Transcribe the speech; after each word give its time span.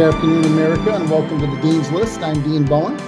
Good 0.00 0.14
afternoon, 0.14 0.46
America, 0.46 0.94
and 0.94 1.10
welcome 1.10 1.40
to 1.40 1.46
the 1.46 1.60
Dean's 1.60 1.92
List. 1.92 2.20
I'm 2.20 2.42
Dean 2.42 2.64
Bowen. 2.64 2.98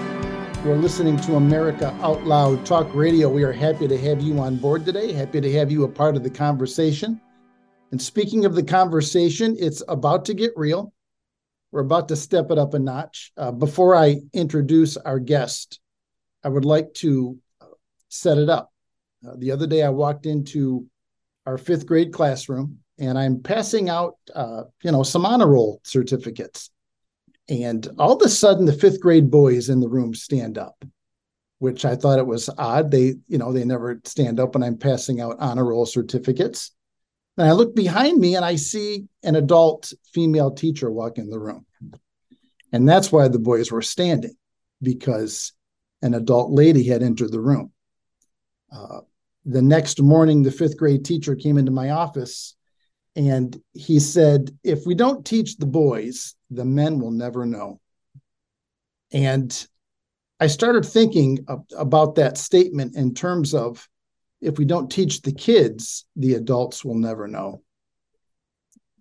You're 0.63 0.77
listening 0.77 1.17
to 1.21 1.37
America 1.37 1.87
Out 2.03 2.25
Loud 2.25 2.67
Talk 2.67 2.95
Radio. 2.95 3.31
We 3.31 3.45
are 3.45 3.51
happy 3.53 3.89
to 3.89 3.97
have 3.97 4.21
you 4.21 4.39
on 4.41 4.59
board 4.59 4.85
today, 4.85 5.11
happy 5.11 5.41
to 5.41 5.51
have 5.53 5.73
you 5.73 5.85
a 5.85 5.89
part 5.89 6.17
of 6.17 6.23
the 6.23 6.29
conversation. 6.29 7.19
And 7.93 8.03
speaking 8.03 8.45
of 8.45 8.55
the 8.55 8.63
conversation, 8.63 9.57
it's 9.59 9.83
about 9.89 10.27
to 10.27 10.35
get 10.35 10.53
real. 10.55 10.93
We're 11.71 11.81
about 11.81 12.09
to 12.09 12.17
step 12.17 12.51
it 12.51 12.59
up 12.59 12.75
a 12.75 12.79
notch. 12.79 13.33
Uh, 13.39 13.53
before 13.53 13.97
I 13.97 14.21
introduce 14.35 14.99
our 14.99 15.19
guest, 15.19 15.81
I 16.45 16.51
would 16.51 16.67
like 16.67 16.93
to 16.97 17.39
set 18.11 18.37
it 18.37 18.51
up. 18.51 18.71
Uh, 19.27 19.37
the 19.39 19.53
other 19.53 19.67
day, 19.67 19.83
I 19.83 19.89
walked 19.89 20.27
into 20.27 20.87
our 21.47 21.57
fifth 21.57 21.87
grade 21.87 22.13
classroom 22.13 22.81
and 22.99 23.19
I'm 23.19 23.41
passing 23.41 23.89
out, 23.89 24.19
uh, 24.35 24.65
you 24.83 24.93
know, 24.93 25.05
some 25.05 25.25
honor 25.25 25.47
roll 25.47 25.81
certificates. 25.85 26.69
And 27.49 27.89
all 27.99 28.17
of 28.17 28.23
a 28.23 28.29
sudden, 28.29 28.67
the 28.67 28.73
fifth 28.73 29.01
grade 29.01 29.31
boys 29.31 29.69
in 29.69 29.81
the 29.81 29.89
room 29.89 30.15
stand 30.15 30.59
up, 30.59 30.85
which 31.59 31.85
I 31.85 31.97
thought 31.97 32.19
it 32.19 32.27
was 32.27 32.49
odd. 32.57 32.91
They, 32.91 33.15
you 33.29 33.39
know, 33.39 33.53
they 33.53 33.65
never 33.65 34.01
stand 34.05 34.41
up 34.41 34.55
when 34.55 34.63
I'm 34.63 34.79
passing 34.79 35.21
out 35.21 35.37
honor 35.39 35.65
roll 35.65 35.87
certificates. 35.87 36.71
And 37.37 37.49
I 37.49 37.53
look 37.53 37.75
behind 37.75 38.19
me 38.19 38.37
and 38.37 38.45
I 38.45 38.57
see 38.57 39.09
an 39.23 39.37
adult 39.37 39.93
female 40.13 40.53
teacher 40.53 40.91
walk 40.91 41.19
in 41.19 41.31
the 41.31 41.41
room. 41.41 41.67
And 42.73 42.89
that's 42.89 43.11
why 43.11 43.29
the 43.29 43.39
boys 43.39 43.71
were 43.71 43.83
standing, 43.83 44.35
because 44.81 45.53
an 46.01 46.15
adult 46.15 46.53
lady 46.53 46.85
had 46.85 47.03
entered 47.03 47.33
the 47.33 47.41
room. 47.41 47.73
Uh, 48.75 49.01
the 49.45 49.63
next 49.63 50.01
morning, 50.01 50.43
the 50.43 50.51
fifth 50.51 50.77
grade 50.77 51.05
teacher 51.05 51.35
came 51.35 51.59
into 51.59 51.71
my 51.71 51.91
office 51.91 52.55
and 53.15 53.61
he 53.75 54.01
said, 54.01 54.57
If 54.65 54.87
we 54.87 54.95
don't 54.95 55.25
teach 55.25 55.57
the 55.57 55.67
boys, 55.67 56.35
the 56.51 56.65
men 56.65 56.99
will 56.99 57.11
never 57.11 57.45
know. 57.45 57.81
And 59.13 59.67
I 60.41 60.47
started 60.47 60.85
thinking 60.85 61.47
about 61.77 62.17
that 62.17 62.39
statement 62.39 62.97
in 62.97 63.15
terms 63.15 63.55
of 63.55 63.89
if 64.41 64.59
we 64.59 64.65
don't 64.65 64.91
teach 64.91 65.23
the 65.23 65.33
kids, 65.33 66.05
the 66.17 66.35
adults 66.35 66.85
will 66.85 66.97
never 66.97 67.29
know. 67.29 67.63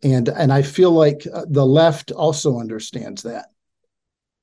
And, 0.03 0.27
and 0.27 0.51
I 0.51 0.61
feel 0.61 0.91
like 0.91 1.25
uh, 1.31 1.45
the 1.47 1.65
left 1.65 2.11
also 2.11 2.59
understands 2.59 3.23
that. 3.23 3.47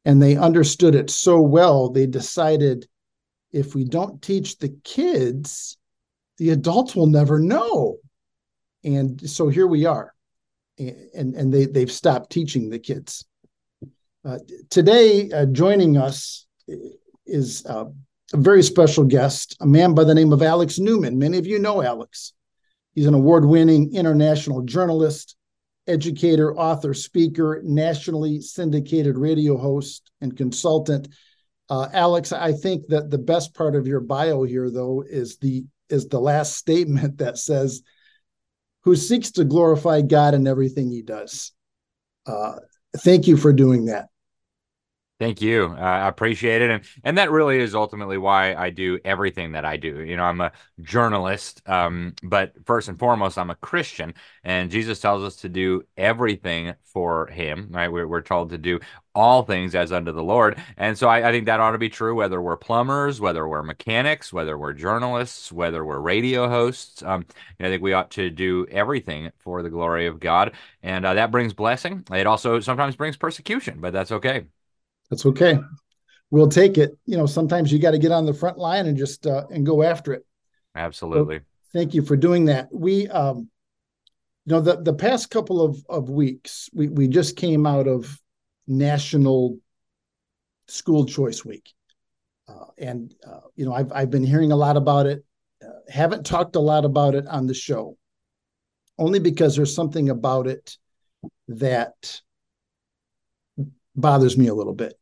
And 0.05 0.23
they 0.23 0.37
understood 0.37 0.95
it 0.95 1.11
so 1.11 1.41
well, 1.41 1.91
they 1.91 2.07
decided 2.07 2.89
if 3.53 3.75
we 3.75 3.85
don't 3.85 4.23
teach 4.23 4.59
the 4.59 4.75
kids, 4.85 5.77
the 6.39 6.51
adults 6.51 6.97
will 6.97 7.07
never 7.07 7.39
know. 7.39 7.99
And 8.85 9.29
so 9.29 9.49
here 9.49 9.67
we 9.67 9.85
are. 9.87 10.15
And, 10.79 11.35
and 11.35 11.53
they, 11.53 11.67
they've 11.67 11.91
stopped 11.91 12.31
teaching 12.31 12.71
the 12.71 12.79
kids. 12.79 13.25
Uh, 14.25 14.39
today, 14.71 15.31
uh, 15.31 15.47
joining 15.47 15.97
us 15.97 16.47
is 17.27 17.65
uh, 17.67 17.87
a 18.33 18.37
very 18.37 18.63
special 18.63 19.05
guest, 19.05 19.57
a 19.61 19.67
man 19.67 19.95
by 19.95 20.05
the 20.05 20.15
name 20.15 20.33
of 20.33 20.43
Alex 20.43 20.79
Newman. 20.79 21.19
Many 21.19 21.39
of 21.39 21.47
you 21.47 21.59
know 21.59 21.83
Alex. 21.83 22.33
He's 22.95 23.07
an 23.07 23.15
award 23.15 23.45
winning 23.45 23.95
international 23.95 24.63
journalist, 24.63 25.37
educator, 25.87 26.55
author, 26.57 26.95
speaker, 26.95 27.61
nationally 27.65 28.41
syndicated 28.41 29.17
radio 29.17 29.57
host, 29.57 30.11
and 30.21 30.37
consultant. 30.37 31.09
Uh, 31.71 31.89
Alex, 31.93 32.33
I 32.33 32.53
think 32.53 32.89
that 32.89 33.11
the 33.11 33.19
best 33.19 33.55
part 33.55 33.77
of 33.77 33.87
your 33.87 34.01
bio 34.01 34.43
here, 34.43 34.71
though, 34.71 35.05
is 35.09 35.39
the 35.39 35.65
is 35.89 36.09
the 36.09 36.21
last 36.21 36.57
statement 36.57 37.19
that 37.19 37.39
says 37.39 37.83
who 38.83 38.97
seeks 38.97 39.31
to 39.33 39.45
glorify 39.45 40.01
God 40.01 40.35
in 40.35 40.47
everything 40.47 40.91
he 40.91 41.03
does. 41.03 41.53
Uh, 42.27 42.57
thank 42.99 43.27
you 43.27 43.37
for 43.37 43.53
doing 43.53 43.87
that. 43.87 44.09
Thank 45.19 45.43
you. 45.43 45.75
Uh, 45.77 45.81
I 45.81 46.09
appreciate 46.09 46.63
it. 46.63 46.71
And 46.71 46.85
and 47.03 47.19
that 47.19 47.33
really 47.33 47.59
is 47.59 47.75
ultimately 47.75 48.19
why 48.19 48.55
I 48.55 48.71
do 48.71 49.01
everything 49.05 49.53
that 49.53 49.65
I 49.65 49.77
do. 49.77 50.01
You 50.05 50.17
know, 50.17 50.23
I'm 50.23 50.41
a 50.41 50.53
journalist, 50.81 51.61
um, 51.67 52.15
but 52.23 52.53
first 52.67 52.89
and 52.89 52.97
foremost, 52.97 53.37
I'm 53.37 53.51
a 53.51 53.57
Christian. 53.57 54.15
And 54.45 54.71
Jesus 54.71 55.01
tells 55.01 55.25
us 55.25 55.35
to 55.37 55.49
do 55.49 55.83
everything 55.97 56.75
for 56.85 57.27
him, 57.27 57.67
right? 57.71 57.91
We're, 57.91 58.07
we're 58.07 58.23
told 58.23 58.51
to 58.51 58.59
do 58.59 58.79
all 59.19 59.43
things 59.43 59.75
as 59.75 59.91
unto 59.91 60.13
the 60.13 60.23
Lord. 60.23 60.63
And 60.77 60.97
so 60.97 61.09
I, 61.09 61.29
I 61.29 61.33
think 61.33 61.47
that 61.47 61.59
ought 61.59 61.73
to 61.73 61.79
be 61.79 61.89
true, 61.89 62.15
whether 62.15 62.41
we're 62.41 62.57
plumbers, 62.57 63.21
whether 63.21 63.49
we're 63.49 63.65
mechanics, 63.65 64.33
whether 64.33 64.57
we're 64.57 64.73
journalists, 64.73 65.51
whether 65.51 65.85
we're 65.85 65.99
radio 65.99 66.49
hosts. 66.49 67.03
Um, 67.03 67.27
I 67.59 67.65
think 67.65 67.83
we 67.83 67.95
ought 67.95 68.13
to 68.13 68.31
do 68.31 68.65
everything 68.71 69.33
for 69.39 69.65
the 69.65 69.71
glory 69.71 70.07
of 70.07 70.21
God. 70.21 70.53
And 70.85 71.05
uh, 71.05 71.15
that 71.15 71.33
brings 71.33 71.53
blessing. 71.53 72.05
It 72.13 72.29
also 72.29 72.61
sometimes 72.61 72.95
brings 72.95 73.17
persecution, 73.17 73.81
but 73.81 73.93
that's 73.93 74.13
okay. 74.13 74.45
That's 75.11 75.27
okay. 75.27 75.59
We'll 76.31 76.49
take 76.49 76.79
it. 76.79 76.97
You 77.05 77.17
know, 77.17 77.27
sometimes 77.27 77.73
you 77.73 77.81
got 77.81 77.91
to 77.91 77.99
get 77.99 78.13
on 78.13 78.25
the 78.25 78.35
front 78.35 78.57
line 78.57 78.87
and 78.87 78.97
just 78.97 79.27
uh, 79.27 79.47
and 79.51 79.67
go 79.67 79.83
after 79.83 80.13
it. 80.13 80.25
Absolutely. 80.77 81.39
So 81.39 81.45
thank 81.73 81.93
you 81.93 82.03
for 82.03 82.17
doing 82.17 82.45
that. 82.45 82.69
We, 82.73 83.09
um, 83.09 83.49
you 84.47 84.53
know, 84.55 84.61
the 84.61 84.77
the 84.77 84.95
past 84.95 85.29
couple 85.31 85.61
of 85.61 85.85
of 85.89 86.09
weeks, 86.09 86.71
we 86.73 86.87
we 86.89 87.09
just 87.09 87.35
came 87.35 87.67
out 87.67 87.89
of 87.89 88.21
National 88.69 89.59
School 90.69 91.07
Choice 91.07 91.45
Week, 91.45 91.73
uh, 92.49 92.67
and 92.77 93.15
uh, 93.27 93.41
you 93.57 93.65
know, 93.65 93.73
I've 93.73 93.91
I've 93.93 94.11
been 94.11 94.25
hearing 94.25 94.53
a 94.53 94.57
lot 94.57 94.77
about 94.77 95.07
it. 95.07 95.25
Uh, 95.63 95.71
haven't 95.89 96.27
talked 96.27 96.55
a 96.55 96.61
lot 96.61 96.85
about 96.85 97.15
it 97.15 97.27
on 97.27 97.47
the 97.47 97.55
show, 97.55 97.97
only 98.99 99.19
because 99.19 99.57
there's 99.57 99.75
something 99.75 100.11
about 100.11 100.47
it 100.47 100.77
that 101.49 102.21
bothers 103.97 104.37
me 104.37 104.49
a 104.49 104.55
little 104.55 104.75
bit. 104.75 104.95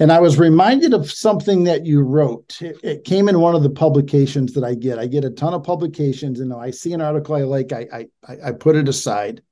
And 0.00 0.12
I 0.12 0.20
was 0.20 0.38
reminded 0.38 0.94
of 0.94 1.10
something 1.10 1.64
that 1.64 1.84
you 1.84 2.02
wrote. 2.02 2.60
It, 2.62 2.78
it, 2.84 3.04
came 3.04 3.28
in 3.28 3.40
one 3.40 3.56
of 3.56 3.64
the 3.64 3.70
publications 3.70 4.52
that 4.52 4.62
I 4.62 4.74
get. 4.74 4.98
I 4.98 5.06
get 5.06 5.24
a 5.24 5.30
ton 5.30 5.54
of 5.54 5.64
publications, 5.64 6.38
and 6.38 6.52
I 6.52 6.70
see 6.70 6.92
an 6.92 7.00
article 7.00 7.34
I 7.34 7.42
like, 7.42 7.72
I 7.72 8.06
I, 8.26 8.36
I 8.44 8.52
put 8.52 8.76
it 8.76 8.88
aside. 8.88 9.42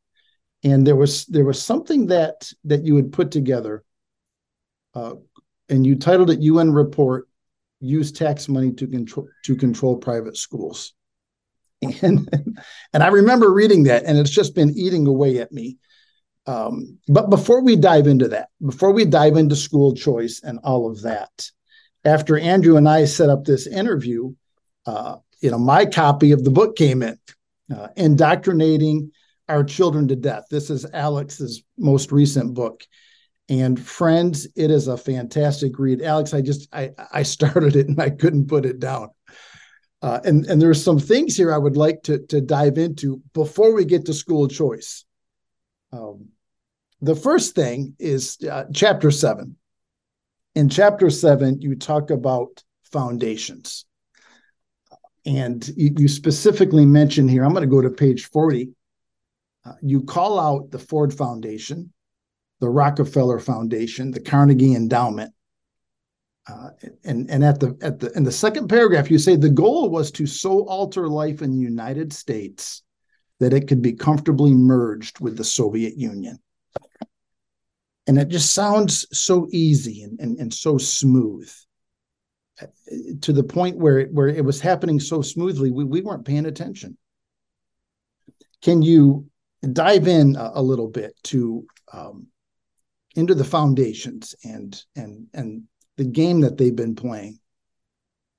And 0.67 0.85
there 0.85 0.97
was 0.97 1.27
there 1.27 1.45
was 1.45 1.63
something 1.63 2.07
that 2.07 2.51
that 2.65 2.85
you 2.85 2.97
had 2.97 3.13
put 3.13 3.31
together, 3.31 3.85
uh, 4.95 5.15
and 5.69 5.87
you 5.87 5.95
titled 5.95 6.31
it 6.31 6.41
"UN 6.41 6.73
Report: 6.73 7.29
Use 7.81 8.11
Tax 8.11 8.49
Money 8.49 8.73
to 8.73 8.89
Control 8.89 9.29
to 9.45 9.55
Control 9.55 9.97
Private 9.97 10.37
Schools." 10.37 10.93
And 12.03 12.29
and 12.93 13.03
I 13.03 13.09
remember 13.09 13.53
reading 13.53 13.85
that, 13.85 14.05
and 14.07 14.19
it's 14.19 14.31
just 14.31 14.57
been 14.57 14.77
eating 14.77 15.07
away 15.07 15.39
at 15.39 15.53
me. 15.53 15.79
Um, 16.47 16.99
but 17.07 17.31
before 17.31 17.63
we 17.63 17.77
dive 17.77 18.09
into 18.09 18.29
that, 18.29 18.49
before 18.65 18.91
we 18.91 19.05
dive 19.05 19.37
into 19.37 19.55
school 19.55 19.95
choice 19.95 20.41
and 20.43 20.59
all 20.65 20.91
of 20.91 21.03
that, 21.03 21.49
after 22.05 22.39
Andrew 22.39 22.77
and 22.77 22.89
I 22.89 23.05
set 23.05 23.31
up 23.31 23.45
this 23.45 23.69
interview, 23.69 24.35
uh, 24.85 25.17
you 25.41 25.51
know, 25.53 25.59
my 25.59 25.87
copy 25.87 26.33
of 26.33 26.43
the 26.43 26.51
book 26.51 26.75
came 26.75 27.03
in, 27.03 27.19
uh, 27.73 27.89
Indoctrinating 27.97 29.13
Our 29.49 29.65
Children 29.65 30.09
to 30.09 30.17
Death. 30.17 30.47
This 30.51 30.71
is 30.71 30.87
Alex's 30.93 31.63
most 31.79 32.13
recent 32.13 32.55
book. 32.55 32.85
And 33.49 33.79
friends, 33.79 34.49
it 34.57 34.71
is 34.71 34.89
a 34.89 34.97
fantastic 34.97 35.79
read. 35.79 36.03
Alex, 36.03 36.35
I 36.35 36.41
just 36.41 36.69
I 36.73 36.91
I 37.13 37.23
started 37.23 37.77
it 37.77 37.89
and 37.89 38.01
I 38.01 38.11
couldn't 38.11 38.49
put 38.49 38.67
it 38.67 38.81
down. 38.81 39.11
Uh, 40.03 40.21
and 40.25 40.45
and 40.47 40.61
there's 40.61 40.83
some 40.83 40.99
things 40.99 41.37
here 41.37 41.53
I 41.53 41.59
would 41.59 41.77
like 41.77 42.03
to 42.05 42.19
to 42.27 42.41
dive 42.41 42.77
into 42.77 43.23
before 43.35 43.73
we 43.73 43.85
get 43.85 44.07
to 44.07 44.15
school 44.15 44.49
choice. 44.49 45.05
Um, 45.93 46.29
the 47.01 47.15
first 47.15 47.55
thing 47.55 47.95
is 47.99 48.39
uh, 48.51 48.65
chapter 48.73 49.11
seven. 49.11 49.57
In 50.55 50.69
chapter 50.69 51.11
seven, 51.11 51.61
you 51.61 51.77
talk 51.77 52.11
about 52.11 52.65
foundations. 52.91 53.85
And 55.27 55.67
you, 55.77 55.93
you 55.99 56.09
specifically 56.09 56.87
mention 56.87 57.29
here, 57.29 57.45
I'm 57.45 57.53
going 57.53 57.69
to 57.69 57.75
go 57.75 57.83
to 57.83 57.91
page 57.91 58.27
40. 58.31 58.71
Uh, 59.67 59.73
you 59.83 60.03
call 60.03 60.39
out 60.39 60.71
the 60.71 60.79
Ford 60.79 61.13
Foundation, 61.13 61.93
the 62.61 62.69
Rockefeller 62.69 63.39
Foundation, 63.39 64.11
the 64.11 64.21
Carnegie 64.21 64.75
Endowment. 64.75 65.33
Uh, 66.49 66.69
and 67.05 67.29
and 67.29 67.45
at 67.45 67.59
the 67.59 67.77
at 67.83 67.99
the 67.99 68.13
in 68.13 68.23
the 68.23 68.31
second 68.31 68.69
paragraph, 68.69 69.11
you 69.11 69.19
say 69.19 69.35
the 69.35 69.51
goal 69.51 69.91
was 69.91 70.13
to 70.13 70.27
so 70.27 70.65
alter 70.69 71.09
life 71.09 71.43
in 71.43 71.51
the 71.51 71.59
United 71.59 72.13
States 72.13 72.83
that 73.41 73.53
it 73.53 73.67
could 73.67 73.83
be 73.83 73.93
comfortably 73.93 74.55
merged 74.55 75.19
with 75.19 75.37
the 75.37 75.45
Soviet 75.45 75.97
Union 75.97 76.39
and 78.07 78.19
it 78.19 78.29
just 78.29 78.55
sounds 78.55 79.07
so 79.17 79.49
easy 79.51 80.03
and, 80.03 80.19
and, 80.21 80.39
and 80.39 80.55
so 80.55 80.79
smooth 80.79 81.51
to 83.21 83.33
the 83.33 83.43
point 83.43 83.77
where 83.77 83.99
it, 83.99 84.13
where 84.13 84.29
it 84.29 84.45
was 84.45 84.61
happening 84.61 84.99
so 84.99 85.21
smoothly 85.21 85.71
we, 85.71 85.85
we 85.85 86.01
weren't 86.01 86.25
paying 86.25 86.47
attention 86.47 86.97
can 88.63 88.81
you 88.81 89.29
dive 89.73 90.07
in 90.07 90.37
a, 90.37 90.53
a 90.55 90.63
little 90.63 90.89
bit 90.89 91.15
to 91.25 91.67
um, 91.93 92.27
into 93.15 93.35
the 93.35 93.45
foundations 93.45 94.35
and 94.45 94.83
and 94.95 95.27
and 95.35 95.65
the 95.97 96.05
game 96.05 96.41
that 96.41 96.59
they've 96.59 96.77
been 96.77 96.95
playing 96.95 97.39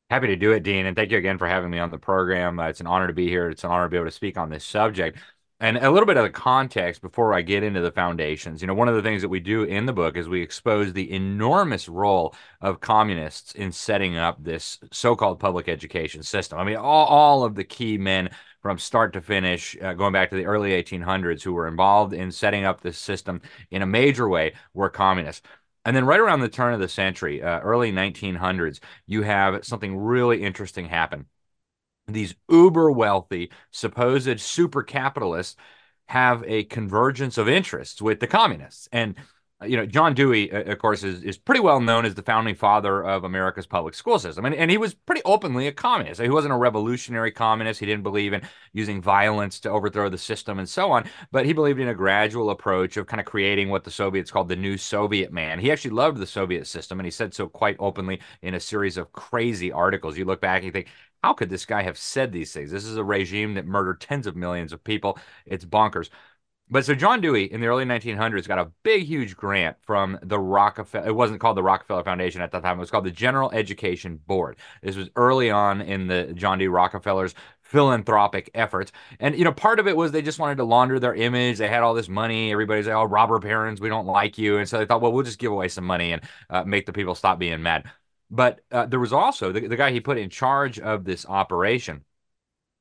Happy 0.09 0.27
to 0.27 0.37
do 0.37 0.53
it, 0.53 0.63
Dean. 0.63 0.85
And 0.85 0.95
thank 0.95 1.11
you 1.11 1.17
again 1.17 1.37
for 1.37 1.47
having 1.47 1.69
me 1.69 1.79
on 1.79 1.91
the 1.91 1.97
program. 1.97 2.59
Uh, 2.59 2.69
it's 2.69 2.79
an 2.79 2.87
honor 2.87 3.07
to 3.07 3.13
be 3.13 3.27
here. 3.27 3.49
It's 3.49 3.65
an 3.65 3.71
honor 3.71 3.85
to 3.85 3.89
be 3.89 3.97
able 3.97 4.05
to 4.05 4.11
speak 4.11 4.37
on 4.37 4.49
this 4.49 4.63
subject. 4.63 5.19
And 5.59 5.77
a 5.77 5.89
little 5.89 6.05
bit 6.05 6.17
of 6.17 6.23
the 6.23 6.29
context 6.29 7.01
before 7.01 7.33
I 7.33 7.41
get 7.41 7.63
into 7.63 7.81
the 7.81 7.91
foundations. 7.91 8.61
You 8.61 8.67
know, 8.67 8.75
one 8.75 8.87
of 8.87 8.95
the 8.95 9.01
things 9.01 9.23
that 9.23 9.29
we 9.29 9.39
do 9.39 9.63
in 9.63 9.87
the 9.87 9.93
book 9.93 10.15
is 10.15 10.29
we 10.29 10.41
expose 10.41 10.93
the 10.93 11.11
enormous 11.11 11.89
role 11.89 12.35
of 12.61 12.79
communists 12.79 13.53
in 13.53 13.71
setting 13.71 14.17
up 14.17 14.43
this 14.43 14.77
so-called 14.91 15.39
public 15.39 15.67
education 15.67 16.21
system. 16.21 16.59
I 16.59 16.63
mean, 16.63 16.75
all, 16.75 17.07
all 17.07 17.43
of 17.43 17.55
the 17.55 17.63
key 17.63 17.97
men 17.97 18.29
from 18.61 18.77
start 18.77 19.13
to 19.13 19.21
finish, 19.21 19.75
uh, 19.81 19.93
going 19.93 20.13
back 20.13 20.29
to 20.29 20.35
the 20.35 20.45
early 20.45 20.71
1800s, 20.71 21.41
who 21.41 21.53
were 21.53 21.67
involved 21.67 22.13
in 22.13 22.31
setting 22.31 22.63
up 22.63 22.81
this 22.81 22.97
system 22.97 23.41
in 23.71 23.81
a 23.81 23.87
major 23.87 24.29
way 24.29 24.53
were 24.75 24.89
communists. 24.89 25.41
And 25.85 25.95
then 25.95 26.05
right 26.05 26.19
around 26.19 26.41
the 26.41 26.49
turn 26.49 26.73
of 26.73 26.79
the 26.79 26.87
century, 26.87 27.41
uh, 27.41 27.61
early 27.61 27.91
1900s, 27.91 28.79
you 29.07 29.23
have 29.23 29.65
something 29.65 29.97
really 29.97 30.43
interesting 30.43 30.85
happen 30.85 31.25
these 32.07 32.35
uber 32.49 32.91
wealthy, 32.91 33.51
supposed 33.71 34.39
super 34.39 34.83
capitalists 34.83 35.55
have 36.07 36.43
a 36.47 36.63
convergence 36.65 37.37
of 37.37 37.49
interests 37.49 38.01
with 38.01 38.19
the 38.19 38.27
communists. 38.27 38.87
And 38.91 39.15
you 39.65 39.75
know, 39.75 39.87
John 39.87 40.13
Dewey, 40.13 40.51
uh, 40.51 40.71
of 40.71 40.77
course, 40.77 41.03
is, 41.03 41.23
is 41.23 41.37
pretty 41.37 41.61
well 41.61 41.81
known 41.81 42.05
as 42.05 42.13
the 42.13 42.21
founding 42.21 42.53
father 42.53 43.03
of 43.03 43.23
America's 43.23 43.65
public 43.65 43.95
school 43.95 44.19
system. 44.19 44.45
And, 44.45 44.53
and 44.53 44.69
he 44.69 44.77
was 44.77 44.93
pretty 44.93 45.23
openly 45.25 45.65
a 45.65 45.71
communist. 45.71 46.21
He 46.21 46.29
wasn't 46.29 46.53
a 46.53 46.57
revolutionary 46.57 47.31
communist. 47.31 47.79
He 47.79 47.87
didn't 47.87 48.03
believe 48.03 48.33
in 48.33 48.43
using 48.71 49.01
violence 49.01 49.59
to 49.61 49.71
overthrow 49.71 50.09
the 50.09 50.17
system 50.17 50.59
and 50.59 50.69
so 50.69 50.91
on. 50.91 51.09
But 51.31 51.47
he 51.47 51.53
believed 51.53 51.79
in 51.79 51.87
a 51.87 51.95
gradual 51.95 52.51
approach 52.51 52.97
of 52.97 53.07
kind 53.07 53.19
of 53.19 53.25
creating 53.25 53.69
what 53.69 53.83
the 53.83 53.89
Soviets 53.89 54.29
called 54.29 54.47
the 54.47 54.55
new 54.55 54.77
Soviet 54.77 55.33
man. 55.33 55.57
He 55.57 55.71
actually 55.71 55.91
loved 55.91 56.19
the 56.19 56.27
Soviet 56.27 56.67
system. 56.67 56.99
And 56.99 57.07
he 57.07 57.11
said 57.11 57.33
so 57.33 57.47
quite 57.47 57.77
openly 57.79 58.21
in 58.43 58.53
a 58.53 58.59
series 58.59 58.95
of 58.95 59.11
crazy 59.11 59.71
articles. 59.71 60.19
You 60.19 60.25
look 60.25 60.39
back 60.39 60.57
and 60.57 60.65
you 60.65 60.71
think, 60.71 60.87
how 61.23 61.33
could 61.33 61.49
this 61.49 61.65
guy 61.65 61.83
have 61.83 61.97
said 61.97 62.31
these 62.31 62.53
things? 62.53 62.71
This 62.71 62.85
is 62.85 62.97
a 62.97 63.03
regime 63.03 63.55
that 63.55 63.65
murdered 63.65 64.01
tens 64.01 64.27
of 64.27 64.35
millions 64.35 64.73
of 64.73 64.83
people. 64.83 65.17
It's 65.45 65.65
bonkers. 65.65 66.09
But 66.69 66.83
so 66.83 66.93
John 66.93 67.21
Dewey 67.21 67.45
in 67.45 67.61
the 67.61 67.67
early 67.67 67.85
1900s 67.85 68.45
got 68.45 68.59
a 68.59 68.71
big, 68.83 69.03
huge 69.03 69.37
grant 69.37 69.77
from 69.85 70.19
the 70.21 70.37
Rockefeller. 70.37 71.07
It 71.07 71.15
wasn't 71.15 71.39
called 71.39 71.55
the 71.55 71.63
Rockefeller 71.63 72.03
Foundation 72.03 72.41
at 72.41 72.51
that 72.51 72.61
time. 72.61 72.75
It 72.75 72.81
was 72.81 72.91
called 72.91 73.05
the 73.05 73.11
General 73.11 73.49
Education 73.51 74.19
Board. 74.27 74.57
This 74.81 74.97
was 74.97 75.09
early 75.15 75.49
on 75.49 75.79
in 75.79 76.07
the 76.07 76.33
John 76.33 76.57
D. 76.57 76.67
Rockefeller's 76.67 77.35
philanthropic 77.61 78.49
efforts. 78.53 78.91
And, 79.21 79.37
you 79.37 79.45
know, 79.45 79.53
part 79.53 79.79
of 79.79 79.87
it 79.87 79.95
was 79.95 80.11
they 80.11 80.21
just 80.21 80.39
wanted 80.39 80.57
to 80.57 80.65
launder 80.65 80.99
their 80.99 81.15
image. 81.15 81.57
They 81.57 81.69
had 81.69 81.83
all 81.83 81.93
this 81.93 82.09
money. 82.09 82.51
Everybody's 82.51 82.87
like, 82.87 82.95
oh, 82.95 83.05
robber 83.05 83.39
barons, 83.39 83.79
we 83.79 83.89
don't 83.89 84.05
like 84.05 84.37
you. 84.37 84.57
And 84.57 84.67
so 84.67 84.77
they 84.77 84.85
thought, 84.85 85.01
well, 85.01 85.13
we'll 85.13 85.23
just 85.23 85.39
give 85.39 85.53
away 85.53 85.69
some 85.69 85.85
money 85.85 86.11
and 86.11 86.21
uh, 86.49 86.63
make 86.65 86.85
the 86.85 86.93
people 86.93 87.15
stop 87.15 87.39
being 87.39 87.61
mad. 87.63 87.85
But 88.29 88.61
uh, 88.71 88.85
there 88.85 88.99
was 88.99 89.13
also 89.13 89.51
the, 89.51 89.67
the 89.67 89.77
guy 89.77 89.91
he 89.91 90.01
put 90.01 90.17
in 90.17 90.29
charge 90.29 90.79
of 90.79 91.05
this 91.05 91.25
operation. 91.25 92.03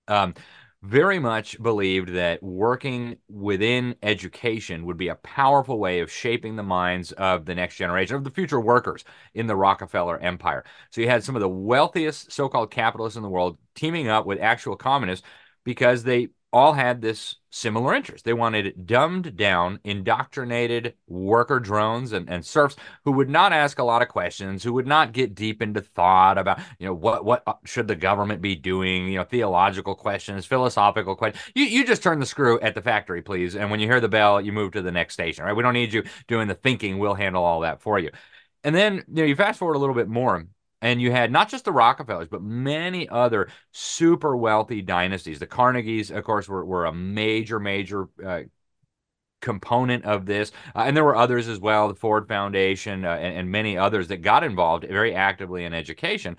Um, 0.09 0.35
very 0.83 1.19
much 1.19 1.61
believed 1.61 2.11
that 2.15 2.43
working 2.43 3.17
within 3.29 3.97
education 4.03 4.85
would 4.87 4.97
be 4.97 5.09
a 5.09 5.17
powerful 5.17 5.79
way 5.79 6.01
of 6.01 6.13
shaping 6.13 6.55
the 6.55 6.63
minds 6.63 7.13
of 7.13 7.45
the 7.45 7.55
next 7.55 7.77
generation 7.77 8.15
of 8.15 8.25
the 8.25 8.31
future 8.31 8.61
workers 8.61 9.05
in 9.35 9.47
the 9.47 9.57
Rockefeller 9.57 10.19
empire. 10.19 10.65
So 10.91 11.01
you 11.01 11.09
had 11.09 11.25
some 11.25 11.35
of 11.35 11.41
the 11.41 11.49
wealthiest 11.49 12.31
so-called 12.31 12.71
capitalists 12.71 13.17
in 13.17 13.23
the 13.23 13.29
world 13.29 13.59
teaming 13.75 14.09
up 14.09 14.27
with 14.27 14.41
actual 14.41 14.77
communists 14.77 15.27
because 15.65 16.05
they 16.05 16.29
all 16.57 16.73
had 16.73 17.03
this 17.03 17.37
similar 17.51 17.95
interest. 17.95 18.25
They 18.25 18.33
wanted 18.33 18.87
dumbed 18.87 19.37
down, 19.37 19.79
indoctrinated 19.85 20.95
worker 21.07 21.61
drones 21.61 22.13
and, 22.13 22.31
and 22.31 22.47
serfs 22.47 22.77
who 23.05 23.13
would 23.13 23.29
not 23.29 23.53
ask 23.53 23.79
a 23.79 23.85
lot 23.85 24.01
of 24.01 24.09
questions, 24.09 24.63
who 24.63 24.73
would 24.73 24.87
not 24.87 25.13
get 25.13 25.35
deep 25.35 25.61
into 25.61 25.83
thought 25.83 26.39
about, 26.39 26.59
you 26.79 26.87
know, 26.87 26.95
what 26.95 27.27
what 27.27 27.43
uh, 27.47 27.53
should 27.67 27.89
the 27.89 27.95
government 27.95 28.41
be 28.41 28.57
doing, 28.57 29.07
you 29.07 29.19
know, 29.19 29.25
theological 29.25 29.95
questions, 29.95 30.47
philosophical 30.47 31.15
questions. 31.15 31.45
You 31.55 31.65
you 31.65 31.85
just 31.85 32.03
turn 32.03 32.21
the 32.21 32.27
screw 32.27 32.59
at 32.61 32.75
the 32.75 32.81
factory, 32.81 33.21
please. 33.21 33.55
And 33.55 33.71
when 33.71 33.79
you 33.79 33.87
hear 33.87 34.01
the 34.01 34.09
bell, 34.09 34.41
you 34.41 34.51
move 34.51 34.73
to 34.73 34.83
the 34.83 34.91
next 34.91 35.13
station, 35.13 35.45
right? 35.45 35.55
We 35.55 35.63
don't 35.63 35.75
need 35.75 35.93
you 35.93 36.05
doing 36.27 36.49
the 36.49 36.55
thinking. 36.55 36.97
We'll 36.97 37.15
handle 37.15 37.45
all 37.45 37.61
that 37.61 37.83
for 37.83 37.99
you. 37.99 38.13
And 38.65 38.75
then, 38.75 39.05
you 39.09 39.23
know, 39.23 39.25
you 39.25 39.37
fast 39.37 39.59
forward 39.59 39.77
a 39.77 39.79
little 39.79 39.95
bit 39.95 40.09
more 40.09 40.47
and 40.83 41.01
you 41.01 41.11
had 41.11 41.33
not 41.33 41.49
just 41.49 41.65
the 41.65 41.73
Rockefellers, 41.73 42.29
but 42.29 42.43
many 42.43 43.09
other 43.09 43.49
super 43.73 44.37
wealthy 44.37 44.83
dynasties. 44.83 45.39
The 45.39 45.47
Carnegies, 45.47 46.11
of 46.11 46.25
course, 46.25 46.49
were, 46.49 46.65
were 46.65 46.85
a 46.85 46.93
major, 46.93 47.59
major 47.59 48.09
uh, 48.25 48.43
component 49.41 50.05
of 50.05 50.27
this. 50.27 50.53
Uh, 50.75 50.85
and 50.87 50.97
there 50.97 51.05
were 51.05 51.17
others 51.17 51.49
as 51.49 51.59
well, 51.59 51.89
the 51.89 51.95
Ford 51.95 52.29
Foundation 52.29 53.05
uh, 53.05 53.13
and, 53.13 53.39
and, 53.39 53.51
many 53.51 53.77
others 53.79 54.09
that 54.09 54.19
got 54.19 54.43
involved 54.43 54.85
very 54.85 55.15
actively 55.15 55.65
in 55.65 55.73
education. 55.73 56.37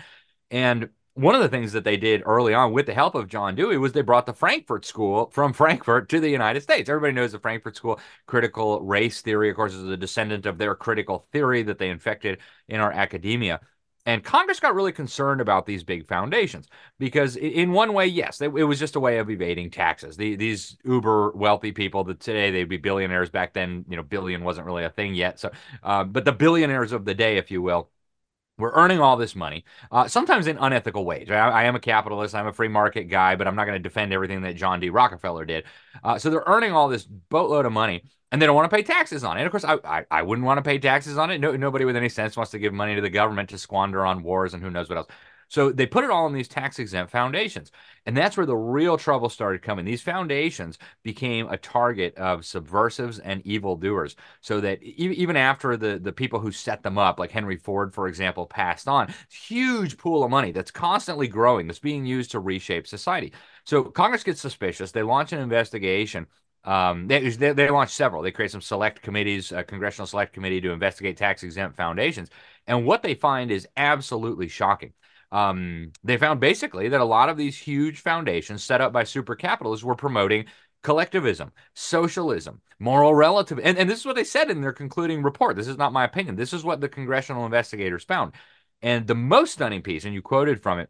And 0.51 0.90
one 1.13 1.33
of 1.33 1.42
the 1.42 1.50
things 1.50 1.74
that 1.74 1.83
they 1.83 1.98
did 1.98 2.22
early 2.25 2.54
on 2.54 2.74
with 2.74 2.86
the 2.86 2.94
help 2.94 3.16
of 3.16 3.28
John 3.28 3.56
Dewey 3.56 3.78
was 3.78 3.92
they 3.92 4.01
brought 4.01 4.28
the 4.28 4.33
Frankfurt 4.33 4.86
School 4.86 5.31
from 5.31 5.51
Frankfurt 5.63 6.10
to 6.10 6.19
the 6.19 6.30
United 6.30 6.62
States. 6.62 6.90
Everybody 6.90 7.13
knows 7.13 7.31
the 7.31 7.40
Frankfurt 7.40 7.75
School 7.75 8.00
critical 8.28 8.81
race 8.81 9.22
theory, 9.22 9.50
of 9.50 9.56
course, 9.56 9.74
is 9.74 9.88
a 9.88 9.98
descendant 9.98 10.45
of 10.45 10.57
their 10.57 10.75
critical 10.75 11.28
theory 11.31 11.63
that 11.63 11.80
they 11.80 11.90
infected 11.90 12.40
in 12.68 12.80
our 12.80 12.92
academia. 12.92 13.62
And 14.07 14.24
Congress 14.24 14.62
got 14.62 14.74
really 14.74 14.94
concerned 14.94 15.42
about 15.42 15.65
these 15.65 15.83
big 15.83 16.07
foundations 16.07 16.69
because, 16.98 17.36
in 17.36 17.74
one 17.74 17.92
way, 17.92 18.06
yes, 18.07 18.39
it 18.39 18.48
was 18.48 18.80
just 18.80 18.95
a 18.95 19.01
way 19.01 19.18
of 19.18 19.30
evading 19.30 19.69
taxes. 19.69 20.15
The, 20.15 20.38
these 20.38 20.77
uber 20.86 21.31
wealthy 21.31 21.74
people 21.74 22.06
that 22.06 22.21
today 22.21 22.50
they'd 22.50 22.69
be 22.69 22.77
billionaires. 22.77 23.30
Back 23.30 23.54
then, 23.54 23.83
you 23.89 23.98
know, 23.98 24.04
billion 24.04 24.45
wasn't 24.45 24.65
really 24.65 24.86
a 24.86 24.89
thing 24.89 25.13
yet. 25.13 25.42
So, 25.42 25.51
uh, 25.83 26.06
but 26.06 26.24
the 26.24 26.31
billionaires 26.31 26.94
of 26.94 27.04
the 27.04 27.13
day, 27.13 27.36
if 27.36 27.51
you 27.51 27.62
will, 27.62 27.89
we're 28.57 28.74
earning 28.74 29.01
all 29.01 29.18
this 29.18 29.36
money, 29.36 29.65
uh, 29.92 30.07
sometimes 30.07 30.48
in 30.48 30.57
unethical 30.57 31.04
ways. 31.04 31.30
I, 31.30 31.36
I, 31.36 31.63
am 31.65 31.75
a 31.75 31.80
capitalist, 31.80 32.33
I'm 32.33 32.48
a 32.48 32.54
free 32.54 32.69
market 32.69 33.04
guy, 33.04 33.36
but 33.36 33.45
I'm 33.45 33.56
not 33.56 33.65
going 33.65 33.77
to 33.77 33.89
defend 33.89 34.13
everything 34.13 34.42
that 34.44 34.56
John 34.56 34.80
D. 34.80 34.89
Rockefeller 34.89 35.44
did. 35.44 35.65
Uh, 36.01 36.18
so 36.18 36.30
they're 36.30 36.44
earning 36.48 36.71
all 36.71 36.88
this 36.88 37.04
boatload 37.04 37.65
of 37.65 37.74
money 37.74 38.04
and 38.32 38.42
they 38.42 38.46
don't 38.46 38.56
want 38.56 38.70
to 38.70 38.76
pay 38.76 38.84
taxes 38.84 39.24
on 39.24 39.38
it. 39.38 39.42
And 39.42 39.48
of 39.48 39.52
course, 39.52 39.64
I, 39.64 39.78
I, 39.84 40.06
I 40.12 40.22
wouldn't 40.22 40.46
want 40.46 40.58
to 40.58 40.62
pay 40.62 40.80
taxes 40.80 41.18
on 41.18 41.32
it. 41.32 41.40
No, 41.40 41.56
nobody 41.56 41.86
with 41.86 41.96
any 41.96 42.10
sense 42.10 42.36
wants 42.36 42.52
to 42.52 42.60
give 42.60 42.74
money 42.74 42.96
to 42.96 43.02
the 43.02 43.10
government 43.10 43.50
to 43.50 43.58
squander 43.58 44.06
on 44.06 44.24
wars 44.24 44.54
and 44.54 44.62
who 44.62 44.70
knows 44.70 44.90
what 44.90 44.98
else. 44.98 45.08
So 45.50 45.72
they 45.72 45.86
put 45.86 46.04
it 46.04 46.10
all 46.10 46.28
in 46.28 46.34
these 46.34 46.50
tax 46.50 46.78
exempt 46.78 47.12
foundations. 47.12 47.72
And 48.06 48.18
that's 48.18 48.36
where 48.36 48.46
the 48.46 48.56
real 48.56 48.98
trouble 48.98 49.30
started 49.30 49.62
coming. 49.62 49.86
These 49.86 50.02
foundations 50.02 50.78
became 51.04 51.48
a 51.48 51.57
target 51.57 52.16
of 52.16 52.46
subversives 52.46 53.19
and 53.19 53.46
evildoers. 53.46 54.18
So 54.42 54.60
that 54.62 54.84
even 54.84 55.38
after 55.38 55.78
the, 55.78 56.00
the 56.00 56.12
people 56.12 56.42
who 56.42 56.52
set 56.52 56.84
them 56.84 56.98
up, 56.98 57.18
like 57.18 57.31
Henry 57.31 57.56
Ford, 57.56 57.94
for 57.94 58.10
example, 58.10 58.46
passed 58.46 58.90
on, 58.90 59.14
huge 59.30 59.98
pool 59.98 60.24
of 60.24 60.30
money 60.31 60.52
that's 60.52 60.72
constantly 60.72 61.30
growing, 61.30 61.68
that's 61.68 61.80
being 61.80 62.06
used 62.06 62.31
to 62.31 62.42
reshape 62.42 62.86
society. 62.86 63.31
So 63.64 63.86
Congress 63.86 64.24
gets 64.24 64.42
suspicious. 64.42 64.92
They 64.92 65.04
launch 65.04 65.31
an 65.31 65.40
investigation 65.40 66.28
um, 66.68 67.07
they, 67.07 67.30
they, 67.30 67.54
they 67.54 67.69
launched 67.69 67.95
several. 67.95 68.21
They 68.21 68.31
create 68.31 68.52
some 68.52 68.62
select 68.62 69.02
committees, 69.02 69.54
a 69.54 69.64
congressional 69.64 70.06
select 70.06 70.33
committee 70.33 70.59
to 70.59 70.71
investigate 70.71 71.16
tax 71.16 71.42
exempt 71.42 71.78
foundations. 71.78 72.30
And 72.68 72.86
what 72.86 73.02
they 73.02 73.14
find 73.14 73.52
is 73.52 73.66
absolutely 73.78 74.50
shocking. 74.50 74.92
Um, 75.31 75.94
they 76.04 76.18
found 76.18 76.42
basically 76.42 76.90
that 76.90 77.00
a 77.00 77.06
lot 77.06 77.30
of 77.30 77.38
these 77.38 77.57
huge 77.57 78.02
foundations 78.02 78.66
set 78.66 78.81
up 78.81 78.92
by 78.92 79.06
super 79.06 79.33
capitalists 79.33 79.86
were 79.86 79.95
promoting 79.95 80.45
collectivism, 80.83 81.54
socialism, 81.74 82.59
moral 82.80 83.16
relative. 83.16 83.59
And, 83.64 83.78
and 83.78 83.90
this 83.90 84.00
is 84.00 84.06
what 84.06 84.18
they 84.18 84.26
said 84.26 84.52
in 84.52 84.59
their 84.59 84.74
concluding 84.74 85.24
report. 85.24 85.56
This 85.56 85.69
is 85.69 85.78
not 85.78 85.94
my 85.94 86.04
opinion. 86.04 86.36
This 86.36 86.52
is 86.52 86.66
what 86.66 86.81
the 86.81 86.90
congressional 86.90 87.45
investigators 87.45 88.04
found. 88.04 88.33
And 88.81 89.07
the 89.07 89.16
most 89.16 89.54
stunning 89.54 89.83
piece, 89.83 90.04
and 90.04 90.14
you 90.14 90.21
quoted 90.21 90.62
from 90.62 90.80
it, 90.80 90.90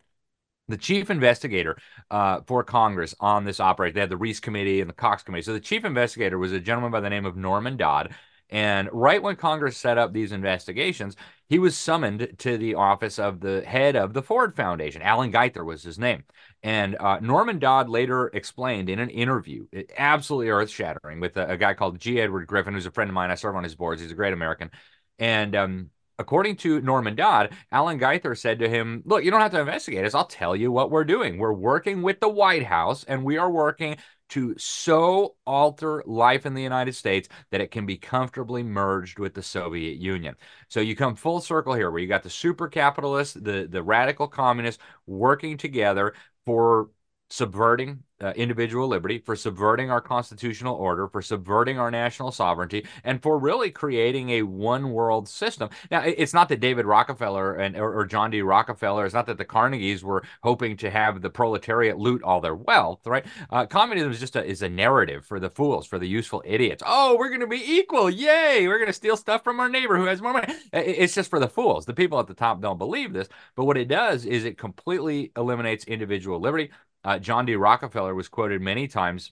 the 0.67 0.77
chief 0.77 1.09
investigator 1.09 1.77
uh, 2.12 2.41
for 2.45 2.63
Congress 2.63 3.15
on 3.19 3.45
this 3.45 3.59
operation. 3.59 3.95
They 3.95 4.01
had 4.01 4.09
the 4.09 4.17
Reece 4.17 4.39
Committee 4.39 4.81
and 4.81 4.89
the 4.89 4.93
Cox 4.93 5.24
Committee. 5.24 5.43
So 5.43 5.53
the 5.53 5.59
chief 5.59 5.86
investigator 5.86 6.38
was 6.38 6.51
a 6.51 6.59
gentleman 6.59 6.91
by 6.91 7.00
the 7.00 7.09
name 7.09 7.25
of 7.25 7.38
Norman 7.38 7.77
Dodd. 7.77 8.13
And 8.50 8.89
right 8.93 9.21
when 9.21 9.36
Congress 9.36 9.75
set 9.75 9.97
up 9.97 10.13
these 10.13 10.31
investigations, 10.31 11.17
he 11.50 11.59
was 11.59 11.77
summoned 11.77 12.36
to 12.39 12.57
the 12.57 12.75
office 12.75 13.19
of 13.19 13.41
the 13.41 13.62
head 13.65 13.95
of 13.97 14.13
the 14.13 14.21
Ford 14.21 14.55
Foundation. 14.55 15.01
Alan 15.01 15.31
Gaither 15.31 15.65
was 15.65 15.83
his 15.83 16.00
name. 16.00 16.24
And 16.63 16.95
uh, 16.95 17.19
Norman 17.19 17.59
Dodd 17.59 17.89
later 17.89 18.27
explained 18.27 18.89
in 18.89 19.00
an 19.00 19.09
interview, 19.09 19.67
absolutely 19.97 20.50
earth 20.50 20.69
shattering, 20.69 21.19
with 21.19 21.36
a, 21.36 21.51
a, 21.51 21.57
guy 21.57 21.74
called 21.74 22.00
G. 22.00 22.21
Edward 22.21 22.47
Griffin, 22.47 22.74
who's 22.74 22.86
a 22.86 22.91
friend 22.91 23.09
of 23.09 23.13
mine. 23.13 23.31
I 23.31 23.36
serve 23.36 23.55
on 23.55 23.63
his 23.63 23.75
boards. 23.75 24.01
He's 24.01 24.12
a 24.12 24.15
great 24.15 24.33
American. 24.33 24.71
And 25.19 25.55
um, 25.55 25.89
according 26.19 26.55
to 26.57 26.81
Norman 26.81 27.15
Dodd, 27.15 27.53
Alan 27.71 27.97
Gaither 27.97 28.36
said 28.36 28.59
to 28.59 28.69
him, 28.69 29.03
Look, 29.05 29.24
you 29.24 29.31
don't 29.31 29.41
have 29.41 29.51
to 29.51 29.59
investigate 29.59 30.05
us. 30.05 30.15
I'll 30.15 30.25
tell 30.25 30.55
you 30.55 30.71
what 30.71 30.91
we're 30.91 31.03
doing. 31.03 31.38
We're 31.38 31.53
working 31.53 32.01
with 32.01 32.19
the 32.19 32.29
White 32.29 32.65
House 32.65 33.03
and 33.03 33.24
we 33.24 33.38
are 33.38 33.50
working 33.50 33.97
to 34.29 34.53
so 34.57 35.36
alter 35.45 36.03
life 36.05 36.45
in 36.45 36.53
the 36.53 36.62
United 36.62 36.93
States 36.93 37.29
that 37.51 37.62
it 37.62 37.71
can 37.71 37.86
be 37.86 37.97
comfortably 37.97 38.62
merged 38.62 39.19
with 39.19 39.33
the 39.33 39.41
Soviet 39.41 39.97
Union. 39.97 40.36
So 40.67 40.81
you 40.81 40.95
come 40.95 41.15
full 41.15 41.39
circle 41.39 41.74
here 41.74 41.89
where 41.89 42.01
you 42.01 42.07
got 42.07 42.24
the 42.24 42.29
super 42.29 42.67
capitalists, 42.67 43.36
the, 43.36 43.67
the 43.69 43.81
radical 43.81 44.27
communists 44.27 44.83
working 45.05 45.57
together 45.57 46.13
for 46.45 46.89
subverting 47.29 48.03
uh, 48.19 48.34
individual 48.36 48.88
liberty, 48.88 49.19
for 49.19 49.36
subverting 49.36 49.91
our 49.91 50.01
constitutional 50.01 50.75
order, 50.75 51.07
for 51.07 51.22
subverting 51.22 51.77
our 51.77 51.91
national 51.91 52.31
sovereignty, 52.31 52.86
and 53.03 53.22
for 53.22 53.38
really 53.38 53.69
creating 53.69 54.31
a 54.31 54.41
one 54.41 54.91
world 54.91 55.29
system. 55.29 55.69
Now, 55.91 56.01
it's 56.01 56.34
not 56.34 56.50
that 56.50 56.60
David 56.60 56.86
Rockefeller 56.86 57.55
and 57.55 57.75
or, 57.77 58.00
or, 58.00 58.05
John 58.05 58.31
D. 58.31 58.41
Rockefeller, 58.41 59.05
it's 59.05 59.13
not 59.13 59.27
that 59.27 59.38
the 59.38 59.46
Carnegies 59.46 60.01
were 60.01 60.24
hoping 60.41 60.77
to 60.77 60.89
have 60.89 61.22
the 61.22 61.29
proletariat 61.29 61.98
loot 61.98 62.24
all 62.24 62.41
their 62.41 62.55
wealth, 62.55 63.05
right? 63.05 63.25
Uh, 63.51 63.65
communism 63.65 64.12
is 64.12 64.19
just 64.19 64.36
a, 64.36 64.43
is 64.43 64.62
a 64.62 64.69
narrative 64.69 65.25
for 65.25 65.39
the 65.39 65.50
fools, 65.50 65.86
for 65.86 66.00
the 66.00 66.07
useful 66.07 66.41
idiots. 66.46 66.81
Oh, 66.86 67.17
we're 67.17 67.29
going 67.29 67.41
to 67.41 67.48
be 67.48 67.63
equal. 67.63 68.10
Yay. 68.10 68.67
We're 68.67 68.79
going 68.79 68.88
to 68.88 68.93
steal 68.93 69.17
stuff 69.17 69.43
from 69.43 69.60
our 69.60 69.69
neighbor 69.69 69.98
who 69.98 70.05
has 70.05 70.22
more 70.22 70.34
money. 70.34 70.53
It's 70.74 71.13
just 71.13 71.29
for 71.29 71.39
the 71.39 71.48
fools. 71.48 71.86
The 71.86 71.93
people 71.93 72.19
at 72.19 72.27
the 72.27 72.34
top 72.34 72.62
don't 72.62 72.77
believe 72.77 73.13
this. 73.13 73.27
But 73.55 73.65
what 73.65 73.77
it 73.77 73.88
does 73.88 74.25
is 74.25 74.46
it 74.46 74.57
completely 74.57 75.31
eliminates 75.36 75.86
individual 75.86 76.39
liberty. 76.39 76.72
Uh, 77.07 77.17
John 77.19 77.45
D. 77.45 77.55
Rockefeller 77.55 78.13
was 78.13 78.27
quoted 78.27 78.61
many 78.61 78.89
times 78.89 79.31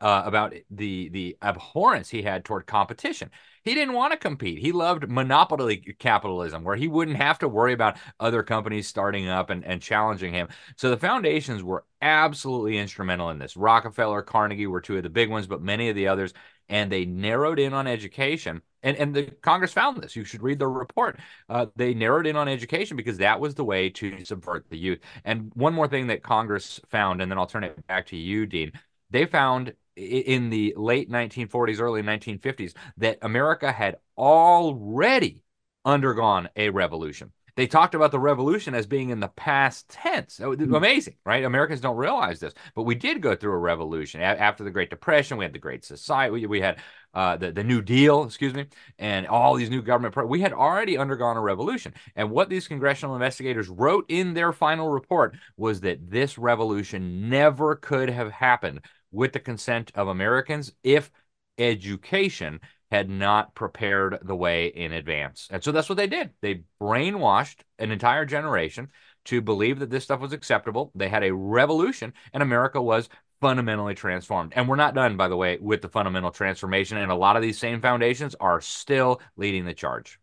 uh, 0.00 0.22
about 0.26 0.54
the 0.70 1.10
the 1.10 1.36
abhorrence 1.42 2.10
he 2.10 2.22
had 2.22 2.44
toward 2.44 2.66
competition. 2.66 3.30
He 3.66 3.74
didn't 3.74 3.94
want 3.94 4.12
to 4.12 4.16
compete. 4.16 4.60
He 4.60 4.70
loved 4.70 5.10
monopoly 5.10 5.78
capitalism, 5.98 6.62
where 6.62 6.76
he 6.76 6.86
wouldn't 6.86 7.16
have 7.16 7.40
to 7.40 7.48
worry 7.48 7.72
about 7.72 7.98
other 8.20 8.44
companies 8.44 8.86
starting 8.86 9.28
up 9.28 9.50
and, 9.50 9.64
and 9.64 9.82
challenging 9.82 10.32
him. 10.32 10.46
So 10.76 10.88
the 10.88 10.96
foundations 10.96 11.64
were 11.64 11.84
absolutely 12.00 12.78
instrumental 12.78 13.30
in 13.30 13.40
this. 13.40 13.56
Rockefeller, 13.56 14.22
Carnegie 14.22 14.68
were 14.68 14.80
two 14.80 14.96
of 14.96 15.02
the 15.02 15.10
big 15.10 15.30
ones, 15.30 15.48
but 15.48 15.62
many 15.62 15.88
of 15.88 15.96
the 15.96 16.06
others. 16.06 16.32
And 16.68 16.92
they 16.92 17.06
narrowed 17.06 17.58
in 17.58 17.74
on 17.74 17.88
education. 17.88 18.62
And, 18.84 18.96
and 18.98 19.12
the 19.12 19.24
Congress 19.42 19.72
found 19.72 20.00
this. 20.00 20.14
You 20.14 20.22
should 20.22 20.44
read 20.44 20.60
the 20.60 20.68
report. 20.68 21.18
Uh, 21.48 21.66
they 21.74 21.92
narrowed 21.92 22.28
in 22.28 22.36
on 22.36 22.46
education 22.46 22.96
because 22.96 23.18
that 23.18 23.40
was 23.40 23.56
the 23.56 23.64
way 23.64 23.90
to 23.90 24.24
subvert 24.24 24.70
the 24.70 24.78
youth. 24.78 25.00
And 25.24 25.50
one 25.54 25.74
more 25.74 25.88
thing 25.88 26.06
that 26.06 26.22
Congress 26.22 26.80
found, 26.88 27.20
and 27.20 27.28
then 27.28 27.36
I'll 27.36 27.46
turn 27.48 27.64
it 27.64 27.84
back 27.88 28.06
to 28.06 28.16
you, 28.16 28.46
Dean. 28.46 28.70
They 29.10 29.26
found 29.26 29.74
in 29.96 30.50
the 30.50 30.74
late 30.76 31.10
1940s, 31.10 31.80
early 31.80 32.02
1950s, 32.02 32.74
that 32.98 33.18
America 33.22 33.72
had 33.72 33.96
already 34.16 35.42
undergone 35.84 36.48
a 36.56 36.70
revolution. 36.70 37.32
They 37.56 37.66
talked 37.66 37.94
about 37.94 38.12
the 38.12 38.18
revolution 38.18 38.74
as 38.74 38.86
being 38.86 39.08
in 39.08 39.18
the 39.18 39.28
past 39.28 39.88
tense. 39.88 40.36
Hmm. 40.36 40.74
Amazing, 40.74 41.14
right? 41.24 41.42
Americans 41.42 41.80
don't 41.80 41.96
realize 41.96 42.38
this, 42.38 42.52
but 42.74 42.82
we 42.82 42.94
did 42.94 43.22
go 43.22 43.34
through 43.34 43.52
a 43.52 43.58
revolution 43.58 44.20
after 44.20 44.62
the 44.62 44.70
Great 44.70 44.90
Depression. 44.90 45.38
We 45.38 45.46
had 45.46 45.54
the 45.54 45.58
Great 45.58 45.82
Society. 45.82 46.32
We, 46.32 46.46
we 46.46 46.60
had 46.60 46.80
uh, 47.14 47.38
the 47.38 47.52
the 47.52 47.64
New 47.64 47.80
Deal, 47.80 48.24
excuse 48.24 48.52
me, 48.52 48.66
and 48.98 49.26
all 49.26 49.54
these 49.54 49.70
new 49.70 49.80
government. 49.80 50.12
Pro- 50.12 50.26
we 50.26 50.42
had 50.42 50.52
already 50.52 50.98
undergone 50.98 51.38
a 51.38 51.40
revolution, 51.40 51.94
and 52.14 52.30
what 52.30 52.50
these 52.50 52.68
congressional 52.68 53.14
investigators 53.14 53.70
wrote 53.70 54.04
in 54.08 54.34
their 54.34 54.52
final 54.52 54.90
report 54.90 55.34
was 55.56 55.80
that 55.80 56.10
this 56.10 56.36
revolution 56.36 57.30
never 57.30 57.74
could 57.76 58.10
have 58.10 58.30
happened 58.30 58.82
with 59.10 59.32
the 59.32 59.40
consent 59.40 59.92
of 59.94 60.08
Americans 60.08 60.72
if 60.82 61.10
education 61.58 62.60
had 62.90 63.08
not 63.10 63.54
prepared 63.54 64.18
the 64.22 64.36
way 64.36 64.66
in 64.66 64.92
advance. 64.92 65.48
And 65.50 65.62
so 65.62 65.72
that's 65.72 65.88
what 65.88 65.98
they 65.98 66.06
did. 66.06 66.30
They 66.40 66.62
brainwashed 66.80 67.60
an 67.78 67.90
entire 67.90 68.24
generation 68.24 68.88
to 69.24 69.40
believe 69.40 69.80
that 69.80 69.90
this 69.90 70.04
stuff 70.04 70.20
was 70.20 70.32
acceptable. 70.32 70.92
They 70.94 71.08
had 71.08 71.24
a 71.24 71.34
revolution, 71.34 72.12
and 72.32 72.42
America 72.42 72.80
was 72.80 73.08
fundamentally 73.40 73.94
transformed. 73.94 74.52
And 74.54 74.68
we're 74.68 74.76
not 74.76 74.94
done, 74.94 75.16
by 75.16 75.28
the 75.28 75.36
way, 75.36 75.58
with 75.60 75.82
the 75.82 75.88
fundamental 75.88 76.30
transformation. 76.30 76.98
And 76.98 77.10
a 77.10 77.16
lot 77.16 77.36
of 77.36 77.42
these 77.42 77.58
same 77.58 77.80
foundations 77.80 78.34
are 78.36 78.60
still 78.60 79.20
leading 79.36 79.64
the 79.64 79.74
charge. 79.74 80.18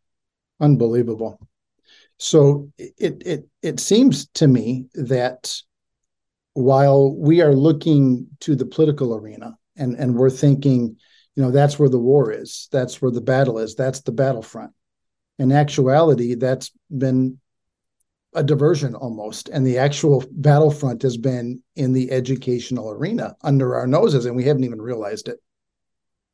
Unbelievable. 0.61 1.39
So 2.17 2.71
it 2.77 3.21
it 3.25 3.47
it 3.61 3.79
seems 3.79 4.27
to 4.35 4.47
me 4.47 4.85
that 4.93 5.53
while 6.53 7.15
we 7.15 7.41
are 7.41 7.53
looking 7.53 8.27
to 8.41 8.55
the 8.55 8.65
political 8.65 9.15
arena 9.15 9.57
and, 9.75 9.95
and 9.95 10.15
we're 10.15 10.29
thinking, 10.29 10.98
you 11.36 11.43
know, 11.43 11.51
that's 11.51 11.79
where 11.79 11.89
the 11.89 12.00
war 12.00 12.31
is, 12.31 12.67
that's 12.72 13.01
where 13.01 13.12
the 13.12 13.22
battle 13.22 13.57
is, 13.57 13.75
that's 13.75 14.01
the 14.01 14.12
battlefront. 14.12 14.72
In 15.39 15.51
actuality, 15.51 16.36
that's 16.36 16.72
been 16.95 17.39
a 18.36 18.43
diversion 18.43 18.95
almost. 18.95 19.50
And 19.50 19.65
the 19.65 19.79
actual 19.79 20.24
battlefront 20.31 21.01
has 21.01 21.17
been 21.17 21.62
in 21.75 21.93
the 21.93 22.12
educational 22.12 22.91
arena 22.91 23.36
under 23.41 23.75
our 23.75 23.88
noses, 23.88 24.25
and 24.25 24.36
we 24.36 24.43
haven't 24.43 24.63
even 24.63 24.81
realized 24.81 25.27
it. 25.27 25.39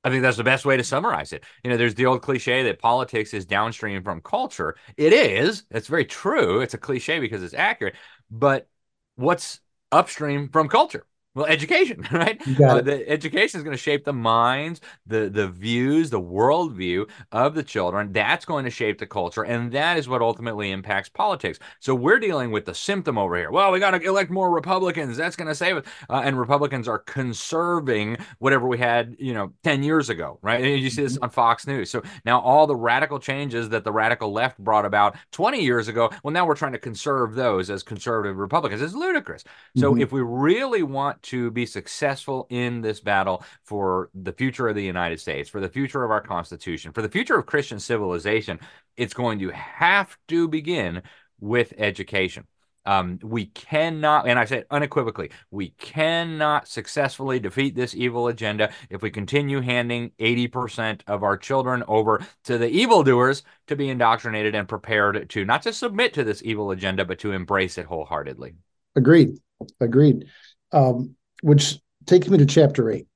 I 0.03 0.09
think 0.09 0.21
that's 0.21 0.37
the 0.37 0.45
best 0.45 0.65
way 0.65 0.77
to 0.77 0.83
summarize 0.83 1.33
it. 1.33 1.43
You 1.63 1.69
know, 1.69 1.77
there's 1.77 1.95
the 1.95 2.05
old 2.05 2.21
cliche 2.21 2.63
that 2.63 2.79
politics 2.79 3.33
is 3.33 3.45
downstream 3.45 4.01
from 4.01 4.21
culture. 4.21 4.75
It 4.95 5.11
is. 5.11 5.63
It's 5.71 5.87
very 5.87 6.05
true. 6.05 6.61
It's 6.61 6.73
a 6.73 6.77
cliche 6.77 7.19
because 7.19 7.43
it's 7.43 7.53
accurate. 7.53 7.95
But 8.31 8.67
what's 9.15 9.59
upstream 9.91 10.49
from 10.49 10.69
culture. 10.69 11.05
Well, 11.39 11.47
education, 11.47 12.05
right? 12.11 12.37
Uh, 12.61 12.81
the 12.81 13.07
education 13.07 13.59
is 13.59 13.63
going 13.63 13.75
to 13.75 13.81
shape 13.81 14.03
the 14.03 14.11
minds, 14.11 14.81
the 15.07 15.29
the 15.29 15.47
views, 15.47 16.09
the 16.09 16.19
worldview 16.19 17.09
of 17.31 17.55
the 17.55 17.63
children. 17.63 18.11
That's 18.11 18.43
going 18.43 18.65
to 18.65 18.69
shape 18.69 18.97
the 18.97 19.07
culture, 19.07 19.43
and 19.43 19.71
that 19.71 19.97
is 19.97 20.09
what 20.09 20.21
ultimately 20.21 20.71
impacts 20.71 21.07
politics. 21.07 21.57
So 21.79 21.95
we're 21.95 22.19
dealing 22.19 22.51
with 22.51 22.65
the 22.65 22.75
symptom 22.75 23.17
over 23.17 23.37
here. 23.37 23.51
Well, 23.51 23.71
we 23.71 23.79
got 23.79 23.91
to 23.91 24.01
elect 24.01 24.31
more 24.31 24.51
Republicans. 24.51 25.15
That's 25.15 25.37
going 25.37 25.47
to 25.47 25.55
save 25.55 25.77
it. 25.77 25.85
Uh, 26.09 26.23
and 26.25 26.37
Republicans 26.37 26.89
are 26.89 26.99
conserving 26.99 28.17
whatever 28.39 28.67
we 28.67 28.77
had, 28.77 29.15
you 29.17 29.33
know, 29.33 29.53
ten 29.63 29.81
years 29.81 30.09
ago, 30.09 30.39
right? 30.41 30.61
And 30.61 30.77
you 30.77 30.89
see 30.89 31.03
this 31.03 31.13
mm-hmm. 31.13 31.23
on 31.23 31.29
Fox 31.29 31.65
News. 31.67 31.89
So 31.89 32.03
now 32.25 32.41
all 32.41 32.67
the 32.67 32.75
radical 32.75 33.17
changes 33.17 33.69
that 33.69 33.85
the 33.85 33.93
radical 33.93 34.33
left 34.33 34.57
brought 34.57 34.83
about 34.83 35.15
twenty 35.31 35.63
years 35.63 35.87
ago, 35.87 36.09
well, 36.21 36.33
now 36.33 36.45
we're 36.45 36.55
trying 36.55 36.73
to 36.73 36.79
conserve 36.79 37.35
those 37.35 37.69
as 37.69 37.81
conservative 37.81 38.35
Republicans. 38.35 38.81
It's 38.81 38.93
ludicrous. 38.93 39.45
So 39.77 39.93
mm-hmm. 39.93 40.01
if 40.01 40.11
we 40.11 40.21
really 40.21 40.83
want 40.83 41.23
to 41.29 41.51
be 41.51 41.65
successful 41.65 42.47
in 42.49 42.81
this 42.81 42.99
battle 42.99 43.43
for 43.63 44.09
the 44.15 44.33
future 44.33 44.67
of 44.67 44.75
the 44.75 44.83
United 44.83 45.19
States, 45.19 45.47
for 45.47 45.59
the 45.59 45.69
future 45.69 46.03
of 46.03 46.09
our 46.09 46.21
Constitution, 46.21 46.91
for 46.91 47.03
the 47.03 47.09
future 47.09 47.37
of 47.37 47.45
Christian 47.45 47.79
civilization, 47.79 48.59
it's 48.97 49.13
going 49.13 49.37
to 49.39 49.49
have 49.49 50.17
to 50.27 50.47
begin 50.47 51.03
with 51.39 51.71
education. 51.77 52.47
Um, 52.85 53.19
we 53.21 53.45
cannot, 53.45 54.27
and 54.27 54.39
I 54.39 54.45
say 54.45 54.63
unequivocally, 54.71 55.29
we 55.51 55.69
cannot 55.77 56.67
successfully 56.67 57.39
defeat 57.39 57.75
this 57.75 57.93
evil 57.93 58.27
agenda 58.27 58.71
if 58.89 59.03
we 59.03 59.11
continue 59.11 59.61
handing 59.61 60.11
80% 60.17 61.01
of 61.05 61.21
our 61.21 61.37
children 61.37 61.83
over 61.87 62.25
to 62.45 62.57
the 62.57 62.69
evildoers 62.69 63.43
to 63.67 63.75
be 63.75 63.89
indoctrinated 63.89 64.55
and 64.55 64.67
prepared 64.67 65.29
to 65.29 65.45
not 65.45 65.61
just 65.61 65.79
submit 65.79 66.15
to 66.15 66.23
this 66.23 66.41
evil 66.43 66.71
agenda, 66.71 67.05
but 67.05 67.19
to 67.19 67.33
embrace 67.33 67.77
it 67.77 67.85
wholeheartedly. 67.85 68.55
Agreed. 68.95 69.37
Agreed 69.79 70.25
um, 70.71 71.15
which 71.41 71.79
takes 72.05 72.27
me 72.27 72.37
to 72.37 72.45
chapter 72.45 72.89
eight. 72.89 73.07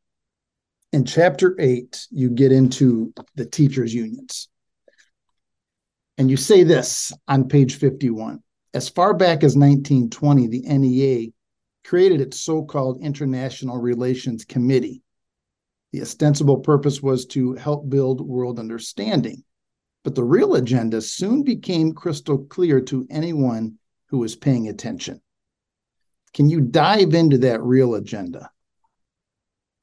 In 0.92 1.06
chapter 1.06 1.56
eight, 1.60 2.06
you 2.12 2.30
get 2.30 2.52
into 2.52 3.14
the 3.36 3.46
teachers' 3.46 3.94
unions. 3.94 4.48
And 6.18 6.30
you 6.30 6.38
say 6.38 6.64
this 6.64 7.12
on 7.28 7.48
page 7.48 7.76
51 7.76 8.40
As 8.74 8.90
far 8.90 9.14
back 9.14 9.44
as 9.44 9.56
1920, 9.56 10.48
the 10.48 10.62
NEA 10.62 11.32
created 11.84 12.22
its 12.22 12.40
so 12.40 12.64
called 12.64 13.02
International 13.02 13.78
Relations 13.78 14.46
Committee. 14.46 15.02
The 15.92 16.02
ostensible 16.02 16.58
purpose 16.58 17.02
was 17.02 17.26
to 17.28 17.54
help 17.54 17.90
build 17.90 18.22
world 18.22 18.60
understanding. 18.60 19.44
But 20.04 20.16
the 20.16 20.24
real 20.24 20.56
agenda 20.56 21.02
soon 21.02 21.44
became 21.44 21.94
crystal 21.94 22.40
clear 22.46 22.82
to 22.82 23.08
anyone 23.10 23.78
who 24.08 24.20
was 24.20 24.36
paying 24.36 24.68
attention. 24.68 25.22
Can 26.34 26.50
you 26.50 26.62
dive 26.62 27.14
into 27.14 27.38
that 27.40 27.62
real 27.62 27.96
agenda? 27.96 28.50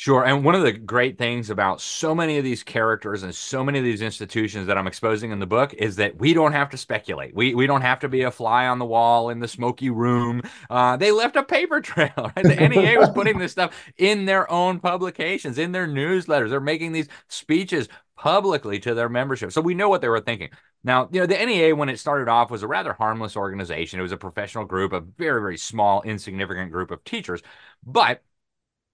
Sure. 0.00 0.24
And 0.24 0.42
one 0.46 0.54
of 0.54 0.62
the 0.62 0.72
great 0.72 1.18
things 1.18 1.50
about 1.50 1.78
so 1.78 2.14
many 2.14 2.38
of 2.38 2.44
these 2.44 2.62
characters 2.62 3.22
and 3.22 3.34
so 3.34 3.62
many 3.62 3.78
of 3.78 3.84
these 3.84 4.00
institutions 4.00 4.66
that 4.66 4.78
I'm 4.78 4.86
exposing 4.86 5.30
in 5.30 5.40
the 5.40 5.46
book 5.46 5.74
is 5.74 5.96
that 5.96 6.16
we 6.16 6.32
don't 6.32 6.54
have 6.54 6.70
to 6.70 6.78
speculate. 6.78 7.34
We, 7.34 7.54
we 7.54 7.66
don't 7.66 7.82
have 7.82 7.98
to 7.98 8.08
be 8.08 8.22
a 8.22 8.30
fly 8.30 8.66
on 8.66 8.78
the 8.78 8.86
wall 8.86 9.28
in 9.28 9.40
the 9.40 9.46
smoky 9.46 9.90
room. 9.90 10.40
Uh, 10.70 10.96
they 10.96 11.12
left 11.12 11.36
a 11.36 11.42
paper 11.42 11.80
trail. 11.82 12.10
Right? 12.16 12.42
The 12.42 12.68
NEA 12.68 12.98
was 12.98 13.10
putting 13.10 13.38
this 13.38 13.52
stuff 13.52 13.74
in 13.98 14.24
their 14.24 14.50
own 14.50 14.80
publications, 14.80 15.58
in 15.58 15.72
their 15.72 15.86
newsletters. 15.86 16.48
They're 16.48 16.60
making 16.60 16.92
these 16.92 17.08
speeches 17.28 17.86
publicly 18.16 18.80
to 18.80 18.94
their 18.94 19.10
membership. 19.10 19.52
So 19.52 19.60
we 19.60 19.74
know 19.74 19.90
what 19.90 20.00
they 20.00 20.08
were 20.08 20.20
thinking. 20.20 20.48
Now, 20.82 21.10
you 21.12 21.20
know, 21.20 21.26
the 21.26 21.44
NEA, 21.44 21.76
when 21.76 21.90
it 21.90 21.98
started 21.98 22.26
off, 22.26 22.50
was 22.50 22.62
a 22.62 22.66
rather 22.66 22.94
harmless 22.94 23.36
organization. 23.36 24.00
It 24.00 24.02
was 24.04 24.12
a 24.12 24.16
professional 24.16 24.64
group, 24.64 24.94
a 24.94 25.00
very, 25.00 25.42
very 25.42 25.58
small, 25.58 26.00
insignificant 26.00 26.72
group 26.72 26.90
of 26.90 27.04
teachers. 27.04 27.42
But 27.84 28.22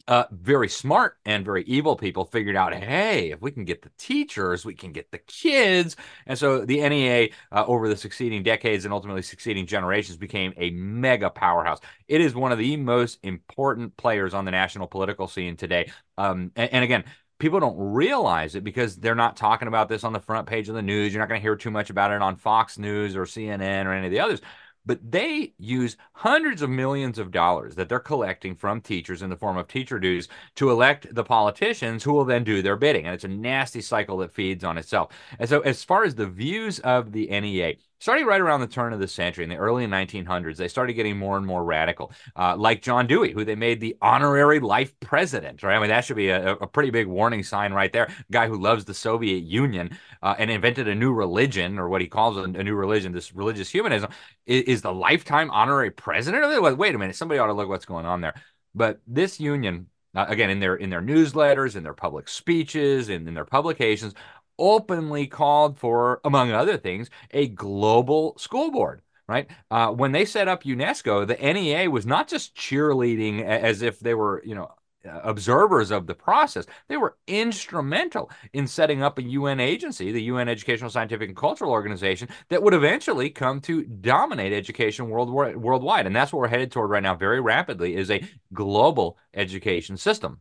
uh, 0.08 0.24
very 0.30 0.68
smart 0.68 1.18
and 1.24 1.44
very 1.44 1.64
evil 1.64 1.96
people 1.96 2.24
figured 2.24 2.56
out, 2.56 2.72
hey, 2.74 3.30
if 3.32 3.40
we 3.40 3.50
can 3.50 3.64
get 3.64 3.82
the 3.82 3.90
teachers, 3.98 4.64
we 4.64 4.74
can 4.74 4.92
get 4.92 5.10
the 5.10 5.18
kids. 5.18 5.96
And 6.26 6.38
so 6.38 6.64
the 6.64 6.88
NEA, 6.88 7.30
uh, 7.50 7.64
over 7.66 7.88
the 7.88 7.96
succeeding 7.96 8.42
decades 8.42 8.84
and 8.84 8.94
ultimately 8.94 9.22
succeeding 9.22 9.66
generations, 9.66 10.16
became 10.16 10.52
a 10.56 10.70
mega 10.70 11.28
powerhouse. 11.28 11.80
It 12.06 12.20
is 12.20 12.34
one 12.34 12.52
of 12.52 12.58
the 12.58 12.76
most 12.76 13.18
important 13.22 13.96
players 13.96 14.32
on 14.34 14.44
the 14.44 14.52
national 14.52 14.86
political 14.86 15.26
scene 15.26 15.56
today. 15.56 15.90
Um, 16.16 16.52
and, 16.54 16.72
and 16.72 16.84
again, 16.84 17.04
people 17.38 17.60
don't 17.60 17.76
realize 17.78 18.54
it 18.54 18.64
because 18.64 18.96
they're 18.96 19.14
not 19.14 19.36
talking 19.36 19.68
about 19.68 19.88
this 19.88 20.04
on 20.04 20.12
the 20.12 20.20
front 20.20 20.46
page 20.46 20.68
of 20.68 20.74
the 20.74 20.82
news. 20.82 21.12
You're 21.12 21.22
not 21.22 21.28
going 21.28 21.40
to 21.40 21.42
hear 21.42 21.56
too 21.56 21.70
much 21.70 21.90
about 21.90 22.12
it 22.12 22.22
on 22.22 22.36
Fox 22.36 22.78
News 22.78 23.16
or 23.16 23.24
CNN 23.24 23.86
or 23.86 23.92
any 23.92 24.06
of 24.06 24.12
the 24.12 24.20
others. 24.20 24.40
But 24.86 24.98
they 25.10 25.52
use 25.58 25.96
hundreds 26.12 26.62
of 26.62 26.70
millions 26.70 27.18
of 27.18 27.30
dollars 27.30 27.74
that 27.74 27.88
they're 27.88 27.98
collecting 27.98 28.54
from 28.54 28.80
teachers 28.80 29.20
in 29.20 29.30
the 29.30 29.36
form 29.36 29.56
of 29.56 29.68
teacher 29.68 29.98
dues 29.98 30.28
to 30.54 30.70
elect 30.70 31.14
the 31.14 31.24
politicians 31.24 32.04
who 32.04 32.12
will 32.12 32.24
then 32.24 32.44
do 32.44 32.62
their 32.62 32.76
bidding. 32.76 33.04
And 33.04 33.14
it's 33.14 33.24
a 33.24 33.28
nasty 33.28 33.80
cycle 33.80 34.16
that 34.18 34.32
feeds 34.32 34.64
on 34.64 34.78
itself. 34.78 35.12
And 35.38 35.48
so, 35.48 35.60
as 35.60 35.84
far 35.84 36.04
as 36.04 36.14
the 36.14 36.26
views 36.26 36.78
of 36.80 37.12
the 37.12 37.26
NEA, 37.26 37.74
starting 38.06 38.26
right 38.26 38.40
around 38.40 38.60
the 38.60 38.66
turn 38.66 38.92
of 38.92 39.00
the 39.00 39.08
century 39.08 39.44
in 39.44 39.50
the 39.50 39.56
early 39.56 39.86
1900s 39.86 40.56
they 40.56 40.68
started 40.68 40.92
getting 40.94 41.18
more 41.18 41.36
and 41.36 41.46
more 41.46 41.64
radical 41.64 42.12
uh, 42.36 42.56
like 42.56 42.80
john 42.80 43.06
dewey 43.06 43.32
who 43.32 43.44
they 43.44 43.56
made 43.56 43.80
the 43.80 43.96
honorary 44.00 44.60
life 44.60 44.98
president 45.00 45.62
right? 45.62 45.76
I 45.76 45.80
mean 45.80 45.88
that 45.88 46.04
should 46.04 46.16
be 46.16 46.30
a, 46.30 46.52
a 46.54 46.66
pretty 46.66 46.90
big 46.90 47.06
warning 47.06 47.42
sign 47.42 47.72
right 47.72 47.92
there. 47.92 48.08
Guy 48.30 48.48
who 48.48 48.60
loves 48.60 48.84
the 48.84 48.94
soviet 48.94 49.44
union 49.44 49.96
uh, 50.22 50.34
and 50.38 50.50
invented 50.50 50.88
a 50.88 50.94
new 50.94 51.12
religion 51.12 51.78
or 51.78 51.88
what 51.88 52.00
he 52.00 52.06
calls 52.06 52.36
a, 52.36 52.46
new 52.46 52.74
religion 52.74 53.12
this 53.12 53.34
religious 53.34 53.68
humanism 53.68 54.10
is, 54.46 54.62
is, 54.62 54.82
the 54.82 54.92
lifetime 54.92 55.50
honorary 55.50 55.90
president 55.90 56.44
of 56.44 56.50
it? 56.50 56.78
Wait 56.78 56.94
a 56.94 56.98
minute 56.98 57.16
somebody 57.16 57.38
ought 57.38 57.46
to 57.46 57.52
look 57.52 57.68
what's 57.68 57.84
going 57.84 58.06
on 58.06 58.20
there. 58.20 58.34
But 58.74 59.00
this 59.06 59.40
union 59.40 59.86
uh, 60.14 60.26
again 60.28 60.50
in 60.50 60.60
their 60.60 60.76
in 60.76 60.90
their 60.90 61.02
newsletters 61.02 61.76
in 61.76 61.82
their 61.82 61.92
public 61.92 62.28
speeches 62.28 63.08
in, 63.08 63.28
in 63.28 63.34
their 63.34 63.44
publications 63.44 64.14
openly 64.58 65.26
called 65.26 65.78
for, 65.78 66.20
among 66.24 66.52
other 66.52 66.76
things, 66.76 67.10
a 67.30 67.48
global 67.48 68.36
school 68.38 68.70
board. 68.70 69.02
Right 69.28 69.50
uh, 69.72 69.90
when 69.90 70.12
they 70.12 70.24
set 70.24 70.46
up 70.46 70.62
UNESCO, 70.62 71.26
the 71.26 71.34
NEA 71.34 71.90
was 71.90 72.06
not 72.06 72.28
just 72.28 72.54
cheerleading 72.54 73.42
as 73.42 73.82
if 73.82 73.98
they 73.98 74.14
were, 74.14 74.40
you 74.46 74.54
know, 74.54 74.70
observers 75.06 75.90
of 75.90 76.06
the 76.06 76.14
process. 76.14 76.66
They 76.88 76.96
were 76.96 77.16
instrumental 77.26 78.30
in 78.52 78.66
setting 78.66 79.02
up 79.02 79.18
a 79.18 79.22
UN 79.22 79.60
agency, 79.60 80.12
the 80.12 80.22
UN 80.24 80.48
Educational, 80.48 80.90
Scientific, 80.90 81.28
and 81.28 81.36
Cultural 81.36 81.70
Organization, 81.70 82.28
that 82.48 82.62
would 82.62 82.74
eventually 82.74 83.30
come 83.30 83.60
to 83.62 83.84
dominate 83.84 84.52
education 84.52 85.08
worldwide. 85.08 85.56
worldwide. 85.56 86.06
And 86.06 86.14
that's 86.14 86.32
what 86.32 86.40
we're 86.40 86.48
headed 86.48 86.72
toward 86.72 86.90
right 86.90 87.02
now 87.02 87.14
very 87.14 87.40
rapidly 87.40 87.96
is 87.96 88.10
a 88.10 88.22
global 88.52 89.18
education 89.34 89.96
system. 89.96 90.40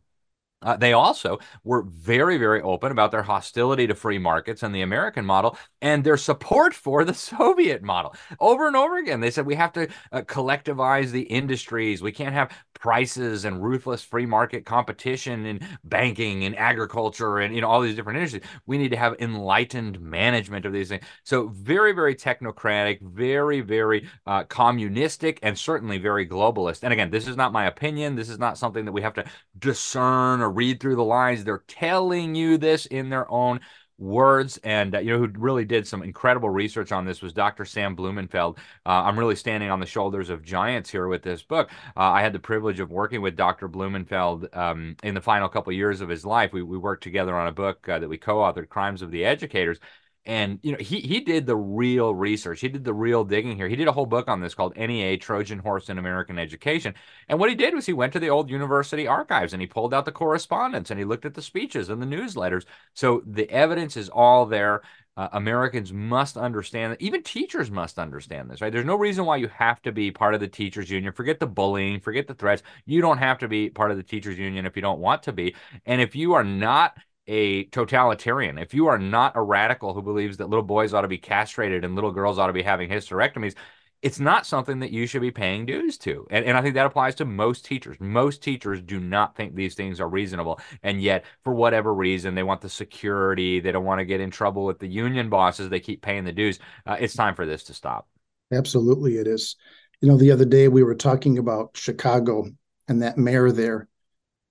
Uh, 0.62 0.76
they 0.76 0.94
also 0.94 1.38
were 1.64 1.82
very, 1.82 2.38
very 2.38 2.62
open 2.62 2.90
about 2.90 3.10
their 3.10 3.22
hostility 3.22 3.86
to 3.86 3.94
free 3.94 4.18
markets 4.18 4.62
and 4.62 4.74
the 4.74 4.80
American 4.80 5.24
model 5.24 5.56
and 5.82 6.02
their 6.02 6.16
support 6.16 6.72
for 6.86 7.04
the 7.04 7.14
Soviet 7.14 7.82
model. 7.82 8.14
Over 8.40 8.66
and 8.66 8.76
over 8.76 8.96
again, 8.96 9.20
they 9.20 9.30
said 9.30 9.46
we 9.46 9.54
have 9.54 9.72
to 9.74 9.88
uh, 10.12 10.22
collectivize 10.22 11.10
the 11.10 11.22
industries. 11.22 12.00
We 12.00 12.12
can't 12.12 12.32
have 12.32 12.50
prices 12.74 13.44
and 13.44 13.62
ruthless 13.62 14.02
free 14.02 14.26
market 14.26 14.64
competition 14.64 15.46
in 15.46 15.60
banking 15.84 16.44
and 16.44 16.56
agriculture 16.56 17.38
and 17.38 17.54
you 17.54 17.60
know 17.60 17.68
all 17.68 17.80
these 17.80 17.94
different 17.94 18.18
industries. 18.18 18.42
We 18.66 18.78
need 18.78 18.90
to 18.90 18.96
have 18.96 19.16
enlightened 19.18 20.00
management 20.00 20.64
of 20.64 20.72
these 20.72 20.88
things. 20.88 21.04
So 21.22 21.48
very, 21.48 21.92
very 21.92 22.14
technocratic, 22.14 23.02
very, 23.02 23.60
very 23.60 24.08
uh, 24.26 24.44
communistic, 24.44 25.38
and 25.42 25.58
certainly 25.58 25.98
very 25.98 26.26
globalist. 26.26 26.82
And 26.82 26.92
again, 26.92 27.10
this 27.10 27.28
is 27.28 27.36
not 27.36 27.52
my 27.52 27.66
opinion. 27.66 28.14
This 28.14 28.28
is 28.28 28.38
not 28.38 28.58
something 28.58 28.84
that 28.86 28.92
we 28.92 29.02
have 29.02 29.14
to 29.14 29.24
discern 29.58 30.40
or 30.46 30.50
read 30.50 30.80
through 30.80 30.96
the 30.96 31.04
lines. 31.04 31.44
They're 31.44 31.64
telling 31.66 32.34
you 32.34 32.56
this 32.56 32.86
in 32.86 33.10
their 33.10 33.30
own 33.30 33.60
words. 33.98 34.58
And 34.58 34.94
uh, 34.94 34.98
you 35.00 35.10
know 35.10 35.18
who 35.18 35.28
really 35.38 35.64
did 35.64 35.86
some 35.86 36.02
incredible 36.02 36.50
research 36.50 36.92
on 36.92 37.06
this 37.06 37.22
was 37.22 37.32
dr 37.32 37.64
sam 37.64 37.94
blumenfeld. 37.94 38.58
Uh, 38.84 38.90
i'm 39.04 39.18
really 39.18 39.36
standing 39.36 39.70
on 39.70 39.80
the 39.80 39.86
shoulders 39.86 40.28
of 40.28 40.42
giants 40.42 40.90
here 40.90 41.08
with 41.08 41.22
this 41.22 41.42
book. 41.42 41.70
Uh, 41.96 42.00
i 42.10 42.20
had 42.20 42.34
the 42.34 42.38
privilege 42.38 42.78
of 42.78 42.90
working 42.90 43.22
with 43.22 43.36
dr 43.36 43.66
blumenfeld 43.68 44.48
um, 44.52 44.96
in 45.02 45.14
the 45.14 45.20
final 45.20 45.48
couple 45.48 45.72
years 45.72 46.02
of 46.02 46.10
his 46.10 46.26
life. 46.26 46.52
We, 46.52 46.62
we 46.62 46.76
worked 46.76 47.04
together 47.04 47.34
on 47.34 47.46
a 47.46 47.52
book 47.52 47.88
uh, 47.88 47.98
that 47.98 48.08
we 48.08 48.18
co-authored 48.18 48.68
crimes 48.68 49.00
of 49.00 49.10
the 49.10 49.24
educators 49.24 49.80
and 50.26 50.58
you 50.62 50.72
know 50.72 50.78
he 50.78 51.00
he 51.00 51.20
did 51.20 51.46
the 51.46 51.56
real 51.56 52.14
research 52.14 52.60
he 52.60 52.68
did 52.68 52.84
the 52.84 52.92
real 52.92 53.24
digging 53.24 53.56
here 53.56 53.68
he 53.68 53.76
did 53.76 53.88
a 53.88 53.92
whole 53.92 54.06
book 54.06 54.28
on 54.28 54.40
this 54.40 54.54
called 54.54 54.76
nea 54.76 55.16
trojan 55.16 55.58
horse 55.58 55.88
in 55.88 55.98
american 55.98 56.38
education 56.38 56.94
and 57.28 57.38
what 57.38 57.48
he 57.48 57.54
did 57.54 57.74
was 57.74 57.86
he 57.86 57.92
went 57.92 58.12
to 58.12 58.18
the 58.18 58.28
old 58.30 58.50
university 58.50 59.06
archives 59.06 59.52
and 59.52 59.62
he 59.62 59.66
pulled 59.66 59.94
out 59.94 60.04
the 60.04 60.12
correspondence 60.12 60.90
and 60.90 60.98
he 60.98 61.04
looked 61.04 61.24
at 61.24 61.34
the 61.34 61.42
speeches 61.42 61.88
and 61.88 62.02
the 62.02 62.06
newsletters 62.06 62.64
so 62.94 63.22
the 63.26 63.48
evidence 63.50 63.96
is 63.96 64.08
all 64.08 64.46
there 64.46 64.82
uh, 65.16 65.28
Americans 65.32 65.92
must 65.92 66.36
understand 66.36 66.92
that. 66.92 67.00
Even 67.00 67.22
teachers 67.22 67.70
must 67.70 67.98
understand 67.98 68.50
this, 68.50 68.60
right? 68.60 68.72
There's 68.72 68.84
no 68.84 68.96
reason 68.96 69.24
why 69.24 69.36
you 69.36 69.48
have 69.48 69.80
to 69.82 69.92
be 69.92 70.10
part 70.10 70.34
of 70.34 70.40
the 70.40 70.48
teachers 70.48 70.90
union. 70.90 71.12
Forget 71.12 71.40
the 71.40 71.46
bullying, 71.46 72.00
forget 72.00 72.26
the 72.26 72.34
threats. 72.34 72.62
You 72.84 73.00
don't 73.00 73.18
have 73.18 73.38
to 73.38 73.48
be 73.48 73.70
part 73.70 73.90
of 73.90 73.96
the 73.96 74.02
teachers 74.02 74.38
union 74.38 74.66
if 74.66 74.76
you 74.76 74.82
don't 74.82 75.00
want 75.00 75.22
to 75.24 75.32
be. 75.32 75.54
And 75.86 76.00
if 76.02 76.14
you 76.14 76.34
are 76.34 76.44
not 76.44 76.98
a 77.26 77.64
totalitarian, 77.64 78.58
if 78.58 78.74
you 78.74 78.86
are 78.86 78.98
not 78.98 79.36
a 79.36 79.42
radical 79.42 79.94
who 79.94 80.02
believes 80.02 80.36
that 80.36 80.48
little 80.48 80.64
boys 80.64 80.94
ought 80.94 81.02
to 81.02 81.08
be 81.08 81.18
castrated 81.18 81.84
and 81.84 81.94
little 81.94 82.12
girls 82.12 82.38
ought 82.38 82.46
to 82.46 82.52
be 82.52 82.62
having 82.62 82.88
hysterectomies, 82.88 83.54
it's 84.02 84.20
not 84.20 84.46
something 84.46 84.80
that 84.80 84.92
you 84.92 85.06
should 85.06 85.22
be 85.22 85.30
paying 85.30 85.66
dues 85.66 85.98
to. 85.98 86.26
And, 86.30 86.44
and 86.44 86.56
I 86.56 86.62
think 86.62 86.74
that 86.74 86.86
applies 86.86 87.14
to 87.16 87.24
most 87.24 87.64
teachers. 87.64 87.96
Most 87.98 88.42
teachers 88.42 88.80
do 88.82 89.00
not 89.00 89.34
think 89.34 89.54
these 89.54 89.74
things 89.74 90.00
are 90.00 90.08
reasonable. 90.08 90.60
And 90.82 91.00
yet, 91.02 91.24
for 91.42 91.54
whatever 91.54 91.92
reason, 91.92 92.34
they 92.34 92.42
want 92.42 92.60
the 92.60 92.68
security. 92.68 93.58
They 93.58 93.72
don't 93.72 93.84
want 93.84 94.00
to 94.00 94.04
get 94.04 94.20
in 94.20 94.30
trouble 94.30 94.64
with 94.64 94.78
the 94.78 94.86
union 94.86 95.30
bosses. 95.30 95.70
They 95.70 95.80
keep 95.80 96.02
paying 96.02 96.24
the 96.24 96.32
dues. 96.32 96.58
Uh, 96.84 96.96
it's 97.00 97.14
time 97.14 97.34
for 97.34 97.46
this 97.46 97.64
to 97.64 97.74
stop. 97.74 98.06
Absolutely, 98.52 99.16
it 99.16 99.26
is. 99.26 99.56
You 100.00 100.08
know, 100.08 100.18
the 100.18 100.30
other 100.30 100.44
day 100.44 100.68
we 100.68 100.84
were 100.84 100.94
talking 100.94 101.38
about 101.38 101.70
Chicago 101.74 102.44
and 102.86 103.02
that 103.02 103.18
mayor 103.18 103.50
there 103.50 103.88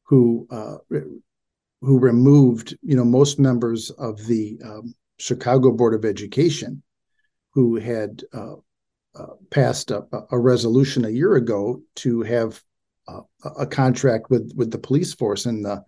who 0.03 0.47
uh, 0.51 0.77
who 1.85 1.99
removed, 1.99 2.75
you 2.81 2.95
know, 2.95 3.05
most 3.05 3.39
members 3.39 3.91
of 3.91 4.25
the 4.25 4.59
um, 4.65 4.95
Chicago 5.19 5.71
Board 5.71 5.93
of 5.93 6.03
Education, 6.03 6.81
who 7.53 7.75
had 7.75 8.23
uh, 8.33 8.55
uh, 9.15 9.35
passed 9.51 9.91
a, 9.91 10.03
a, 10.31 10.37
resolution 10.37 11.05
a 11.05 11.09
year 11.09 11.35
ago 11.35 11.81
to 11.97 12.21
have 12.23 12.61
uh, 13.07 13.21
a 13.57 13.67
contract 13.67 14.29
with 14.29 14.51
with 14.55 14.71
the 14.71 14.79
police 14.79 15.13
force 15.13 15.45
in 15.45 15.61
the 15.61 15.83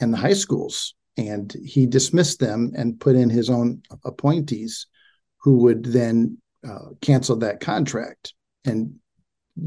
in 0.00 0.10
the 0.10 0.16
high 0.16 0.34
schools, 0.34 0.94
and 1.16 1.56
he 1.64 1.86
dismissed 1.86 2.38
them 2.38 2.72
and 2.76 3.00
put 3.00 3.16
in 3.16 3.30
his 3.30 3.48
own 3.48 3.82
appointees, 4.04 4.86
who 5.38 5.58
would 5.58 5.84
then 5.84 6.36
uh, 6.68 6.90
cancel 7.00 7.36
that 7.36 7.60
contract 7.60 8.34
and 8.64 8.94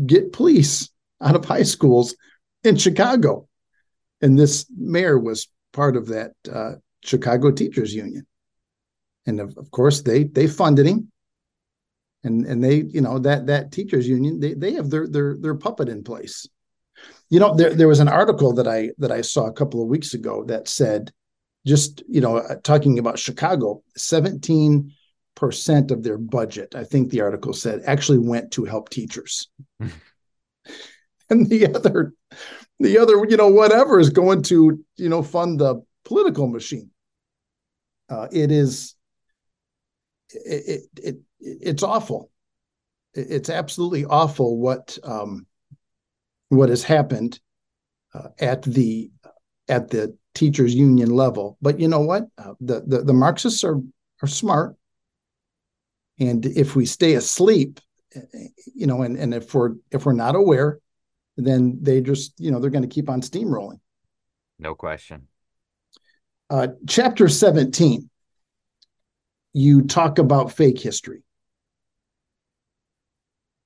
get 0.05 0.33
police 0.33 0.89
out 1.21 1.35
of 1.35 1.45
high 1.45 1.63
schools 1.63 2.15
in 2.63 2.75
Chicago 2.75 3.47
and 4.25 4.39
this 4.39 4.65
mayor 4.75 5.19
was 5.19 5.47
part 5.71 5.95
of 5.95 6.07
that 6.07 6.31
uh, 6.51 6.73
Chicago 7.03 7.51
Teachers 7.51 7.93
Union, 7.93 8.25
and 9.27 9.39
of, 9.39 9.55
of 9.55 9.69
course 9.69 10.01
they 10.01 10.23
they 10.23 10.47
funded 10.47 10.87
him, 10.87 11.11
and 12.23 12.43
and 12.47 12.63
they 12.63 12.77
you 12.77 13.01
know 13.01 13.19
that 13.19 13.45
that 13.45 13.71
teachers 13.71 14.07
union 14.07 14.39
they 14.39 14.55
they 14.55 14.73
have 14.73 14.89
their 14.89 15.07
their 15.07 15.37
their 15.37 15.53
puppet 15.53 15.89
in 15.89 16.03
place. 16.03 16.47
You 17.29 17.39
know 17.39 17.53
there 17.53 17.75
there 17.75 17.87
was 17.87 17.99
an 17.99 18.07
article 18.07 18.51
that 18.53 18.67
I 18.67 18.89
that 18.97 19.11
I 19.11 19.21
saw 19.21 19.45
a 19.45 19.53
couple 19.53 19.79
of 19.81 19.89
weeks 19.89 20.15
ago 20.15 20.43
that 20.45 20.67
said, 20.67 21.11
just 21.67 22.01
you 22.09 22.21
know 22.21 22.37
uh, 22.37 22.55
talking 22.63 22.97
about 22.97 23.19
Chicago, 23.19 23.83
seventeen 23.95 24.91
percent 25.35 25.91
of 25.91 26.01
their 26.01 26.17
budget, 26.17 26.73
I 26.73 26.83
think 26.83 27.11
the 27.11 27.21
article 27.21 27.53
said, 27.53 27.81
actually 27.85 28.19
went 28.19 28.51
to 28.53 28.63
help 28.63 28.89
teachers. 28.89 29.49
and 31.29 31.47
the 31.47 31.75
other 31.75 32.13
the 32.79 32.97
other, 32.97 33.25
you 33.29 33.37
know, 33.37 33.47
whatever 33.47 33.99
is 33.99 34.09
going 34.09 34.43
to, 34.43 34.83
you 34.97 35.09
know, 35.09 35.23
fund 35.23 35.59
the 35.59 35.81
political 36.03 36.47
machine. 36.47 36.89
Uh, 38.09 38.27
it 38.31 38.51
is, 38.51 38.95
it, 40.29 40.81
it, 40.97 40.99
it, 41.03 41.15
it's 41.39 41.83
awful. 41.83 42.29
It's 43.13 43.49
absolutely 43.49 44.03
awful 44.05 44.57
what 44.57 44.97
um, 45.03 45.45
what 46.49 46.69
has 46.69 46.83
happened 46.83 47.39
uh, 48.13 48.27
at 48.39 48.61
the 48.63 49.09
at 49.69 49.89
the 49.89 50.17
teachers 50.33 50.75
union 50.75 51.09
level. 51.09 51.57
But 51.61 51.79
you 51.79 51.87
know 51.87 52.01
what? 52.01 52.23
Uh, 52.37 52.53
the, 52.59 52.83
the 52.85 53.01
the 53.03 53.13
Marxists 53.13 53.63
are 53.63 53.79
are 54.21 54.27
smart, 54.27 54.75
and 56.19 56.45
if 56.45 56.75
we 56.75 56.85
stay 56.85 57.13
asleep, 57.13 57.79
you 58.73 58.85
know, 58.85 59.01
and 59.01 59.17
and 59.17 59.33
if 59.33 59.53
we're 59.53 59.75
if 59.91 60.05
we're 60.05 60.13
not 60.13 60.35
aware, 60.35 60.79
then 61.37 61.79
they 61.81 62.01
just, 62.01 62.39
you 62.39 62.51
know, 62.51 62.59
they're 62.59 62.69
going 62.69 62.87
to 62.87 62.87
keep 62.87 63.09
on 63.09 63.21
steamrolling. 63.21 63.79
No 64.59 64.75
question. 64.75 65.27
Uh, 66.49 66.67
chapter 66.87 67.27
17, 67.27 68.09
you 69.53 69.81
talk 69.83 70.19
about 70.19 70.51
fake 70.51 70.79
history. 70.79 71.23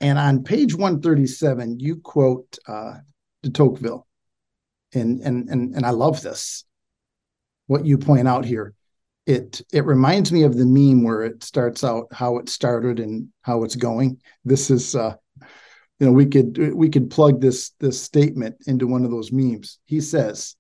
And 0.02 0.18
on 0.18 0.44
page 0.44 0.74
137, 0.74 1.80
you 1.80 1.98
quote 1.98 2.58
uh, 2.68 2.94
de 3.44 3.50
Tocqueville. 3.50 4.08
And, 4.94 5.20
and, 5.22 5.50
and, 5.50 5.76
and 5.76 5.86
I 5.86 5.92
love 5.92 6.22
this, 6.22 6.64
what 7.68 7.86
you 7.86 7.98
point 7.98 8.28
out 8.28 8.46
here. 8.46 8.74
It, 9.26 9.62
it 9.72 9.86
reminds 9.86 10.32
me 10.32 10.44
of 10.44 10.58
the 10.58 10.66
meme 10.66 11.04
where 11.04 11.24
it 11.24 11.44
starts 11.44 11.84
out 11.84 12.08
how 12.12 12.38
it 12.38 12.50
started 12.50 13.00
and 13.00 13.28
how 13.42 13.64
it's 13.64 13.76
going. 13.76 14.22
This 14.46 14.72
is 14.72 14.96
uh, 14.96 15.16
you 16.00 16.06
know 16.06 16.12
we 16.12 16.26
could 16.26 16.74
we 16.74 16.90
could 16.90 17.10
plug 17.10 17.42
this 17.42 17.72
this 17.80 18.02
statement 18.02 18.56
into 18.68 18.88
one 18.88 19.06
of 19.06 19.12
those 19.12 19.32
memes 19.32 19.80
he 19.86 20.02
says 20.02 20.56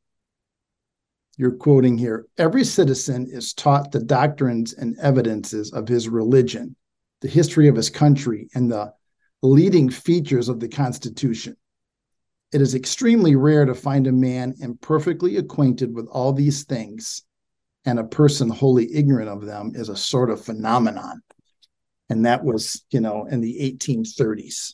you're 1.37 1.51
quoting 1.51 1.97
here 1.97 2.25
every 2.37 2.63
citizen 2.63 3.27
is 3.31 3.53
taught 3.53 3.91
the 3.91 4.03
doctrines 4.03 4.73
and 4.73 4.97
evidences 4.99 5.71
of 5.71 5.87
his 5.87 6.09
religion 6.09 6.75
the 7.21 7.27
history 7.27 7.67
of 7.67 7.75
his 7.75 7.89
country 7.89 8.49
and 8.53 8.71
the 8.71 8.93
leading 9.41 9.89
features 9.89 10.49
of 10.49 10.59
the 10.59 10.67
Constitution. 10.67 11.55
It 12.51 12.61
is 12.61 12.75
extremely 12.75 13.35
rare 13.35 13.65
to 13.65 13.75
find 13.75 14.07
a 14.07 14.11
man 14.11 14.55
imperfectly 14.59 15.37
acquainted 15.37 15.93
with 15.93 16.07
all 16.07 16.33
these 16.33 16.63
things, 16.63 17.23
and 17.85 17.99
a 17.99 18.03
person 18.03 18.49
wholly 18.49 18.93
ignorant 18.93 19.29
of 19.29 19.45
them 19.45 19.73
is 19.75 19.89
a 19.89 19.95
sort 19.95 20.29
of 20.29 20.43
phenomenon. 20.43 21.21
And 22.09 22.25
that 22.25 22.43
was, 22.43 22.83
you 22.89 23.01
know, 23.01 23.25
in 23.25 23.39
the 23.39 23.77
1830s. 23.79 24.73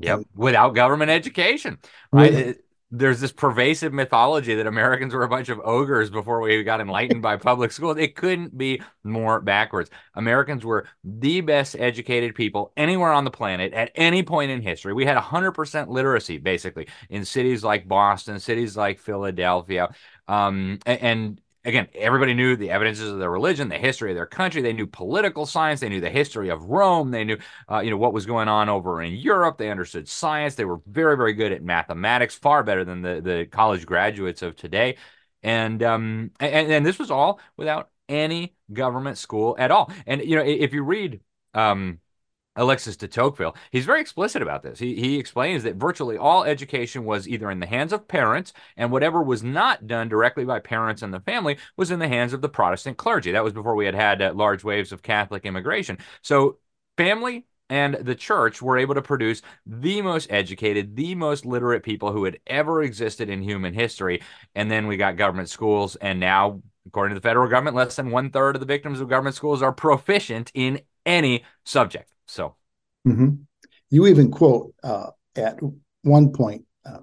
Yep, 0.00 0.20
without 0.34 0.74
government 0.74 1.10
education, 1.10 1.78
right? 2.12 2.32
With, 2.32 2.58
there's 2.92 3.20
this 3.20 3.30
pervasive 3.30 3.92
mythology 3.92 4.54
that 4.56 4.66
Americans 4.66 5.14
were 5.14 5.22
a 5.22 5.28
bunch 5.28 5.48
of 5.48 5.60
ogres 5.62 6.10
before 6.10 6.40
we 6.40 6.62
got 6.64 6.80
enlightened 6.80 7.22
by 7.22 7.36
public 7.36 7.70
schools. 7.70 7.96
It 7.98 8.16
couldn't 8.16 8.58
be 8.58 8.82
more 9.04 9.40
backwards. 9.40 9.90
Americans 10.14 10.64
were 10.64 10.88
the 11.04 11.40
best 11.40 11.76
educated 11.78 12.34
people 12.34 12.72
anywhere 12.76 13.12
on 13.12 13.24
the 13.24 13.30
planet 13.30 13.72
at 13.74 13.92
any 13.94 14.24
point 14.24 14.50
in 14.50 14.60
history. 14.60 14.92
We 14.92 15.06
had 15.06 15.16
100% 15.16 15.88
literacy, 15.88 16.38
basically, 16.38 16.88
in 17.08 17.24
cities 17.24 17.62
like 17.62 17.86
Boston, 17.86 18.40
cities 18.40 18.76
like 18.76 18.98
Philadelphia. 18.98 19.94
Um, 20.26 20.80
and 20.84 21.40
again, 21.64 21.88
everybody 21.94 22.34
knew 22.34 22.56
the 22.56 22.70
evidences 22.70 23.10
of 23.10 23.18
their 23.18 23.30
religion, 23.30 23.68
the 23.68 23.78
history 23.78 24.10
of 24.10 24.16
their 24.16 24.26
country. 24.26 24.62
They 24.62 24.72
knew 24.72 24.86
political 24.86 25.46
science. 25.46 25.80
They 25.80 25.88
knew 25.88 26.00
the 26.00 26.10
history 26.10 26.48
of 26.48 26.64
Rome. 26.64 27.10
They 27.10 27.24
knew, 27.24 27.38
uh, 27.70 27.80
you 27.80 27.90
know, 27.90 27.96
what 27.96 28.12
was 28.12 28.26
going 28.26 28.48
on 28.48 28.68
over 28.68 29.02
in 29.02 29.14
Europe. 29.14 29.58
They 29.58 29.70
understood 29.70 30.08
science. 30.08 30.54
They 30.54 30.64
were 30.64 30.80
very, 30.86 31.16
very 31.16 31.32
good 31.34 31.52
at 31.52 31.62
mathematics, 31.62 32.34
far 32.34 32.62
better 32.62 32.84
than 32.84 33.02
the 33.02 33.20
the 33.20 33.46
college 33.50 33.86
graduates 33.86 34.42
of 34.42 34.56
today. 34.56 34.96
And 35.42 35.82
um, 35.82 36.30
and, 36.40 36.72
and 36.72 36.86
this 36.86 36.98
was 36.98 37.10
all 37.10 37.40
without 37.56 37.90
any 38.08 38.54
government 38.72 39.18
school 39.18 39.56
at 39.58 39.70
all. 39.70 39.92
And 40.06 40.22
you 40.22 40.36
know, 40.36 40.42
if 40.42 40.72
you 40.72 40.82
read 40.82 41.20
um 41.54 41.98
Alexis 42.60 42.96
de 42.96 43.08
Tocqueville, 43.08 43.56
he's 43.70 43.86
very 43.86 44.00
explicit 44.02 44.42
about 44.42 44.62
this. 44.62 44.78
He, 44.78 44.94
he 44.94 45.18
explains 45.18 45.62
that 45.62 45.76
virtually 45.76 46.18
all 46.18 46.44
education 46.44 47.04
was 47.06 47.26
either 47.26 47.50
in 47.50 47.58
the 47.58 47.66
hands 47.66 47.92
of 47.92 48.06
parents, 48.06 48.52
and 48.76 48.92
whatever 48.92 49.22
was 49.22 49.42
not 49.42 49.86
done 49.86 50.08
directly 50.08 50.44
by 50.44 50.60
parents 50.60 51.00
and 51.00 51.12
the 51.12 51.20
family 51.20 51.56
was 51.78 51.90
in 51.90 51.98
the 51.98 52.08
hands 52.08 52.34
of 52.34 52.42
the 52.42 52.48
Protestant 52.50 52.98
clergy. 52.98 53.32
That 53.32 53.44
was 53.44 53.54
before 53.54 53.74
we 53.74 53.86
had 53.86 53.94
had 53.94 54.20
uh, 54.20 54.34
large 54.34 54.62
waves 54.62 54.92
of 54.92 55.02
Catholic 55.02 55.46
immigration. 55.46 55.96
So, 56.20 56.58
family 56.98 57.46
and 57.70 57.94
the 57.94 58.14
church 58.14 58.60
were 58.60 58.76
able 58.76 58.94
to 58.96 59.02
produce 59.02 59.40
the 59.64 60.02
most 60.02 60.30
educated, 60.30 60.96
the 60.96 61.14
most 61.14 61.46
literate 61.46 61.82
people 61.82 62.12
who 62.12 62.24
had 62.24 62.40
ever 62.46 62.82
existed 62.82 63.30
in 63.30 63.40
human 63.40 63.72
history. 63.72 64.20
And 64.54 64.70
then 64.70 64.86
we 64.86 64.98
got 64.98 65.16
government 65.16 65.48
schools, 65.48 65.96
and 65.96 66.20
now 66.20 66.60
according 66.86 67.14
to 67.14 67.20
the 67.20 67.26
federal 67.26 67.48
government, 67.48 67.76
less 67.76 67.96
than 67.96 68.10
one 68.10 68.30
third 68.30 68.56
of 68.56 68.60
the 68.60 68.66
victims 68.66 69.00
of 69.00 69.08
government 69.08 69.36
schools 69.36 69.62
are 69.62 69.72
proficient 69.72 70.50
in 70.52 70.80
any 71.06 71.44
subject. 71.64 72.10
So, 72.30 72.54
mm-hmm. 73.06 73.42
you 73.90 74.06
even 74.06 74.30
quote 74.30 74.72
uh, 74.84 75.08
at 75.34 75.58
one 76.02 76.32
point, 76.32 76.64
uh, 76.86 76.98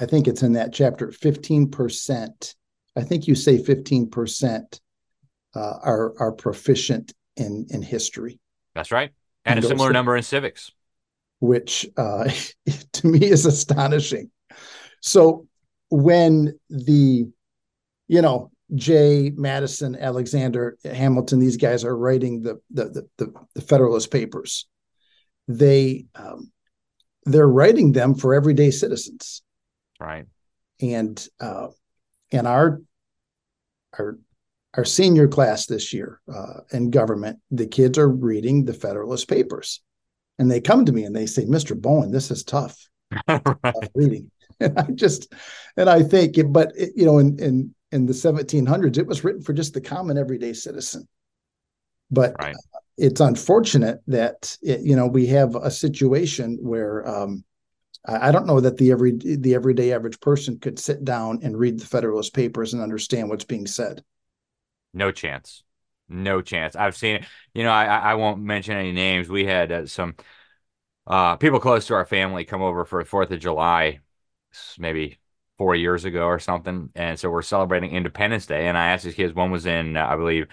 I 0.00 0.06
think 0.06 0.28
it's 0.28 0.42
in 0.42 0.52
that 0.52 0.72
chapter, 0.72 1.08
15%. 1.08 2.54
I 2.96 3.02
think 3.02 3.26
you 3.26 3.34
say 3.34 3.58
15% 3.58 4.80
uh, 5.56 5.58
are, 5.58 6.14
are 6.20 6.32
proficient 6.32 7.12
in, 7.36 7.66
in 7.70 7.82
history. 7.82 8.38
That's 8.76 8.92
right. 8.92 9.10
And, 9.44 9.56
and 9.56 9.64
a 9.64 9.68
similar 9.68 9.92
number 9.92 10.16
in 10.16 10.22
civics. 10.22 10.70
Which 11.40 11.86
uh, 11.96 12.30
to 12.92 13.06
me 13.06 13.24
is 13.24 13.46
astonishing. 13.46 14.30
So 15.00 15.48
when 15.90 16.58
the, 16.70 17.26
you 18.06 18.22
know, 18.22 18.52
Jay, 18.74 19.30
Madison, 19.34 19.96
Alexander, 19.96 20.78
Hamilton, 20.84 21.38
these 21.38 21.56
guys 21.56 21.84
are 21.84 21.96
writing 21.96 22.42
the 22.42 22.60
the 22.70 23.06
the, 23.18 23.32
the 23.54 23.60
Federalist 23.60 24.10
Papers. 24.10 24.66
They 25.48 26.06
um, 26.14 26.50
they're 27.24 27.48
writing 27.48 27.92
them 27.92 28.14
for 28.14 28.34
everyday 28.34 28.70
citizens, 28.70 29.42
right? 30.00 30.26
And 30.80 31.26
uh, 31.40 31.68
and 32.32 32.46
our 32.46 32.80
our 33.98 34.18
our 34.76 34.84
senior 34.84 35.28
class 35.28 35.66
this 35.66 35.92
year 35.92 36.20
uh, 36.32 36.60
in 36.72 36.90
government, 36.90 37.38
the 37.50 37.66
kids 37.66 37.98
are 37.98 38.08
reading 38.08 38.64
the 38.64 38.74
Federalist 38.74 39.28
Papers, 39.28 39.82
and 40.38 40.50
they 40.50 40.60
come 40.60 40.86
to 40.86 40.92
me 40.92 41.04
and 41.04 41.14
they 41.14 41.26
say, 41.26 41.44
"Mr. 41.44 41.78
Bowen, 41.80 42.10
this 42.10 42.30
is 42.30 42.44
tough, 42.44 42.88
right. 43.28 43.44
tough 43.44 43.88
reading." 43.94 44.30
And 44.60 44.78
I 44.78 44.84
just 44.94 45.32
and 45.76 45.90
I 45.90 46.04
think, 46.04 46.36
but 46.52 46.70
it, 46.76 46.92
you 46.94 47.04
know, 47.04 47.18
in 47.18 47.40
in 47.40 47.74
in 47.94 48.06
the 48.06 48.12
1700s, 48.12 48.98
it 48.98 49.06
was 49.06 49.22
written 49.22 49.40
for 49.40 49.52
just 49.52 49.72
the 49.72 49.80
common 49.80 50.18
everyday 50.18 50.52
citizen. 50.52 51.06
But 52.10 52.34
right. 52.40 52.56
it's 52.98 53.20
unfortunate 53.20 54.00
that 54.08 54.58
it, 54.62 54.80
you 54.80 54.96
know 54.96 55.06
we 55.06 55.26
have 55.28 55.54
a 55.54 55.70
situation 55.70 56.58
where 56.60 57.08
um, 57.08 57.44
I 58.06 58.32
don't 58.32 58.46
know 58.46 58.60
that 58.60 58.76
the 58.76 58.90
every 58.90 59.12
the 59.12 59.54
everyday 59.54 59.92
average 59.92 60.20
person 60.20 60.58
could 60.58 60.78
sit 60.78 61.04
down 61.04 61.40
and 61.42 61.56
read 61.56 61.80
the 61.80 61.86
Federalist 61.86 62.34
Papers 62.34 62.74
and 62.74 62.82
understand 62.82 63.30
what's 63.30 63.44
being 63.44 63.66
said. 63.66 64.02
No 64.92 65.10
chance. 65.12 65.62
No 66.08 66.42
chance. 66.42 66.76
I've 66.76 66.96
seen 66.96 67.16
it. 67.16 67.24
You 67.54 67.62
know, 67.62 67.70
I 67.70 67.84
I 67.84 68.14
won't 68.14 68.42
mention 68.42 68.76
any 68.76 68.92
names. 68.92 69.28
We 69.28 69.46
had 69.46 69.72
uh, 69.72 69.86
some 69.86 70.16
uh, 71.06 71.36
people 71.36 71.60
close 71.60 71.86
to 71.86 71.94
our 71.94 72.04
family 72.04 72.44
come 72.44 72.60
over 72.60 72.84
for 72.84 73.02
Fourth 73.04 73.30
of 73.30 73.40
July, 73.40 74.00
maybe 74.78 75.18
four 75.58 75.74
years 75.74 76.04
ago 76.04 76.24
or 76.24 76.38
something. 76.38 76.90
And 76.94 77.18
so 77.18 77.30
we're 77.30 77.42
celebrating 77.42 77.90
Independence 77.90 78.46
Day. 78.46 78.66
And 78.68 78.76
I 78.76 78.88
asked 78.88 79.04
these 79.04 79.14
kids, 79.14 79.34
one 79.34 79.50
was 79.50 79.66
in, 79.66 79.96
uh, 79.96 80.06
I 80.06 80.16
believe, 80.16 80.48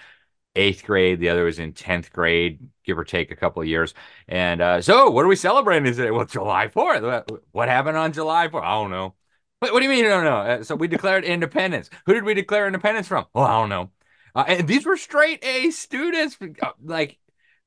eighth 0.54 0.84
grade, 0.84 1.20
the 1.20 1.28
other 1.28 1.44
was 1.44 1.58
in 1.58 1.72
10th 1.72 2.12
grade, 2.12 2.60
give 2.84 2.98
or 2.98 3.04
take 3.04 3.30
a 3.30 3.36
couple 3.36 3.62
of 3.62 3.68
years. 3.68 3.94
And 4.28 4.60
uh, 4.60 4.82
so, 4.82 5.10
what 5.10 5.24
are 5.24 5.28
we 5.28 5.36
celebrating 5.36 5.92
today? 5.92 6.10
Well, 6.10 6.26
July 6.26 6.68
4th. 6.68 7.40
What 7.52 7.68
happened 7.68 7.96
on 7.96 8.12
July 8.12 8.48
4th? 8.48 8.62
I 8.62 8.72
don't 8.72 8.90
know. 8.90 9.14
What, 9.60 9.72
what 9.72 9.80
do 9.80 9.84
you 9.84 9.90
mean 9.90 10.04
you 10.04 10.10
don't 10.10 10.24
know? 10.24 10.38
Uh, 10.38 10.64
so, 10.64 10.74
we 10.74 10.88
declared 10.88 11.24
independence. 11.24 11.90
Who 12.06 12.14
did 12.14 12.24
we 12.24 12.34
declare 12.34 12.66
independence 12.66 13.08
from? 13.08 13.26
Well, 13.34 13.44
I 13.44 13.60
don't 13.60 13.68
know. 13.68 13.90
Uh, 14.34 14.44
and 14.48 14.68
these 14.68 14.86
were 14.86 14.96
straight 14.96 15.44
A 15.44 15.70
students. 15.70 16.36
Uh, 16.40 16.70
like, 16.82 17.18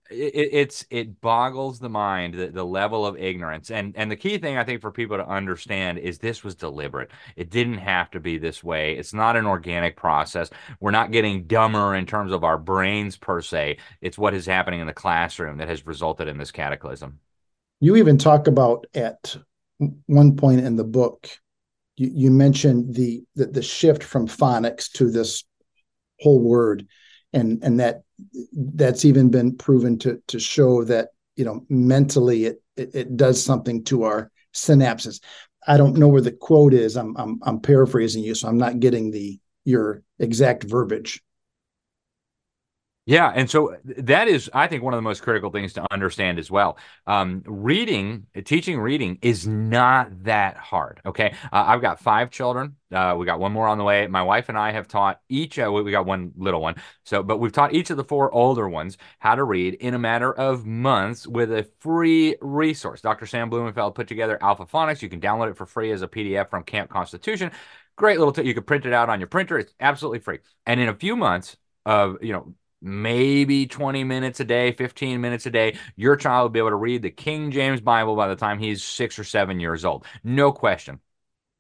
it, 0.10 0.50
it's 0.52 0.86
it 0.90 1.20
boggles 1.22 1.80
the 1.80 1.90
mind 1.90 2.34
the, 2.34 2.48
the 2.48 2.66
level 2.66 3.06
of 3.06 3.18
ignorance. 3.18 3.72
And 3.72 3.96
and 3.98 4.10
the 4.10 4.16
key 4.16 4.38
thing 4.38 4.58
i 4.58 4.64
think 4.64 4.82
for 4.82 4.92
people 4.92 5.18
to 5.18 5.28
understand 5.28 5.98
is 6.00 6.18
this 6.18 6.44
was 6.44 6.56
deliberate. 6.56 7.12
It 7.36 7.50
didn't 7.50 7.80
have 7.80 8.12
to 8.12 8.20
be 8.20 8.38
this 8.38 8.64
way. 8.64 8.96
It's 8.98 9.14
not 9.14 9.36
an 9.36 9.46
organic 9.46 9.96
process. 9.96 10.50
We're 10.80 10.92
not 10.92 11.12
getting 11.12 11.46
dumber 11.46 11.96
in 11.96 12.06
terms 12.06 12.32
of 12.32 12.44
our 12.44 12.58
brains 12.58 13.18
per 13.18 13.42
se. 13.42 13.78
It's 14.02 14.18
what 14.18 14.34
is 14.34 14.46
happening 14.46 14.80
in 14.80 14.88
the 14.88 14.94
classroom 14.94 15.58
that 15.58 15.70
has 15.70 15.86
resulted 15.86 16.28
in 16.28 16.38
this 16.38 16.52
cataclysm. 16.52 17.20
You 17.80 17.96
even 17.96 18.18
talk 18.18 18.48
about 18.48 18.86
at 18.94 19.36
one 20.06 20.36
point 20.36 20.62
in 20.62 20.76
the 20.76 20.84
book 20.84 21.30
you, 21.98 22.12
you 22.14 22.32
mentioned 22.32 22.94
the, 22.94 23.24
the 23.36 23.46
the 23.48 23.62
shift 23.62 24.04
from 24.04 24.28
phonics 24.28 24.92
to 24.94 25.10
this 25.10 25.44
whole 26.20 26.40
word 26.40 26.88
and 27.36 27.62
and 27.62 27.80
that 27.80 28.02
that's 28.54 29.06
even 29.06 29.30
been 29.30 29.56
proven 29.56 30.00
to 30.00 30.20
to 30.28 30.40
show 30.40 30.84
that 30.86 31.10
you 31.36 31.46
know 31.46 31.66
mentally 31.70 32.46
it 32.46 32.64
it, 32.78 32.96
it 32.96 33.18
does 33.18 33.44
something 33.44 33.84
to 33.84 34.04
our 34.04 34.32
synapses. 34.54 35.22
I 35.68 35.78
don't 35.78 35.98
know 35.98 36.08
where 36.08 36.22
the 36.22 36.32
quote 36.32 36.74
is. 36.74 36.96
I'm 36.96 37.16
I'm 37.18 37.40
I'm 37.44 37.60
paraphrasing 37.60 38.24
you, 38.24 38.34
so 38.34 38.48
I'm 38.48 38.58
not 38.58 38.80
getting 38.80 39.12
the 39.12 39.40
your 39.66 40.02
exact 40.18 40.64
verbiage. 40.64 41.22
Yeah, 43.08 43.32
and 43.36 43.48
so 43.48 43.78
that 43.86 44.28
is, 44.28 44.50
I 44.52 44.66
think, 44.66 44.82
one 44.82 44.96
of 44.96 44.98
the 44.98 45.04
most 45.04 45.22
critical 45.22 45.52
things 45.52 45.74
to 45.74 45.86
understand 45.94 46.40
as 46.40 46.50
well. 46.50 46.80
Um, 47.06 47.44
reading, 47.46 48.26
teaching 48.46 48.80
reading 48.80 49.20
is 49.22 49.46
not 49.46 50.24
that 50.24 50.58
hard. 50.58 51.02
Okay, 51.06 51.36
uh, 51.54 51.66
I've 51.68 51.82
got 51.82 52.00
five 52.00 52.32
children. 52.32 52.78
Uh, 52.92 53.14
we 53.16 53.28
got 53.28 53.40
one 53.40 53.52
more 53.52 53.68
on 53.68 53.78
the 53.78 53.84
way. 53.84 54.08
My 54.08 54.24
wife 54.24 54.50
and 54.50 54.58
I 54.58 54.72
have 54.72 54.88
taught 54.88 55.22
each. 55.30 55.60
Uh, 55.60 55.72
we 55.72 55.92
got 55.92 56.08
one 56.08 56.32
little 56.36 56.60
one. 56.62 56.76
So, 57.04 57.22
but 57.22 57.38
we've 57.38 57.52
taught 57.52 57.76
each 57.76 57.92
of 57.92 57.98
the 57.98 58.04
four 58.04 58.34
older 58.34 58.68
ones 58.68 58.98
how 59.20 59.36
to 59.36 59.44
read 59.44 59.76
in 59.76 59.94
a 59.94 60.00
matter 60.00 60.34
of 60.34 60.66
months 60.66 61.28
with 61.28 61.52
a 61.52 61.70
free 61.82 62.36
resource. 62.42 63.02
Dr. 63.02 63.28
Sam 63.28 63.52
Blumenfeld 63.52 63.94
put 63.94 64.08
together 64.08 64.40
Alpha 64.42 64.66
Phonics. 64.66 65.04
You 65.04 65.10
can 65.10 65.22
download 65.22 65.52
it 65.52 65.58
for 65.58 65.68
free 65.68 65.92
as 65.92 66.02
a 66.02 66.08
PDF 66.08 66.50
from 66.50 66.64
Camp 66.64 66.90
Constitution. 66.90 67.52
Great 67.98 68.18
little. 68.18 68.34
T- 68.34 68.42
you 68.48 68.56
can 68.56 68.64
print 68.64 68.88
it 68.88 68.94
out 68.94 69.10
on 69.10 69.20
your 69.20 69.28
printer. 69.28 69.60
It's 69.60 69.76
absolutely 69.80 70.20
free. 70.20 70.40
And 70.66 70.80
in 70.80 70.90
a 70.90 70.96
few 70.96 71.16
months 71.16 71.56
of 71.86 72.18
you 72.24 72.34
know 72.34 72.56
maybe 72.86 73.66
20 73.68 74.04
minutes 74.04 74.40
a 74.40 74.46
day, 74.46 74.72
15 74.72 75.20
minutes 75.20 75.46
a 75.46 75.52
day, 75.52 75.78
your 75.96 76.16
child 76.16 76.44
will 76.44 76.50
be 76.50 76.60
able 76.60 76.70
to 76.70 76.76
read 76.76 77.02
the 77.02 77.12
King 77.12 77.52
James 77.52 77.82
Bible 77.82 78.16
by 78.16 78.28
the 78.28 78.36
time 78.36 78.60
he's 78.60 78.84
six 78.84 79.20
or 79.20 79.24
seven 79.24 79.60
years 79.60 79.84
old. 79.84 80.06
No 80.24 80.52
question. 80.52 81.00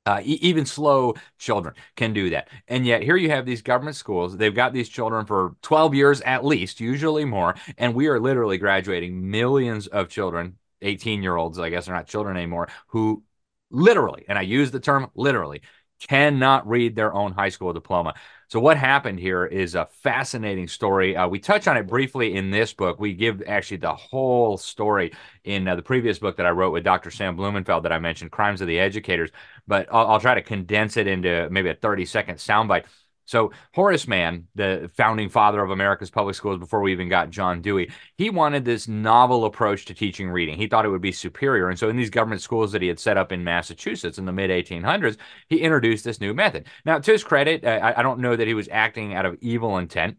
Uh, 0.05 0.21
e- 0.23 0.39
even 0.41 0.65
slow 0.67 1.15
children 1.39 1.73
can 1.95 2.13
do 2.13 2.29
that. 2.29 2.49
And 2.67 2.85
yet, 2.85 3.01
here 3.01 3.17
you 3.17 3.29
have 3.31 3.45
these 3.45 3.63
government 3.63 3.95
schools. 3.95 4.37
They've 4.37 4.53
got 4.53 4.71
these 4.71 4.87
children 4.89 5.25
for 5.25 5.55
12 5.63 5.95
years 5.95 6.21
at 6.21 6.45
least, 6.45 6.79
usually 6.79 7.25
more. 7.25 7.55
And 7.77 7.95
we 7.95 8.07
are 8.07 8.19
literally 8.19 8.59
graduating 8.59 9.29
millions 9.31 9.87
of 9.87 10.09
children, 10.09 10.57
18 10.83 11.23
year 11.23 11.35
olds, 11.35 11.57
I 11.57 11.69
guess 11.71 11.87
are 11.89 11.93
not 11.93 12.07
children 12.07 12.37
anymore, 12.37 12.67
who 12.87 13.23
literally, 13.71 14.25
and 14.27 14.37
I 14.37 14.43
use 14.43 14.69
the 14.71 14.79
term 14.79 15.09
literally, 15.15 15.61
cannot 16.07 16.67
read 16.67 16.95
their 16.95 17.13
own 17.13 17.31
high 17.31 17.49
school 17.49 17.73
diploma. 17.73 18.13
So 18.47 18.59
what 18.59 18.77
happened 18.77 19.19
here 19.19 19.45
is 19.45 19.75
a 19.75 19.87
fascinating 19.87 20.67
story. 20.67 21.15
Uh, 21.17 21.27
we 21.27 21.39
touch 21.39 21.67
on 21.67 21.77
it 21.77 21.87
briefly 21.87 22.35
in 22.35 22.51
this 22.51 22.73
book. 22.73 22.99
We 22.99 23.13
give 23.13 23.41
actually 23.47 23.77
the 23.77 23.95
whole 23.95 24.57
story 24.57 25.13
in 25.43 25.67
uh, 25.67 25.75
the 25.75 25.81
previous 25.81 26.19
book 26.19 26.37
that 26.37 26.45
I 26.45 26.51
wrote 26.51 26.71
with 26.71 26.83
Dr. 26.83 27.09
Sam 27.09 27.35
Blumenfeld 27.35 27.83
that 27.83 27.91
I 27.91 27.99
mentioned, 27.99 28.31
Crimes 28.31 28.61
of 28.61 28.67
the 28.67 28.79
Educators. 28.79 29.31
But 29.67 29.87
I'll, 29.91 30.07
I'll 30.07 30.19
try 30.19 30.35
to 30.35 30.43
condense 30.43 30.95
it 30.97 31.07
into 31.07 31.47
maybe 31.49 31.69
a 31.69 31.75
30 31.75 32.05
second 32.05 32.35
soundbite. 32.35 32.85
So 33.25 33.51
Horace 33.73 34.07
Mann, 34.07 34.47
the 34.55 34.89
founding 34.95 35.29
father 35.29 35.61
of 35.61 35.71
America's 35.71 36.09
public 36.09 36.35
schools 36.35 36.59
before 36.59 36.81
we 36.81 36.91
even 36.91 37.09
got 37.09 37.29
John 37.29 37.61
Dewey, 37.61 37.91
he 38.17 38.29
wanted 38.29 38.65
this 38.65 38.87
novel 38.87 39.45
approach 39.45 39.85
to 39.85 39.93
teaching 39.93 40.29
reading. 40.29 40.57
He 40.57 40.67
thought 40.67 40.85
it 40.85 40.89
would 40.89 41.01
be 41.01 41.11
superior. 41.11 41.69
And 41.69 41.77
so 41.77 41.89
in 41.89 41.97
these 41.97 42.09
government 42.09 42.41
schools 42.41 42.71
that 42.71 42.81
he 42.81 42.87
had 42.87 42.99
set 42.99 43.17
up 43.17 43.31
in 43.31 43.43
Massachusetts 43.43 44.17
in 44.17 44.25
the 44.25 44.31
mid 44.31 44.49
1800s, 44.49 45.17
he 45.49 45.57
introduced 45.57 46.05
this 46.05 46.21
new 46.21 46.33
method. 46.33 46.67
Now, 46.85 46.99
to 46.99 47.11
his 47.11 47.23
credit, 47.23 47.65
I, 47.65 47.95
I 47.97 48.03
don't 48.03 48.19
know 48.19 48.35
that 48.35 48.47
he 48.47 48.53
was 48.53 48.69
acting 48.71 49.15
out 49.15 49.25
of 49.25 49.37
evil 49.41 49.77
intent. 49.77 50.17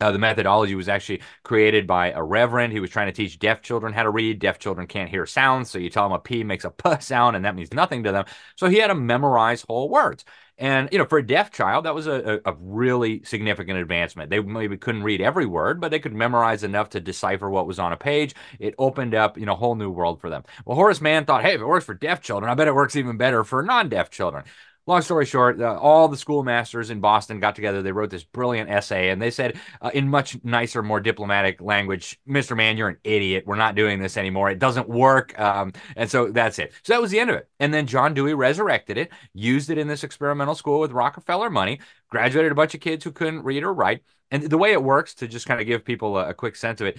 Uh, 0.00 0.12
the 0.12 0.18
methodology 0.18 0.76
was 0.76 0.88
actually 0.88 1.20
created 1.42 1.86
by 1.86 2.12
a 2.12 2.22
reverend. 2.22 2.72
He 2.72 2.78
was 2.78 2.90
trying 2.90 3.08
to 3.08 3.12
teach 3.12 3.38
deaf 3.38 3.62
children 3.62 3.92
how 3.92 4.04
to 4.04 4.10
read. 4.10 4.38
Deaf 4.38 4.58
children 4.60 4.86
can't 4.86 5.10
hear 5.10 5.26
sounds, 5.26 5.70
so 5.70 5.78
you 5.78 5.90
tell 5.90 6.04
them 6.04 6.12
a 6.12 6.20
P 6.20 6.44
makes 6.44 6.64
a 6.64 6.70
P 6.70 6.90
sound, 7.00 7.34
and 7.34 7.44
that 7.44 7.56
means 7.56 7.72
nothing 7.72 8.04
to 8.04 8.12
them. 8.12 8.24
So 8.54 8.68
he 8.68 8.78
had 8.78 8.88
to 8.88 8.94
memorize 8.94 9.62
whole 9.62 9.88
words. 9.88 10.24
And 10.56 10.88
you 10.90 10.98
know, 10.98 11.04
for 11.04 11.18
a 11.18 11.26
deaf 11.26 11.52
child, 11.52 11.84
that 11.84 11.94
was 11.94 12.08
a, 12.08 12.40
a, 12.44 12.52
really 12.58 13.22
significant 13.22 13.78
advancement. 13.78 14.28
They 14.28 14.40
maybe 14.40 14.76
couldn't 14.76 15.04
read 15.04 15.20
every 15.20 15.46
word, 15.46 15.80
but 15.80 15.92
they 15.92 16.00
could 16.00 16.12
memorize 16.12 16.64
enough 16.64 16.90
to 16.90 17.00
decipher 17.00 17.48
what 17.48 17.68
was 17.68 17.78
on 17.78 17.92
a 17.92 17.96
page. 17.96 18.34
It 18.58 18.74
opened 18.76 19.14
up, 19.14 19.38
you 19.38 19.46
know, 19.46 19.52
a 19.52 19.56
whole 19.56 19.76
new 19.76 19.90
world 19.90 20.20
for 20.20 20.28
them. 20.28 20.42
Well, 20.64 20.74
Horace 20.74 21.00
Mann 21.00 21.24
thought, 21.24 21.44
hey, 21.44 21.54
if 21.54 21.60
it 21.60 21.66
works 21.66 21.86
for 21.86 21.94
deaf 21.94 22.20
children, 22.20 22.50
I 22.50 22.54
bet 22.54 22.66
it 22.66 22.74
works 22.74 22.96
even 22.96 23.16
better 23.16 23.44
for 23.44 23.62
non-deaf 23.62 24.10
children 24.10 24.44
long 24.88 25.02
story 25.02 25.26
short, 25.26 25.60
uh, 25.60 25.78
all 25.78 26.08
the 26.08 26.16
schoolmasters 26.16 26.90
in 26.90 27.00
Boston 27.00 27.40
got 27.40 27.54
together. 27.54 27.82
They 27.82 27.92
wrote 27.92 28.10
this 28.10 28.24
brilliant 28.24 28.70
essay, 28.70 29.10
and 29.10 29.20
they 29.20 29.30
said, 29.30 29.58
uh, 29.82 29.90
in 29.92 30.08
much 30.08 30.42
nicer, 30.42 30.82
more 30.82 30.98
diplomatic 30.98 31.60
language, 31.60 32.18
"Mr. 32.26 32.56
Mann, 32.56 32.76
you're 32.78 32.88
an 32.88 32.96
idiot. 33.04 33.44
We're 33.46 33.56
not 33.56 33.74
doing 33.74 34.00
this 34.00 34.16
anymore. 34.16 34.50
It 34.50 34.58
doesn't 34.58 34.88
work." 34.88 35.38
Um, 35.38 35.72
and 35.94 36.10
so 36.10 36.30
that's 36.30 36.58
it. 36.58 36.72
So 36.82 36.94
that 36.94 37.02
was 37.02 37.10
the 37.10 37.20
end 37.20 37.30
of 37.30 37.36
it. 37.36 37.48
And 37.60 37.72
then 37.72 37.86
John 37.86 38.14
Dewey 38.14 38.34
resurrected 38.34 38.96
it, 38.96 39.12
used 39.34 39.70
it 39.70 39.78
in 39.78 39.88
this 39.88 40.04
experimental 40.04 40.54
school 40.54 40.80
with 40.80 40.92
Rockefeller 40.92 41.50
money, 41.50 41.80
graduated 42.08 42.50
a 42.50 42.56
bunch 42.56 42.74
of 42.74 42.80
kids 42.80 43.04
who 43.04 43.12
couldn't 43.12 43.44
read 43.44 43.62
or 43.62 43.74
write. 43.74 44.02
And 44.30 44.42
the 44.42 44.58
way 44.58 44.72
it 44.72 44.82
works, 44.82 45.14
to 45.16 45.28
just 45.28 45.46
kind 45.46 45.60
of 45.60 45.66
give 45.66 45.84
people 45.84 46.16
a, 46.16 46.30
a 46.30 46.34
quick 46.34 46.56
sense 46.56 46.80
of 46.80 46.86
it, 46.86 46.98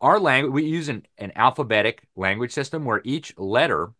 our 0.00 0.18
language 0.18 0.52
we 0.52 0.64
use 0.64 0.88
an, 0.88 1.06
an 1.18 1.32
alphabetic 1.36 2.02
language 2.16 2.52
system 2.52 2.84
where 2.84 3.02
each 3.04 3.34
letter 3.38 3.92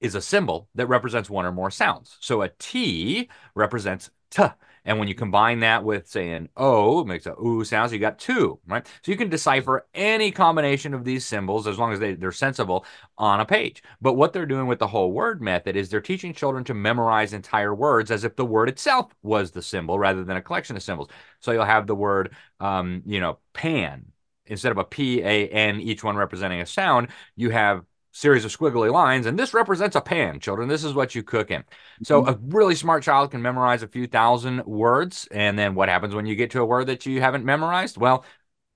is 0.00 0.14
a 0.14 0.20
symbol 0.20 0.68
that 0.74 0.86
represents 0.88 1.30
one 1.30 1.46
or 1.46 1.52
more 1.52 1.70
sounds. 1.70 2.16
So 2.20 2.42
a 2.42 2.50
T 2.58 3.28
represents 3.54 4.10
T. 4.30 4.44
And 4.84 5.00
when 5.00 5.08
you 5.08 5.16
combine 5.16 5.60
that 5.60 5.82
with, 5.82 6.06
say, 6.06 6.30
an 6.30 6.48
O, 6.56 7.00
it 7.00 7.08
makes 7.08 7.26
a 7.26 7.34
oo 7.40 7.64
sound. 7.64 7.90
So 7.90 7.94
you 7.94 8.00
got 8.00 8.20
two, 8.20 8.60
right? 8.68 8.86
So 9.02 9.10
you 9.10 9.18
can 9.18 9.28
decipher 9.28 9.84
any 9.94 10.30
combination 10.30 10.94
of 10.94 11.02
these 11.02 11.26
symbols 11.26 11.66
as 11.66 11.76
long 11.76 11.92
as 11.92 11.98
they, 11.98 12.14
they're 12.14 12.30
sensible 12.30 12.86
on 13.18 13.40
a 13.40 13.44
page. 13.44 13.82
But 14.00 14.12
what 14.12 14.32
they're 14.32 14.46
doing 14.46 14.68
with 14.68 14.78
the 14.78 14.86
whole 14.86 15.10
word 15.10 15.42
method 15.42 15.74
is 15.74 15.88
they're 15.88 16.00
teaching 16.00 16.32
children 16.32 16.62
to 16.64 16.74
memorize 16.74 17.32
entire 17.32 17.74
words 17.74 18.12
as 18.12 18.22
if 18.22 18.36
the 18.36 18.46
word 18.46 18.68
itself 18.68 19.12
was 19.24 19.50
the 19.50 19.60
symbol 19.60 19.98
rather 19.98 20.22
than 20.22 20.36
a 20.36 20.42
collection 20.42 20.76
of 20.76 20.84
symbols. 20.84 21.08
So 21.40 21.50
you'll 21.50 21.64
have 21.64 21.88
the 21.88 21.96
word, 21.96 22.36
um, 22.60 23.02
you 23.06 23.20
know, 23.20 23.38
pan. 23.54 24.12
Instead 24.48 24.70
of 24.70 24.78
a 24.78 24.84
P, 24.84 25.20
A, 25.20 25.48
N, 25.48 25.80
each 25.80 26.04
one 26.04 26.16
representing 26.16 26.60
a 26.60 26.66
sound, 26.66 27.08
you 27.34 27.50
have 27.50 27.84
series 28.16 28.46
of 28.46 28.56
squiggly 28.56 28.90
lines, 28.90 29.26
and 29.26 29.38
this 29.38 29.52
represents 29.52 29.94
a 29.94 30.00
pan, 30.00 30.40
children. 30.40 30.68
This 30.68 30.84
is 30.84 30.94
what 30.94 31.14
you 31.14 31.22
cook 31.22 31.50
in. 31.50 31.64
So 32.02 32.22
mm-hmm. 32.22 32.30
a 32.30 32.56
really 32.56 32.74
smart 32.74 33.02
child 33.02 33.30
can 33.30 33.42
memorize 33.42 33.82
a 33.82 33.88
few 33.88 34.06
thousand 34.06 34.64
words, 34.64 35.28
and 35.30 35.58
then 35.58 35.74
what 35.74 35.90
happens 35.90 36.14
when 36.14 36.24
you 36.24 36.34
get 36.34 36.50
to 36.52 36.62
a 36.62 36.64
word 36.64 36.86
that 36.86 37.04
you 37.04 37.20
haven't 37.20 37.44
memorized? 37.44 37.98
Well, 37.98 38.24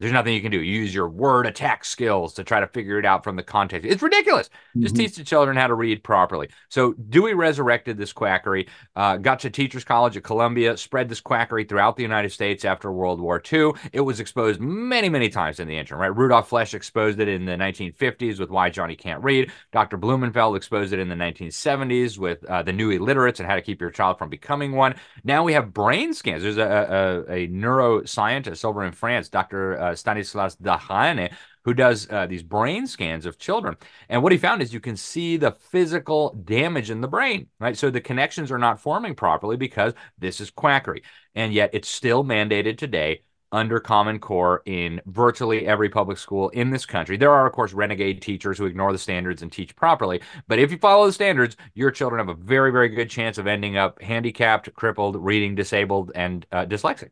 there's 0.01 0.13
nothing 0.13 0.33
you 0.33 0.41
can 0.41 0.51
do. 0.51 0.61
You 0.61 0.81
use 0.81 0.95
your 0.95 1.09
word 1.09 1.47
attack 1.47 1.85
skills 1.85 2.33
to 2.35 2.45
try 2.45 2.59
to 2.59 2.67
figure 2.67 2.99
it 2.99 3.05
out 3.05 3.23
from 3.23 3.37
the 3.37 3.43
context. 3.43 3.87
It's 3.87 4.03
ridiculous. 4.03 4.49
Mm-hmm. 4.49 4.83
Just 4.83 4.97
teach 4.97 5.17
the 5.17 5.25
children 5.25 5.59
how 5.59 5.67
to 5.67 5.75
read 5.75 6.03
properly. 6.03 6.49
So 6.71 6.95
Dewey 6.95 7.35
resurrected 7.35 7.99
this 7.99 8.13
quackery, 8.13 8.67
uh, 8.97 9.19
got 9.19 9.41
to 9.41 9.51
Teachers 9.51 9.85
College 9.85 10.17
at 10.17 10.25
Columbia, 10.25 10.79
spread 10.79 11.11
this 11.11 11.21
quackery 11.21 11.65
throughout 11.65 11.97
the 11.97 12.03
United 12.03 12.33
States 12.33 12.65
after 12.65 12.91
World 12.91 13.21
War 13.21 13.43
II. 13.53 13.73
It 13.93 14.01
was 14.01 14.21
exposed 14.21 14.59
many, 14.59 15.11
many 15.11 15.29
times 15.29 15.61
in 15.61 15.69
the 15.69 15.77
interim, 15.77 16.01
right? 16.01 16.17
Rudolf 16.17 16.49
Flesch 16.49 16.73
exposed 16.73 17.21
it 17.21 17.29
in 17.29 17.45
the 17.45 17.53
1950s 17.53 18.41
with 18.41 18.49
Why 18.49 18.71
Johnny 18.71 18.97
Can't 18.97 19.23
Read. 19.23 19.53
Dr. 19.71 19.99
Blumenfeld 19.99 20.57
exposed 20.57 20.95
it 20.95 20.99
in 20.99 21.11
the 21.11 21.15
1970s 21.15 22.17
with 22.17 22.43
uh, 22.45 22.63
the 22.63 22.73
new 22.73 22.91
illiterates 22.91 23.39
and 23.39 23.49
how 23.49 23.55
to 23.55 23.63
keep 23.63 23.83
your 23.83 23.91
child 23.91 24.17
from 24.17 24.31
becoming 24.31 24.73
one. 24.73 24.95
Now 25.25 25.45
we 25.45 25.53
have 25.53 25.75
brain 25.75 26.15
scans. 26.15 26.43
There's 26.43 26.57
a, 26.57 27.27
a, 27.29 27.33
a 27.33 27.49
neuroscientist 27.49 28.65
over 28.65 28.83
in 28.85 28.93
France, 28.93 29.29
Dr. 29.29 29.79
Uh, 29.79 29.90
Stanislas 29.95 30.57
Dehaene, 30.57 31.33
who 31.65 31.75
does 31.75 32.09
uh, 32.11 32.27
these 32.27 32.43
brain 32.43 32.87
scans 32.87 33.27
of 33.27 33.39
children. 33.39 33.77
And 34.09 34.23
what 34.23 34.33
he 34.33 34.39
found 34.39 34.63
is 34.63 34.73
you 34.73 34.81
can 34.81 34.97
see 34.97 35.37
the 35.37 35.53
physical 35.53 36.35
damage 36.45 36.91
in 36.91 37.01
the 37.01 37.09
brain, 37.09 37.49
right? 37.59 37.77
So 37.77 37.91
the 37.91 38.01
connections 38.01 38.51
are 38.51 38.59
not 38.59 38.81
forming 38.81 39.15
properly 39.15 39.57
because 39.57 39.93
this 40.19 40.41
is 40.41 40.51
quackery. 40.51 41.03
And 41.35 41.53
yet 41.53 41.71
it's 41.73 41.89
still 41.89 42.25
mandated 42.25 42.79
today 42.79 43.23
under 43.53 43.81
Common 43.81 44.21
Core 44.21 44.63
in 44.65 45.01
virtually 45.07 45.67
every 45.67 45.89
public 45.89 46.19
school 46.19 46.51
in 46.51 46.71
this 46.71 46.87
country. 46.87 47.17
There 47.17 47.33
are, 47.33 47.47
of 47.47 47.53
course, 47.53 47.73
renegade 47.73 48.23
teachers 48.23 48.59
who 48.59 48.67
ignore 48.67 48.93
the 48.93 48.99
standards 48.99 49.43
and 49.43 49.51
teach 49.51 49.75
properly. 49.75 50.21
But 50.47 50.61
if 50.61 50.71
you 50.71 50.79
follow 50.79 51.07
the 51.07 51.13
standards, 51.13 51.57
your 51.75 51.91
children 51.91 52.21
have 52.21 52.29
a 52.29 52.41
very, 52.41 52.71
very 52.71 52.89
good 52.89 53.11
chance 53.11 53.39
of 53.39 53.47
ending 53.47 53.77
up 53.77 54.01
handicapped, 54.01 54.73
crippled, 54.75 55.17
reading 55.17 55.55
disabled, 55.57 56.13
and 56.15 56.47
uh, 56.53 56.67
dyslexic. 56.67 57.11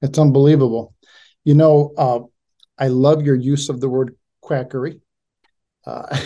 It's 0.00 0.18
unbelievable. 0.18 0.94
You 1.44 1.54
know, 1.54 1.92
uh, 1.96 2.20
I 2.78 2.88
love 2.88 3.22
your 3.22 3.34
use 3.34 3.68
of 3.68 3.80
the 3.80 3.88
word 3.88 4.16
quackery. 4.40 5.00
Uh, 5.86 6.18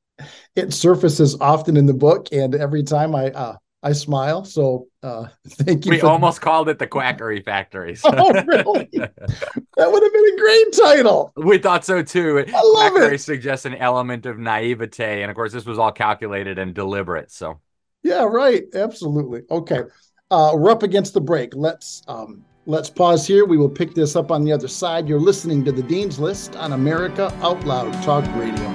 it 0.56 0.72
surfaces 0.72 1.36
often 1.40 1.76
in 1.76 1.86
the 1.86 1.94
book, 1.94 2.28
and 2.32 2.54
every 2.54 2.82
time 2.82 3.14
I 3.14 3.30
uh, 3.30 3.56
I 3.82 3.92
smile. 3.92 4.44
So 4.44 4.86
uh, 5.02 5.26
thank 5.48 5.84
you. 5.84 5.90
We 5.90 6.00
almost 6.02 6.40
that. 6.40 6.44
called 6.44 6.68
it 6.68 6.78
the 6.78 6.86
Quackery 6.86 7.40
Factory. 7.40 7.96
oh, 8.04 8.32
really? 8.44 8.88
that 8.92 9.92
would 9.92 10.02
have 10.02 10.12
been 10.12 10.34
a 10.34 10.36
great 10.36 10.72
title. 10.72 11.32
We 11.36 11.58
thought 11.58 11.84
so 11.84 12.02
too. 12.02 12.44
I 12.46 12.62
love 12.62 12.92
Quackery 12.92 13.16
it. 13.16 13.20
suggests 13.20 13.66
an 13.66 13.74
element 13.74 14.26
of 14.26 14.38
naivete, 14.38 15.22
and 15.22 15.30
of 15.30 15.34
course, 15.34 15.52
this 15.52 15.66
was 15.66 15.78
all 15.78 15.92
calculated 15.92 16.58
and 16.58 16.74
deliberate. 16.74 17.32
So, 17.32 17.60
yeah, 18.02 18.22
right. 18.22 18.62
Absolutely. 18.72 19.42
Okay, 19.50 19.82
uh, 20.30 20.52
we're 20.54 20.70
up 20.70 20.84
against 20.84 21.14
the 21.14 21.20
break. 21.20 21.54
Let's 21.54 22.02
um, 22.06 22.44
Let's 22.64 22.88
pause 22.88 23.26
here. 23.26 23.44
We 23.44 23.56
will 23.56 23.68
pick 23.68 23.92
this 23.92 24.14
up 24.14 24.30
on 24.30 24.44
the 24.44 24.52
other 24.52 24.68
side. 24.68 25.08
You're 25.08 25.18
listening 25.18 25.64
to 25.64 25.72
the 25.72 25.82
Dean's 25.82 26.20
List 26.20 26.54
on 26.54 26.74
America 26.74 27.36
Out 27.42 27.64
Loud 27.66 27.92
Talk 28.04 28.24
Radio. 28.36 28.70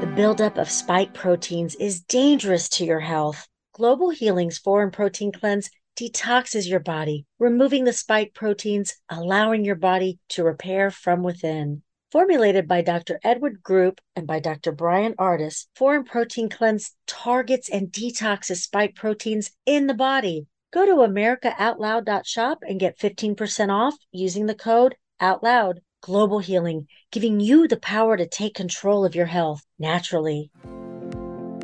The 0.00 0.12
buildup 0.14 0.58
of 0.58 0.70
spike 0.70 1.14
proteins 1.14 1.74
is 1.76 2.02
dangerous 2.02 2.68
to 2.70 2.84
your 2.84 3.00
health. 3.00 3.48
Global 3.72 4.10
Healing's 4.10 4.58
Foreign 4.58 4.90
Protein 4.90 5.32
Cleanse 5.32 5.70
detoxes 5.98 6.68
your 6.68 6.80
body, 6.80 7.24
removing 7.38 7.84
the 7.84 7.94
spike 7.94 8.34
proteins, 8.34 8.94
allowing 9.08 9.64
your 9.64 9.74
body 9.74 10.18
to 10.30 10.44
repair 10.44 10.90
from 10.90 11.22
within. 11.22 11.82
Formulated 12.12 12.66
by 12.66 12.82
Dr. 12.82 13.20
Edward 13.22 13.62
Group 13.62 14.00
and 14.16 14.26
by 14.26 14.40
Dr. 14.40 14.72
Bryan 14.72 15.14
Ardis, 15.14 15.66
Foreign 15.76 16.02
Protein 16.02 16.48
Cleanse 16.48 16.96
targets 17.06 17.68
and 17.70 17.92
detoxes 17.92 18.62
spike 18.62 18.96
proteins 18.96 19.52
in 19.64 19.86
the 19.86 19.94
body. 19.94 20.48
Go 20.72 20.84
to 20.86 21.08
americaoutloud.shop 21.08 22.58
and 22.62 22.80
get 22.80 22.98
15% 22.98 23.70
off 23.70 23.94
using 24.10 24.46
the 24.46 24.56
code 24.56 24.96
OUTLOUD. 25.20 25.82
Global 26.02 26.38
Healing, 26.38 26.88
giving 27.12 27.40
you 27.40 27.68
the 27.68 27.76
power 27.76 28.16
to 28.16 28.26
take 28.26 28.54
control 28.54 29.04
of 29.04 29.14
your 29.14 29.26
health 29.26 29.62
naturally. 29.78 30.50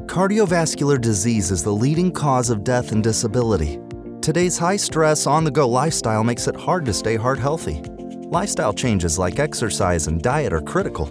Cardiovascular 0.05 1.01
disease 1.01 1.51
is 1.51 1.65
the 1.65 1.73
leading 1.73 2.13
cause 2.13 2.51
of 2.51 2.63
death 2.63 2.93
and 2.93 3.03
disability. 3.03 3.81
Today's 4.21 4.59
high 4.59 4.77
stress, 4.77 5.27
on 5.27 5.45
the 5.45 5.51
go 5.51 5.67
lifestyle 5.69 6.23
makes 6.23 6.47
it 6.47 6.55
hard 6.55 6.85
to 6.85 6.93
stay 6.93 7.17
heart 7.17 7.39
healthy. 7.39 7.83
Lifestyle 8.31 8.73
changes 8.73 9.21
like 9.21 9.39
exercise 9.39 10.09
and 10.09 10.21
diet 10.21 10.53
are 10.53 10.61
critical, 10.61 11.07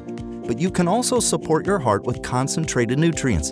but 0.46 0.60
you 0.60 0.70
can 0.70 0.86
also 0.86 1.22
support 1.22 1.66
your 1.66 1.80
heart 1.80 2.04
with 2.04 2.22
concentrated 2.22 3.00
nutrients. 3.00 3.52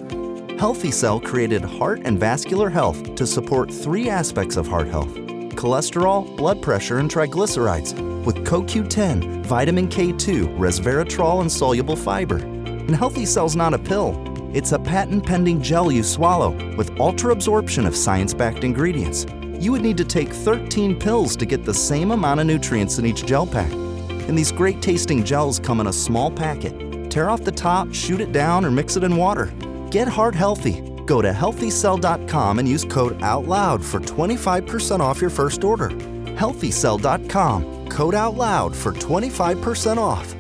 Healthy 0.60 0.92
Cell 0.92 1.18
created 1.18 1.64
Heart 1.64 2.02
and 2.04 2.20
Vascular 2.20 2.70
Health 2.70 3.16
to 3.16 3.26
support 3.26 3.74
three 3.74 4.10
aspects 4.10 4.58
of 4.58 4.68
heart 4.68 4.88
health 4.88 5.14
cholesterol, 5.56 6.36
blood 6.36 6.62
pressure, 6.62 6.98
and 6.98 7.10
triglycerides 7.10 7.94
with 8.26 8.36
CoQ10, 8.46 9.46
vitamin 9.46 9.88
K2, 9.88 10.58
resveratrol, 10.58 11.40
and 11.40 11.50
soluble 11.50 11.96
fiber. 11.96 12.40
And 12.40 12.94
Healthy 12.94 13.26
Cell's 13.26 13.56
not 13.56 13.74
a 13.74 13.80
pill, 13.80 14.22
it's 14.54 14.74
a 14.74 14.80
patent 14.80 15.26
pending 15.26 15.62
gel 15.62 15.90
you 15.90 16.04
swallow 16.04 16.50
with 16.76 17.00
ultra 17.00 17.32
absorption 17.32 17.86
of 17.86 17.96
science 17.96 18.34
backed 18.34 18.66
ingredients 18.66 19.26
you 19.62 19.72
would 19.72 19.82
need 19.82 19.98
to 19.98 20.06
take 20.06 20.30
13 20.30 21.00
pills 21.00 21.36
to 21.36 21.46
get 21.46 21.66
the 21.66 21.74
same 21.74 22.12
amount 22.12 22.40
of 22.40 22.46
nutrients 22.46 22.98
in 22.98 23.06
each 23.06 23.26
gel 23.26 23.46
pack. 23.46 23.72
And 23.72 24.38
these 24.38 24.52
great 24.52 24.82
tasting 24.82 25.24
gels 25.24 25.60
come 25.60 25.80
in 25.80 25.88
a 25.88 25.94
small 25.94 26.32
packet. 26.32 27.10
Tear 27.10 27.30
off 27.30 27.44
the 27.44 27.52
top, 27.52 27.94
shoot 27.94 28.22
it 28.22 28.32
down, 28.32 28.66
or 28.66 28.72
mix 28.72 28.96
it 28.96 29.04
in 29.04 29.16
water. 29.16 29.54
Get 29.92 30.08
heart 30.08 30.36
healthy. 30.36 30.82
Go 31.06 31.22
to 31.22 31.32
healthycell.com 31.32 32.60
and 32.60 32.68
use 32.68 32.86
code 32.86 33.20
OUTLOUD 33.22 33.84
for 33.84 34.00
25% 34.00 35.00
off 35.00 35.22
your 35.22 35.30
first 35.30 35.64
order. 35.64 35.90
Healthycell.com, 35.90 37.90
code 37.90 38.16
OUTLOUD 38.16 38.76
for 38.76 38.94
25% 38.94 39.98
off. 39.98 40.36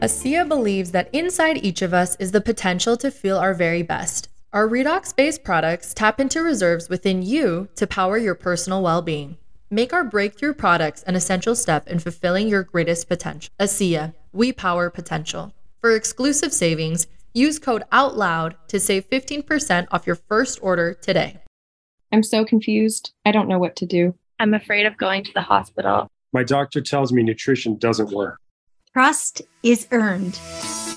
ASEA 0.00 0.46
believes 0.46 0.92
that 0.92 1.10
inside 1.12 1.64
each 1.64 1.82
of 1.82 1.92
us 1.92 2.14
is 2.16 2.30
the 2.30 2.40
potential 2.40 2.96
to 2.96 3.10
feel 3.10 3.36
our 3.36 3.52
very 3.52 3.82
best. 3.82 4.28
Our 4.50 4.66
redox 4.66 5.14
based 5.14 5.44
products 5.44 5.92
tap 5.92 6.18
into 6.18 6.42
reserves 6.42 6.88
within 6.88 7.20
you 7.20 7.68
to 7.76 7.86
power 7.86 8.16
your 8.16 8.34
personal 8.34 8.82
well 8.82 9.02
being. 9.02 9.36
Make 9.68 9.92
our 9.92 10.04
breakthrough 10.04 10.54
products 10.54 11.02
an 11.02 11.14
essential 11.14 11.54
step 11.54 11.86
in 11.86 11.98
fulfilling 11.98 12.48
your 12.48 12.62
greatest 12.62 13.08
potential. 13.08 13.52
ASEA, 13.60 14.14
we 14.32 14.52
power 14.52 14.88
potential. 14.88 15.52
For 15.82 15.94
exclusive 15.94 16.54
savings, 16.54 17.06
use 17.34 17.58
code 17.58 17.84
OUTLOUD 17.92 18.56
to 18.68 18.80
save 18.80 19.10
15% 19.10 19.86
off 19.90 20.06
your 20.06 20.16
first 20.16 20.58
order 20.62 20.94
today. 20.94 21.42
I'm 22.10 22.22
so 22.22 22.46
confused. 22.46 23.12
I 23.26 23.32
don't 23.32 23.48
know 23.48 23.58
what 23.58 23.76
to 23.76 23.86
do. 23.86 24.14
I'm 24.40 24.54
afraid 24.54 24.86
of 24.86 24.96
going 24.96 25.24
to 25.24 25.32
the 25.34 25.42
hospital. 25.42 26.10
My 26.32 26.42
doctor 26.42 26.80
tells 26.80 27.12
me 27.12 27.22
nutrition 27.22 27.76
doesn't 27.76 28.12
work. 28.12 28.40
Trust 28.94 29.42
is 29.62 29.86
earned. 29.90 30.40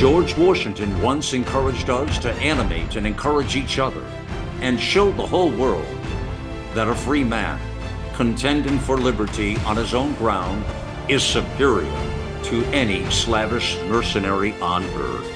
George 0.00 0.34
Washington 0.38 0.98
once 1.02 1.34
encouraged 1.34 1.90
us 1.90 2.18
to 2.20 2.32
animate 2.36 2.96
and 2.96 3.06
encourage 3.06 3.54
each 3.54 3.78
other 3.78 4.02
and 4.62 4.80
show 4.80 5.12
the 5.12 5.26
whole 5.26 5.50
world 5.50 5.84
that 6.72 6.88
a 6.88 6.94
free 6.94 7.22
man 7.22 7.60
contending 8.14 8.78
for 8.78 8.96
liberty 8.96 9.58
on 9.66 9.76
his 9.76 9.92
own 9.92 10.14
ground 10.14 10.64
is 11.10 11.22
superior 11.22 11.92
to 12.44 12.64
any 12.72 13.04
slavish 13.10 13.76
mercenary 13.88 14.54
on 14.62 14.82
earth. 14.94 15.30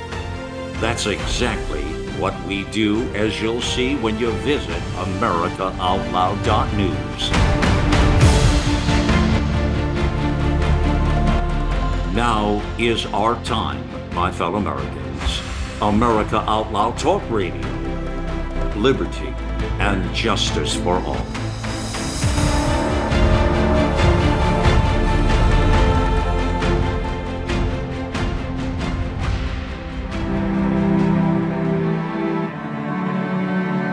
That's 0.80 1.04
exactly 1.04 1.82
what 2.18 2.34
we 2.46 2.64
do, 2.70 3.02
as 3.12 3.42
you'll 3.42 3.60
see 3.60 3.96
when 3.96 4.18
you 4.18 4.30
visit 4.30 4.80
AmericaOutloud.news. 4.94 7.30
Now 12.14 12.62
is 12.78 13.04
our 13.06 13.34
time 13.44 13.93
my 14.14 14.30
fellow 14.30 14.58
Americans. 14.58 15.42
America 15.82 16.38
Out 16.48 16.70
Loud 16.72 16.96
Talk 16.96 17.20
Radio. 17.30 17.60
Liberty 18.76 19.34
and 19.80 20.14
justice 20.14 20.76
for 20.76 20.98
all. 21.00 21.16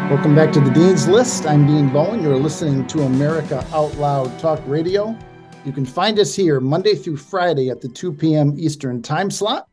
Welcome 0.07 0.35
back 0.35 0.51
to 0.53 0.59
the 0.59 0.69
Dean's 0.71 1.07
List. 1.07 1.47
I'm 1.47 1.65
Dean 1.65 1.89
Bowen. 1.89 2.21
You're 2.21 2.35
listening 2.35 2.85
to 2.87 3.01
America 3.03 3.65
Out 3.73 3.95
Loud 3.95 4.37
Talk 4.37 4.61
Radio. 4.67 5.17
You 5.65 5.71
can 5.71 5.85
find 5.85 6.19
us 6.19 6.35
here 6.35 6.59
Monday 6.59 6.93
through 6.93 7.17
Friday 7.17 7.69
at 7.69 7.81
the 7.81 7.89
2 7.89 8.13
p.m. 8.13 8.53
Eastern 8.59 9.01
time 9.01 9.31
slot. 9.31 9.70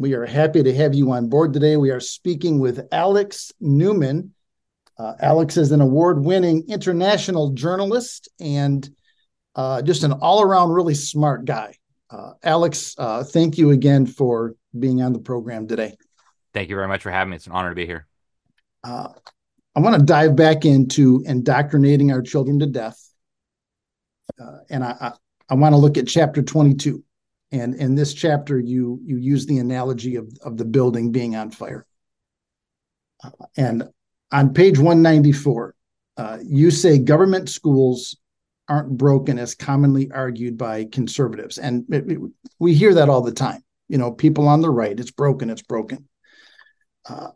We 0.00 0.14
are 0.14 0.24
happy 0.24 0.62
to 0.62 0.74
have 0.76 0.94
you 0.94 1.12
on 1.12 1.28
board 1.28 1.52
today. 1.52 1.76
We 1.76 1.90
are 1.90 2.00
speaking 2.00 2.58
with 2.58 2.88
Alex 2.90 3.52
Newman. 3.60 4.32
Uh, 4.98 5.12
Alex 5.20 5.58
is 5.58 5.72
an 5.72 5.82
award 5.82 6.24
winning 6.24 6.64
international 6.68 7.50
journalist 7.50 8.26
and 8.40 8.88
uh, 9.56 9.82
just 9.82 10.02
an 10.02 10.12
all 10.12 10.40
around 10.40 10.70
really 10.70 10.94
smart 10.94 11.44
guy. 11.44 11.74
Uh, 12.08 12.32
Alex, 12.42 12.94
uh, 12.96 13.24
thank 13.24 13.58
you 13.58 13.72
again 13.72 14.06
for 14.06 14.54
being 14.78 15.02
on 15.02 15.12
the 15.12 15.18
program 15.18 15.68
today. 15.68 15.94
Thank 16.54 16.70
you 16.70 16.76
very 16.76 16.88
much 16.88 17.02
for 17.02 17.10
having 17.10 17.32
me. 17.32 17.36
It's 17.36 17.46
an 17.46 17.52
honor 17.52 17.68
to 17.68 17.74
be 17.74 17.84
here. 17.84 18.06
Uh, 18.82 19.08
I 19.76 19.80
want 19.80 19.96
to 19.96 20.02
dive 20.02 20.34
back 20.34 20.64
into 20.64 21.22
indoctrinating 21.26 22.10
our 22.10 22.22
children 22.22 22.58
to 22.60 22.66
death. 22.66 22.98
Uh, 24.40 24.60
and 24.70 24.82
I, 24.82 24.96
I, 24.98 25.12
I 25.50 25.54
want 25.56 25.74
to 25.74 25.76
look 25.76 25.98
at 25.98 26.06
chapter 26.06 26.40
22 26.40 27.04
and 27.52 27.74
in 27.74 27.94
this 27.94 28.14
chapter 28.14 28.58
you 28.58 29.00
you 29.04 29.16
use 29.16 29.46
the 29.46 29.58
analogy 29.58 30.16
of 30.16 30.30
of 30.42 30.56
the 30.56 30.64
building 30.64 31.12
being 31.12 31.36
on 31.36 31.50
fire. 31.50 31.86
Uh, 33.22 33.30
and 33.56 33.84
on 34.32 34.54
page 34.54 34.78
194 34.78 35.74
uh, 36.16 36.38
you 36.42 36.70
say 36.70 36.98
government 36.98 37.48
schools 37.48 38.16
aren't 38.68 38.96
broken 38.96 39.38
as 39.38 39.54
commonly 39.54 40.10
argued 40.12 40.56
by 40.56 40.84
conservatives. 40.84 41.58
And 41.58 41.84
it, 41.92 42.10
it, 42.10 42.18
we 42.58 42.74
hear 42.74 42.94
that 42.94 43.08
all 43.08 43.22
the 43.22 43.32
time. 43.32 43.64
You 43.88 43.98
know 43.98 44.12
people 44.12 44.46
on 44.48 44.60
the 44.60 44.70
right 44.70 44.98
it's 44.98 45.10
broken 45.10 45.50
it's 45.50 45.62
broken. 45.62 46.08
Uh, 47.08 47.28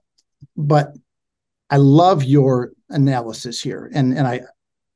but 0.57 0.93
i 1.71 1.77
love 1.77 2.23
your 2.23 2.73
analysis 2.91 3.61
here 3.61 3.91
and 3.95 4.17
and 4.17 4.27
i 4.27 4.41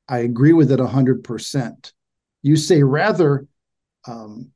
i 0.09 0.19
agree 0.19 0.53
with 0.53 0.71
it 0.71 0.81
100% 0.81 1.93
you 2.43 2.57
say 2.57 2.83
rather 2.83 3.47
um, 4.07 4.51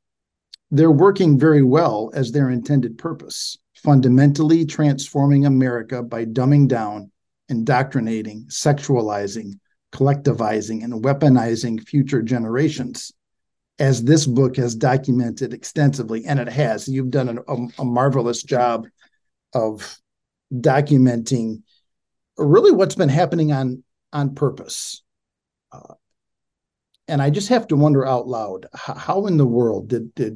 they're 0.73 0.91
working 0.91 1.37
very 1.37 1.61
well 1.61 2.09
as 2.15 2.31
their 2.31 2.49
intended 2.49 2.97
purpose, 2.97 3.59
fundamentally 3.75 4.65
transforming 4.65 5.45
America 5.45 6.01
by 6.01 6.25
dumbing 6.25 6.67
down, 6.67 7.11
indoctrinating, 7.47 8.43
sexualizing, 8.47 9.53
collectivizing, 9.93 10.83
and 10.83 11.03
weaponizing 11.03 11.79
future 11.87 12.23
generations, 12.23 13.11
as 13.77 14.03
this 14.03 14.25
book 14.25 14.55
has 14.55 14.73
documented 14.73 15.53
extensively. 15.53 16.25
And 16.25 16.39
it 16.39 16.49
has. 16.49 16.87
You've 16.87 17.11
done 17.11 17.37
a, 17.47 17.53
a 17.79 17.85
marvelous 17.85 18.41
job 18.41 18.87
of 19.53 19.95
documenting 20.51 21.61
really 22.35 22.71
what's 22.71 22.95
been 22.95 23.09
happening 23.09 23.51
on 23.51 23.83
on 24.11 24.33
purpose. 24.33 25.03
Uh, 25.71 25.93
and 27.07 27.21
I 27.21 27.29
just 27.29 27.49
have 27.49 27.67
to 27.67 27.75
wonder 27.75 28.07
out 28.07 28.27
loud 28.27 28.65
how, 28.73 28.95
how 28.95 29.25
in 29.27 29.37
the 29.37 29.45
world 29.45 29.87
did 29.87 30.15
did 30.15 30.35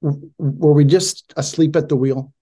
were 0.00 0.72
we 0.72 0.84
just 0.84 1.32
asleep 1.36 1.76
at 1.76 1.88
the 1.88 1.96
wheel? 1.96 2.32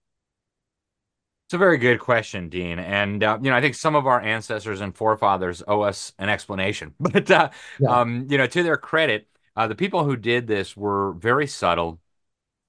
It's 1.47 1.53
a 1.53 1.59
very 1.59 1.77
good 1.77 1.99
question, 1.99 2.49
Dean. 2.49 2.79
And, 2.79 3.23
uh, 3.23 3.37
you 3.39 3.51
know, 3.51 3.55
I 3.55 3.61
think 3.61 3.75
some 3.75 3.95
of 3.95 4.07
our 4.07 4.19
ancestors 4.19 4.81
and 4.81 4.95
forefathers 4.95 5.61
owe 5.67 5.81
us 5.81 6.11
an 6.17 6.27
explanation. 6.29 6.95
But, 6.99 7.29
uh, 7.29 7.49
yeah. 7.79 7.89
um, 7.89 8.25
you 8.29 8.37
know, 8.39 8.47
to 8.47 8.63
their 8.63 8.77
credit, 8.77 9.27
uh, 9.55 9.67
the 9.67 9.75
people 9.75 10.03
who 10.03 10.15
did 10.15 10.47
this 10.47 10.75
were 10.75 11.13
very 11.13 11.45
subtle. 11.45 11.99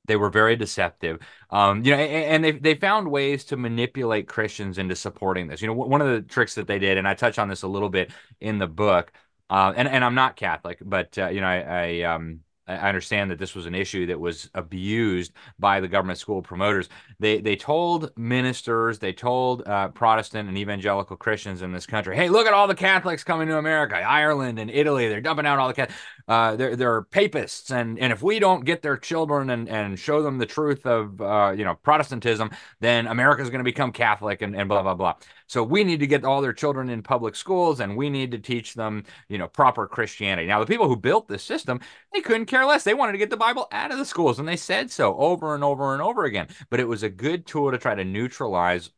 They 0.05 0.17
were 0.17 0.29
very 0.29 0.57
deceptive. 0.57 1.21
Um, 1.49 1.85
you 1.85 1.93
know, 1.93 1.97
and, 1.97 2.45
and 2.45 2.45
they, 2.45 2.53
they 2.53 2.75
found 2.75 3.11
ways 3.11 3.45
to 3.47 3.57
manipulate 3.57 4.29
Christians 4.29 4.77
into 4.77 4.95
supporting 4.95 5.49
this. 5.49 5.63
You 5.63 5.69
know, 5.69 5.75
one 5.75 6.03
of 6.03 6.09
the 6.09 6.21
tricks 6.21 6.55
that 6.57 6.67
they 6.67 6.79
did, 6.79 6.99
and 6.99 7.09
I 7.09 7.15
touch 7.15 7.39
on 7.39 7.49
this 7.49 7.63
a 7.63 7.69
little 7.69 7.89
bit 7.89 8.13
in 8.41 8.59
the 8.59 8.69
book, 8.69 9.11
uh, 9.49 9.73
and, 9.75 9.89
and 9.89 10.05
I'm 10.05 10.15
not 10.15 10.37
Catholic, 10.37 10.79
but, 10.83 11.17
uh, 11.17 11.29
you 11.29 11.41
know, 11.41 11.47
I, 11.47 11.61
I 11.61 12.03
um, 12.03 12.41
I 12.69 12.89
understand 12.89 13.31
that 13.31 13.39
this 13.39 13.55
was 13.55 13.67
an 13.67 13.75
issue 13.75 14.07
that 14.07 14.19
was 14.19 14.51
abused 14.55 15.33
by 15.59 15.81
the 15.81 15.87
government 15.87 16.19
school 16.19 16.43
promoters. 16.43 16.89
They 17.21 17.41
they 17.41 17.55
told 17.55 18.11
ministers, 18.17 18.99
they 18.99 19.13
told 19.13 19.67
uh, 19.67 19.89
Protestant 19.89 20.49
and 20.49 20.59
evangelical 20.59 21.17
Christians 21.17 21.63
in 21.63 21.73
this 21.73 21.87
country, 21.87 22.17
"Hey, 22.17 22.29
look 22.29 22.47
at 22.47 22.53
all 22.53 22.67
the 22.67 22.75
Catholics 22.75 23.23
coming 23.23 23.49
to 23.49 23.59
America, 23.59 23.97
Ireland 23.97 24.59
and 24.59 24.71
Italy. 24.71 25.09
They're 25.09 25.21
dumping 25.21 25.47
out 25.47 25.59
all 25.59 25.69
the 25.69 25.75
Catholics. 25.75 26.01
Uh, 26.27 26.57
they're 26.57 26.75
they're 26.75 27.03
papists, 27.03 27.71
and 27.71 27.99
and 28.01 28.13
if 28.13 28.23
we 28.23 28.41
don't 28.41 28.65
get 28.65 28.83
their 28.83 28.97
children 28.97 29.51
and 29.51 29.69
and 29.69 29.99
show 29.99 30.23
them 30.23 30.39
the 30.39 30.47
truth 30.47 30.85
of 30.87 31.21
uh, 31.21 31.55
you 31.57 31.65
know 31.65 31.77
Protestantism, 31.77 32.51
then 32.81 33.07
America 33.07 33.43
is 33.43 33.51
going 33.51 33.61
to 33.61 33.65
become 33.65 33.93
Catholic 33.93 34.43
and 34.43 34.57
and 34.57 34.69
blah 34.69 34.83
blah 34.83 34.95
blah." 34.95 35.15
So 35.47 35.63
we 35.63 35.85
need 35.85 36.01
to 36.01 36.07
get 36.07 36.25
all 36.25 36.41
their 36.41 36.53
children 36.53 36.89
in 36.89 37.03
public 37.03 37.37
schools 37.37 37.81
and 37.81 37.97
we 37.97 38.11
need 38.11 38.31
to 38.33 38.39
teach 38.39 38.75
them, 38.75 39.05
you 39.29 39.39
know, 39.39 39.49
proper 39.49 39.87
Christianity. 39.87 40.49
Now, 40.49 40.61
the 40.61 40.67
people 40.67 40.89
who 40.89 40.97
built 40.97 41.29
this 41.29 41.43
system, 41.43 41.81
they 42.13 42.21
couldn't 42.21 42.47
care 42.47 42.65
less. 42.65 42.85
They 42.85 42.95
wanted 42.95 43.13
to 43.13 43.19
get 43.19 43.31
the 43.31 43.37
Bible 43.37 43.69
out 43.73 43.93
of 43.93 43.99
the 43.99 44.05
schools 44.05 44.39
and 44.39 44.49
they 44.49 44.57
said 44.57 44.91
so 44.91 45.17
over 45.17 45.55
and 45.55 45.63
over 45.63 45.93
and 45.93 46.03
over 46.03 46.25
again. 46.25 46.49
But 46.71 46.81
it 46.81 46.89
was 46.89 47.03
a 47.03 47.09
good 47.09 47.47
tool 47.47 47.71
to 47.71 47.79
try 47.79 47.95
to 47.95 48.05
neutralize 48.05 48.91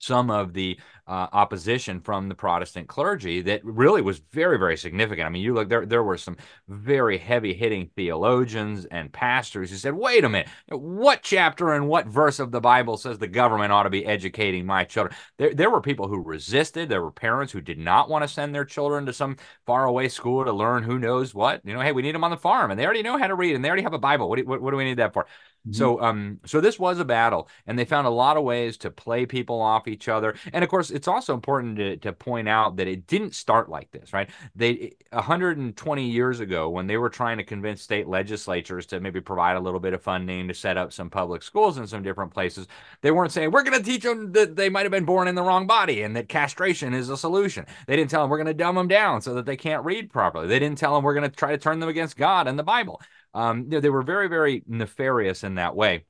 some 0.00 0.30
of 0.30 0.52
the 0.52 0.78
uh, 1.06 1.26
opposition 1.32 2.00
from 2.00 2.28
the 2.28 2.34
Protestant 2.34 2.88
clergy 2.88 3.42
that 3.42 3.64
really 3.64 4.00
was 4.00 4.20
very, 4.30 4.58
very 4.58 4.76
significant. 4.76 5.26
I 5.26 5.28
mean, 5.28 5.42
you 5.42 5.54
look 5.54 5.68
there, 5.68 5.84
there 5.84 6.02
were 6.02 6.16
some 6.16 6.36
very 6.68 7.18
heavy 7.18 7.52
hitting 7.52 7.90
theologians 7.96 8.84
and 8.86 9.12
pastors 9.12 9.70
who 9.70 9.76
said, 9.76 9.94
wait 9.94 10.24
a 10.24 10.28
minute, 10.28 10.48
what 10.68 11.22
chapter 11.22 11.72
and 11.72 11.88
what 11.88 12.06
verse 12.06 12.38
of 12.38 12.52
the 12.52 12.60
Bible 12.60 12.96
says 12.96 13.18
the 13.18 13.26
government 13.26 13.72
ought 13.72 13.82
to 13.82 13.90
be 13.90 14.06
educating 14.06 14.64
my 14.64 14.84
children? 14.84 15.14
There, 15.36 15.52
there 15.52 15.70
were 15.70 15.80
people 15.80 16.06
who 16.06 16.22
resisted. 16.22 16.88
There 16.88 17.02
were 17.02 17.10
parents 17.10 17.52
who 17.52 17.60
did 17.60 17.78
not 17.78 18.08
want 18.08 18.22
to 18.22 18.28
send 18.28 18.54
their 18.54 18.64
children 18.64 19.06
to 19.06 19.12
some 19.12 19.36
faraway 19.66 20.08
school 20.08 20.44
to 20.44 20.52
learn 20.52 20.84
who 20.84 20.98
knows 20.98 21.34
what. 21.34 21.60
You 21.64 21.74
know, 21.74 21.80
hey, 21.80 21.92
we 21.92 22.02
need 22.02 22.14
them 22.14 22.24
on 22.24 22.30
the 22.30 22.36
farm 22.36 22.70
and 22.70 22.78
they 22.78 22.84
already 22.84 23.02
know 23.02 23.18
how 23.18 23.26
to 23.26 23.34
read 23.34 23.56
and 23.56 23.64
they 23.64 23.68
already 23.68 23.82
have 23.82 23.94
a 23.94 23.98
Bible. 23.98 24.28
What 24.28 24.38
do, 24.38 24.44
what, 24.44 24.62
what 24.62 24.70
do 24.70 24.76
we 24.76 24.84
need 24.84 24.98
that 24.98 25.12
for? 25.12 25.26
Mm-hmm. 25.68 25.72
So, 25.74 26.00
um, 26.00 26.40
so 26.46 26.60
this 26.60 26.78
was 26.78 27.00
a 27.00 27.04
battle, 27.04 27.48
and 27.66 27.78
they 27.78 27.84
found 27.84 28.06
a 28.06 28.10
lot 28.10 28.38
of 28.38 28.44
ways 28.44 28.78
to 28.78 28.90
play 28.90 29.26
people 29.26 29.60
off 29.60 29.88
each 29.88 30.08
other. 30.08 30.34
And 30.54 30.64
of 30.64 30.70
course, 30.70 30.90
it's 30.90 31.06
also 31.06 31.34
important 31.34 31.76
to, 31.76 31.96
to 31.98 32.12
point 32.14 32.48
out 32.48 32.76
that 32.76 32.88
it 32.88 33.06
didn't 33.06 33.34
start 33.34 33.68
like 33.68 33.90
this, 33.90 34.14
right? 34.14 34.30
They 34.56 34.92
120 35.12 36.08
years 36.08 36.40
ago, 36.40 36.70
when 36.70 36.86
they 36.86 36.96
were 36.96 37.10
trying 37.10 37.36
to 37.38 37.44
convince 37.44 37.82
state 37.82 38.08
legislatures 38.08 38.86
to 38.86 39.00
maybe 39.00 39.20
provide 39.20 39.56
a 39.56 39.60
little 39.60 39.80
bit 39.80 39.92
of 39.92 40.02
funding 40.02 40.48
to 40.48 40.54
set 40.54 40.78
up 40.78 40.94
some 40.94 41.10
public 41.10 41.42
schools 41.42 41.76
in 41.76 41.86
some 41.86 42.02
different 42.02 42.32
places, 42.32 42.66
they 43.02 43.10
weren't 43.10 43.32
saying 43.32 43.50
we're 43.50 43.62
going 43.62 43.76
to 43.76 43.84
teach 43.84 44.02
them 44.02 44.32
that 44.32 44.56
they 44.56 44.70
might 44.70 44.82
have 44.84 44.92
been 44.92 45.04
born 45.04 45.28
in 45.28 45.34
the 45.34 45.42
wrong 45.42 45.66
body 45.66 46.02
and 46.02 46.16
that 46.16 46.28
castration 46.28 46.94
is 46.94 47.10
a 47.10 47.16
solution. 47.16 47.66
They 47.86 47.96
didn't 47.96 48.10
tell 48.10 48.22
them 48.22 48.30
we're 48.30 48.38
going 48.38 48.46
to 48.46 48.54
dumb 48.54 48.76
them 48.76 48.88
down 48.88 49.20
so 49.20 49.34
that 49.34 49.44
they 49.44 49.56
can't 49.56 49.84
read 49.84 50.10
properly. 50.10 50.46
They 50.46 50.58
didn't 50.58 50.78
tell 50.78 50.94
them 50.94 51.04
we're 51.04 51.14
going 51.14 51.30
to 51.30 51.36
try 51.36 51.50
to 51.50 51.58
turn 51.58 51.80
them 51.80 51.88
against 51.90 52.16
God 52.16 52.48
and 52.48 52.58
the 52.58 52.62
Bible. 52.62 53.02
Um, 53.34 53.68
know, 53.68 53.80
they 53.80 53.90
were 53.90 54.02
very, 54.02 54.28
very 54.28 54.62
nefarious 54.66 55.44
in 55.44 55.56
that 55.56 55.76
way. 55.76 56.04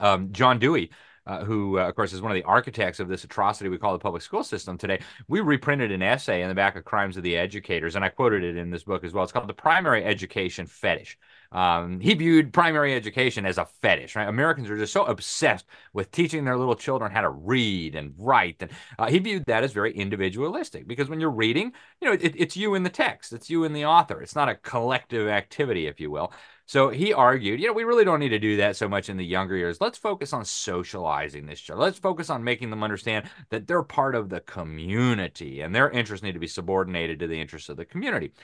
Um, 0.00 0.32
John 0.32 0.58
Dewey, 0.58 0.90
uh, 1.26 1.44
who, 1.44 1.78
uh, 1.78 1.88
of 1.88 1.94
course, 1.94 2.12
is 2.12 2.22
one 2.22 2.32
of 2.32 2.36
the 2.36 2.44
architects 2.44 3.00
of 3.00 3.08
this 3.08 3.24
atrocity 3.24 3.68
we 3.68 3.78
call 3.78 3.92
the 3.92 3.98
public 3.98 4.22
school 4.22 4.42
system 4.42 4.78
today, 4.78 5.00
we 5.28 5.40
reprinted 5.40 5.92
an 5.92 6.02
essay 6.02 6.42
in 6.42 6.48
the 6.48 6.54
back 6.54 6.76
of 6.76 6.84
Crimes 6.84 7.16
of 7.16 7.22
the 7.22 7.36
Educators, 7.36 7.96
and 7.96 8.04
I 8.04 8.08
quoted 8.08 8.42
it 8.42 8.56
in 8.56 8.70
this 8.70 8.84
book 8.84 9.04
as 9.04 9.12
well. 9.12 9.22
It's 9.22 9.32
called 9.32 9.48
The 9.48 9.54
Primary 9.54 10.04
Education 10.04 10.66
Fetish. 10.66 11.18
Um, 11.52 11.98
he 11.98 12.14
viewed 12.14 12.52
primary 12.52 12.94
education 12.94 13.44
as 13.44 13.58
a 13.58 13.64
fetish, 13.64 14.14
right? 14.14 14.28
Americans 14.28 14.70
are 14.70 14.78
just 14.78 14.92
so 14.92 15.04
obsessed 15.04 15.66
with 15.92 16.10
teaching 16.12 16.44
their 16.44 16.56
little 16.56 16.76
children 16.76 17.10
how 17.10 17.22
to 17.22 17.30
read 17.30 17.96
and 17.96 18.14
write. 18.16 18.56
And 18.60 18.70
uh, 18.98 19.08
he 19.08 19.18
viewed 19.18 19.44
that 19.46 19.64
as 19.64 19.72
very 19.72 19.92
individualistic 19.92 20.86
because 20.86 21.08
when 21.08 21.20
you're 21.20 21.30
reading, 21.30 21.72
you 22.00 22.08
know, 22.08 22.14
it, 22.14 22.34
it's 22.36 22.56
you 22.56 22.74
in 22.76 22.84
the 22.84 22.90
text, 22.90 23.32
it's 23.32 23.50
you 23.50 23.64
in 23.64 23.72
the 23.72 23.84
author. 23.84 24.22
It's 24.22 24.36
not 24.36 24.48
a 24.48 24.54
collective 24.54 25.28
activity, 25.28 25.86
if 25.86 25.98
you 25.98 26.10
will. 26.10 26.32
So 26.66 26.88
he 26.88 27.12
argued, 27.12 27.58
you 27.58 27.66
know, 27.66 27.72
we 27.72 27.82
really 27.82 28.04
don't 28.04 28.20
need 28.20 28.28
to 28.28 28.38
do 28.38 28.58
that 28.58 28.76
so 28.76 28.88
much 28.88 29.08
in 29.08 29.16
the 29.16 29.26
younger 29.26 29.56
years. 29.56 29.80
Let's 29.80 29.98
focus 29.98 30.32
on 30.32 30.44
socializing 30.44 31.46
this 31.46 31.60
child. 31.60 31.80
Let's 31.80 31.98
focus 31.98 32.30
on 32.30 32.44
making 32.44 32.70
them 32.70 32.84
understand 32.84 33.28
that 33.48 33.66
they're 33.66 33.82
part 33.82 34.14
of 34.14 34.28
the 34.28 34.38
community 34.38 35.62
and 35.62 35.74
their 35.74 35.90
interests 35.90 36.22
need 36.22 36.34
to 36.34 36.38
be 36.38 36.46
subordinated 36.46 37.18
to 37.18 37.26
the 37.26 37.40
interests 37.40 37.70
of 37.70 37.76
the 37.76 37.84
community. 37.84 38.34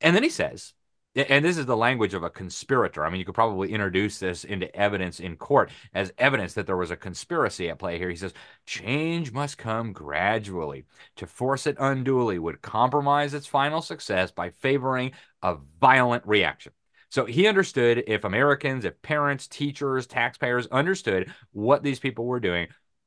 And 0.00 0.16
then 0.16 0.22
he 0.22 0.30
says, 0.30 0.72
and 1.14 1.44
this 1.44 1.58
is 1.58 1.66
the 1.66 1.76
language 1.76 2.14
of 2.14 2.22
a 2.24 2.30
conspirator. 2.30 3.04
I 3.04 3.10
mean, 3.10 3.20
you 3.20 3.24
could 3.24 3.34
probably 3.34 3.72
introduce 3.72 4.18
this 4.18 4.44
into 4.44 4.74
evidence 4.74 5.20
in 5.20 5.36
court 5.36 5.70
as 5.94 6.12
evidence 6.18 6.54
that 6.54 6.66
there 6.66 6.76
was 6.76 6.90
a 6.90 6.96
conspiracy 6.96 7.68
at 7.68 7.78
play 7.78 7.98
here. 7.98 8.10
He 8.10 8.16
says, 8.16 8.34
change 8.66 9.32
must 9.32 9.56
come 9.56 9.92
gradually. 9.92 10.86
To 11.16 11.26
force 11.26 11.66
it 11.66 11.76
unduly 11.78 12.38
would 12.38 12.62
compromise 12.62 13.32
its 13.32 13.46
final 13.46 13.80
success 13.80 14.30
by 14.32 14.50
favoring 14.50 15.12
a 15.42 15.56
violent 15.80 16.26
reaction. 16.26 16.72
So 17.10 17.26
he 17.26 17.46
understood 17.46 18.02
if 18.08 18.24
Americans, 18.24 18.84
if 18.84 19.00
parents, 19.00 19.46
teachers, 19.46 20.08
taxpayers 20.08 20.66
understood 20.66 21.32
what 21.52 21.84
these 21.84 22.00
people 22.00 22.24
were 22.24 22.40
doing, 22.40 22.66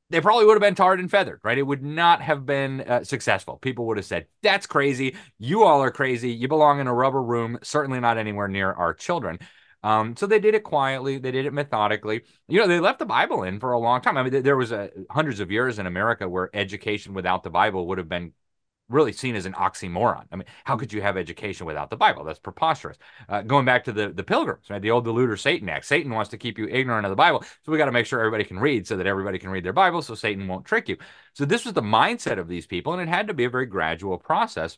they 0.10 0.22
probably 0.22 0.46
would 0.46 0.54
have 0.54 0.62
been 0.62 0.76
tarred 0.76 1.00
and 1.00 1.12
feathered, 1.12 1.42
right? 1.44 1.58
It 1.58 1.64
would 1.64 1.84
not 1.84 2.22
have 2.22 2.46
been 2.46 2.82
uh, 2.82 3.04
successful. 3.04 3.58
People 3.58 3.86
would 3.88 3.98
have 3.98 4.06
said, 4.06 4.28
That's 4.42 4.66
crazy. 4.66 5.16
You 5.38 5.64
all 5.64 5.82
are 5.84 5.92
crazy. 5.92 6.32
You 6.32 6.48
belong 6.48 6.80
in 6.80 6.88
a 6.88 6.94
rubber 6.94 7.22
room, 7.22 7.60
certainly 7.64 8.00
not 8.00 8.18
anywhere 8.18 8.48
near 8.48 8.72
our 8.72 8.94
children. 8.94 9.40
Um, 9.84 10.16
so 10.16 10.26
they 10.26 10.40
did 10.40 10.56
it 10.56 10.64
quietly. 10.64 11.18
They 11.18 11.32
did 11.32 11.46
it 11.46 11.54
methodically. 11.54 12.24
You 12.48 12.60
know, 12.60 12.68
they 12.68 12.80
left 12.80 13.00
the 13.00 13.06
Bible 13.06 13.44
in 13.44 13.60
for 13.60 13.74
a 13.74 13.80
long 13.80 14.02
time. 14.02 14.18
I 14.18 14.24
mean, 14.24 14.42
there 14.44 14.58
was 14.58 14.72
a, 14.72 14.86
uh, 14.86 14.88
hundreds 15.10 15.40
of 15.40 15.52
years 15.52 15.78
in 15.80 15.86
America 15.86 16.28
where 16.28 16.50
education 16.54 17.14
without 17.14 17.44
the 17.44 17.50
Bible 17.50 17.88
would 17.88 17.98
have 17.98 18.10
been 18.10 18.34
really 18.90 19.12
seen 19.12 19.36
as 19.36 19.46
an 19.46 19.54
oxymoron. 19.54 20.26
I 20.32 20.36
mean, 20.36 20.46
how 20.64 20.78
could 20.78 20.94
you 20.94 21.02
have 21.02 21.18
education 21.18 21.66
without 21.66 21.90
the 21.90 21.98
Bible? 21.98 22.24
That's 22.24 22.40
preposterous. 22.40 22.98
Uh, 23.28 23.42
going 23.42 23.66
back 23.66 23.84
to 23.86 23.92
the, 23.92 24.10
the 24.10 24.24
pilgrims, 24.24 24.70
right? 24.70 24.82
The 24.82 24.92
old 24.92 25.06
deluder 25.06 25.38
Satan 25.38 25.68
act. 25.70 25.86
Satan 25.86 26.14
wants 26.14 26.32
to 26.32 26.38
keep 26.38 26.58
you 26.58 26.68
ignorant 26.68 27.06
of 27.06 27.10
the 27.10 27.16
Bible. 27.16 27.44
So 27.66 27.72
we 27.72 27.78
got 27.78 27.86
to 27.86 27.92
make 27.92 28.06
sure 28.06 28.20
everybody 28.20 28.46
can 28.46 28.60
read 28.60 28.88
so 28.88 28.96
that 28.98 29.08
everybody 29.08 29.40
can 29.40 29.50
read 29.50 29.66
their 29.66 29.74
Bible 29.74 30.02
so 30.02 30.16
Satan 30.16 30.48
won't 30.48 30.66
trick 30.66 30.88
you. 30.88 30.98
So 31.34 31.46
this 31.46 31.66
was 31.66 31.74
the 31.74 31.82
mindset 31.82 32.40
of 32.40 32.48
these 32.48 32.66
people, 32.66 32.94
and 32.94 33.02
it 33.02 33.10
had 33.10 33.28
to 33.28 33.34
be 33.34 33.46
a 33.46 33.50
very 33.50 33.66
gradual 33.66 34.18
process. 34.18 34.78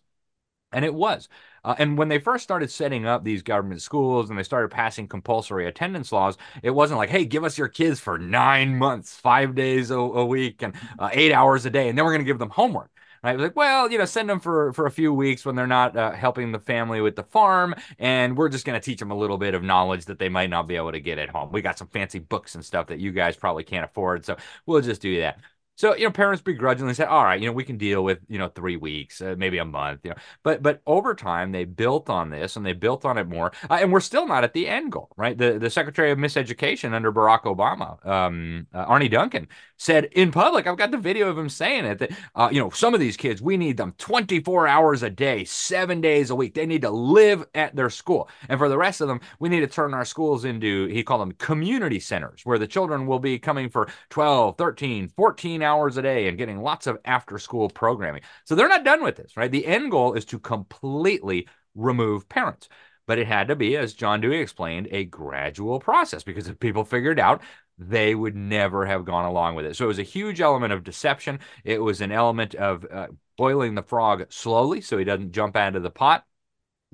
And 0.71 0.85
it 0.85 0.93
was. 0.93 1.27
Uh, 1.63 1.75
and 1.79 1.97
when 1.97 2.09
they 2.09 2.19
first 2.19 2.43
started 2.43 2.69
setting 2.69 3.05
up 3.07 3.23
these 3.23 3.41
government 3.41 3.81
schools 3.81 4.29
and 4.29 4.37
they 4.37 4.43
started 4.43 4.69
passing 4.69 5.07
compulsory 5.07 5.67
attendance 5.67 6.11
laws, 6.11 6.37
it 6.61 6.69
wasn't 6.69 6.99
like, 6.99 7.09
hey, 7.09 7.25
give 7.25 7.43
us 7.43 7.57
your 7.57 7.67
kids 7.67 7.99
for 7.99 8.19
nine 8.19 8.77
months, 8.77 9.15
five 9.15 9.55
days 9.55 9.89
a, 9.89 9.97
a 9.97 10.25
week, 10.25 10.61
and 10.61 10.75
uh, 10.99 11.09
eight 11.11 11.33
hours 11.33 11.65
a 11.65 11.71
day, 11.71 11.89
and 11.89 11.97
then 11.97 12.05
we're 12.05 12.11
going 12.11 12.21
to 12.21 12.31
give 12.31 12.37
them 12.39 12.51
homework 12.51 12.91
right? 13.23 13.39
Like, 13.39 13.55
well, 13.55 13.91
you 13.91 13.97
know, 13.97 14.05
send 14.05 14.29
them 14.29 14.39
for 14.39 14.73
for 14.73 14.85
a 14.85 14.91
few 14.91 15.13
weeks 15.13 15.45
when 15.45 15.55
they're 15.55 15.67
not 15.67 15.95
uh, 15.95 16.11
helping 16.11 16.51
the 16.51 16.59
family 16.59 17.01
with 17.01 17.15
the 17.15 17.23
farm, 17.23 17.75
and 17.97 18.37
we're 18.37 18.49
just 18.49 18.65
going 18.65 18.79
to 18.79 18.83
teach 18.83 18.99
them 18.99 19.11
a 19.11 19.15
little 19.17 19.37
bit 19.37 19.53
of 19.53 19.63
knowledge 19.63 20.05
that 20.05 20.19
they 20.19 20.29
might 20.29 20.49
not 20.49 20.67
be 20.67 20.75
able 20.75 20.91
to 20.91 20.99
get 20.99 21.17
at 21.17 21.29
home. 21.29 21.51
We 21.51 21.61
got 21.61 21.77
some 21.77 21.87
fancy 21.87 22.19
books 22.19 22.55
and 22.55 22.63
stuff 22.63 22.87
that 22.87 22.99
you 22.99 23.11
guys 23.11 23.35
probably 23.35 23.63
can't 23.63 23.85
afford, 23.85 24.25
so 24.25 24.37
we'll 24.65 24.81
just 24.81 25.01
do 25.01 25.19
that. 25.21 25.39
So, 25.79 25.95
you 25.95 26.03
know, 26.03 26.11
parents 26.11 26.41
begrudgingly 26.41 26.93
said, 26.93 27.07
all 27.07 27.23
right, 27.23 27.39
you 27.39 27.47
know, 27.47 27.53
we 27.53 27.63
can 27.63 27.77
deal 27.77 28.03
with, 28.03 28.19
you 28.27 28.37
know, 28.37 28.49
three 28.49 28.75
weeks, 28.75 29.21
uh, 29.21 29.35
maybe 29.37 29.59
a 29.59 29.63
month, 29.63 30.01
you 30.03 30.09
know, 30.09 30.17
but, 30.43 30.61
but 30.61 30.81
over 30.85 31.15
time 31.15 31.53
they 31.53 31.63
built 31.63 32.09
on 32.09 32.29
this 32.29 32.57
and 32.57 32.65
they 32.65 32.73
built 32.73 33.05
on 33.05 33.17
it 33.17 33.29
more. 33.29 33.53
Uh, 33.69 33.77
and 33.79 33.89
we're 33.89 34.01
still 34.01 34.27
not 34.27 34.43
at 34.43 34.51
the 34.51 34.67
end 34.67 34.91
goal, 34.91 35.07
right? 35.15 35.37
The, 35.37 35.57
the 35.57 35.69
secretary 35.69 36.11
of 36.11 36.17
miseducation 36.17 36.91
under 36.91 37.13
Barack 37.13 37.43
Obama, 37.43 38.05
um, 38.05 38.67
uh, 38.73 38.79
Arne 38.79 39.09
Duncan 39.09 39.47
said 39.77 40.09
in 40.11 40.33
public, 40.33 40.67
I've 40.67 40.75
got 40.75 40.91
the 40.91 40.97
video 40.97 41.29
of 41.29 41.37
him 41.37 41.47
saying 41.47 41.85
it 41.85 41.99
that, 41.99 42.11
uh, 42.35 42.49
you 42.51 42.59
know, 42.59 42.71
some 42.71 42.93
of 42.93 42.99
these 42.99 43.15
kids, 43.15 43.41
we 43.41 43.55
need 43.55 43.77
them 43.77 43.93
24 43.99 44.67
hours 44.67 45.01
a 45.01 45.09
day, 45.09 45.45
seven 45.45 46.01
days 46.01 46.29
a 46.29 46.35
week. 46.35 46.55
They 46.55 46.65
need 46.65 46.81
to 46.81 46.89
live 46.89 47.45
at 47.55 47.73
their 47.73 47.89
school. 47.89 48.27
And 48.49 48.59
for 48.59 48.67
the 48.67 48.77
rest 48.77 48.99
of 48.99 49.07
them, 49.07 49.21
we 49.39 49.47
need 49.47 49.61
to 49.61 49.67
turn 49.67 49.93
our 49.93 50.03
schools 50.03 50.43
into, 50.43 50.87
he 50.87 51.03
called 51.03 51.21
them 51.21 51.31
community 51.31 52.01
centers 52.01 52.41
where 52.43 52.59
the 52.59 52.67
children 52.67 53.07
will 53.07 53.19
be 53.19 53.39
coming 53.39 53.69
for 53.69 53.87
12, 54.09 54.57
13, 54.57 55.07
14 55.15 55.61
hours 55.61 55.68
hours 55.69 55.97
a 55.97 56.01
day 56.01 56.27
and 56.27 56.37
getting 56.37 56.61
lots 56.61 56.87
of 56.87 56.97
after 57.05 57.37
school 57.37 57.69
programming. 57.69 58.21
So 58.45 58.55
they're 58.55 58.67
not 58.67 58.83
done 58.83 59.03
with 59.03 59.15
this, 59.15 59.37
right? 59.37 59.51
The 59.51 59.65
end 59.65 59.91
goal 59.91 60.13
is 60.13 60.25
to 60.25 60.39
completely 60.39 61.47
remove 61.75 62.27
parents. 62.27 62.67
But 63.05 63.17
it 63.17 63.27
had 63.27 63.47
to 63.47 63.55
be, 63.55 63.75
as 63.75 63.93
John 63.93 64.21
Dewey 64.21 64.39
explained, 64.39 64.87
a 64.91 65.03
gradual 65.03 65.79
process 65.79 66.23
because 66.23 66.47
if 66.47 66.59
people 66.59 66.85
figured 66.85 67.19
out, 67.19 67.41
they 67.79 68.13
would 68.13 68.35
never 68.35 68.85
have 68.85 69.05
gone 69.05 69.25
along 69.25 69.55
with 69.55 69.65
it. 69.65 69.75
So 69.75 69.85
it 69.85 69.87
was 69.87 69.99
a 69.99 70.03
huge 70.03 70.41
element 70.41 70.73
of 70.73 70.83
deception. 70.83 71.39
It 71.63 71.81
was 71.81 72.01
an 72.01 72.11
element 72.11 72.53
of 72.53 72.85
uh, 72.85 73.07
boiling 73.37 73.73
the 73.73 73.81
frog 73.83 74.25
slowly 74.29 74.81
so 74.81 74.97
he 74.97 75.05
doesn't 75.05 75.31
jump 75.31 75.55
out 75.55 75.75
of 75.75 75.81
the 75.81 75.89
pot. 75.89 76.23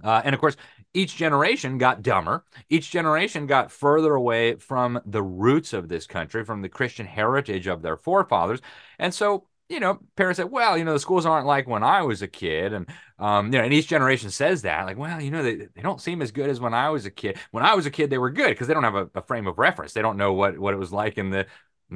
Uh, 0.03 0.21
and 0.23 0.35
of 0.35 0.39
course, 0.41 0.55
each 0.95 1.15
generation 1.17 1.77
got 1.77 2.01
dumber. 2.01 2.45
Each 2.69 2.89
generation 2.89 3.47
got 3.47 3.71
further 3.71 4.15
away 4.15 4.55
from 4.55 4.99
the 5.05 5.21
roots 5.21 5.73
of 5.73 5.89
this 5.89 6.07
country, 6.07 6.45
from 6.45 6.61
the 6.61 6.69
Christian 6.69 7.05
heritage 7.05 7.67
of 7.67 7.81
their 7.81 7.97
forefathers. 7.97 8.61
And 8.97 9.13
so, 9.13 9.47
you 9.67 9.79
know, 9.79 9.99
parents 10.15 10.37
said, 10.37 10.49
well, 10.49 10.77
you 10.77 10.85
know, 10.85 10.93
the 10.93 10.99
schools 10.99 11.25
aren't 11.25 11.47
like 11.47 11.67
when 11.67 11.83
I 11.83 12.03
was 12.03 12.21
a 12.21 12.27
kid. 12.27 12.71
And, 12.71 12.87
um, 13.19 13.47
you 13.47 13.59
know, 13.59 13.65
and 13.65 13.73
each 13.73 13.87
generation 13.87 14.31
says 14.31 14.61
that, 14.61 14.85
like, 14.85 14.97
well, 14.97 15.19
you 15.19 15.31
know, 15.31 15.43
they, 15.43 15.55
they 15.55 15.81
don't 15.81 15.99
seem 15.99 16.21
as 16.21 16.31
good 16.31 16.49
as 16.49 16.61
when 16.61 16.73
I 16.73 16.89
was 16.89 17.05
a 17.05 17.11
kid. 17.11 17.37
When 17.51 17.65
I 17.65 17.73
was 17.75 17.85
a 17.85 17.91
kid, 17.91 18.09
they 18.09 18.17
were 18.17 18.29
good 18.29 18.49
because 18.49 18.67
they 18.67 18.73
don't 18.73 18.83
have 18.83 18.95
a, 18.95 19.09
a 19.15 19.21
frame 19.21 19.47
of 19.47 19.57
reference. 19.57 19.93
They 19.93 20.01
don't 20.01 20.17
know 20.17 20.33
what, 20.33 20.57
what 20.57 20.73
it 20.73 20.77
was 20.77 20.93
like 20.93 21.17
in 21.17 21.29
the 21.29 21.45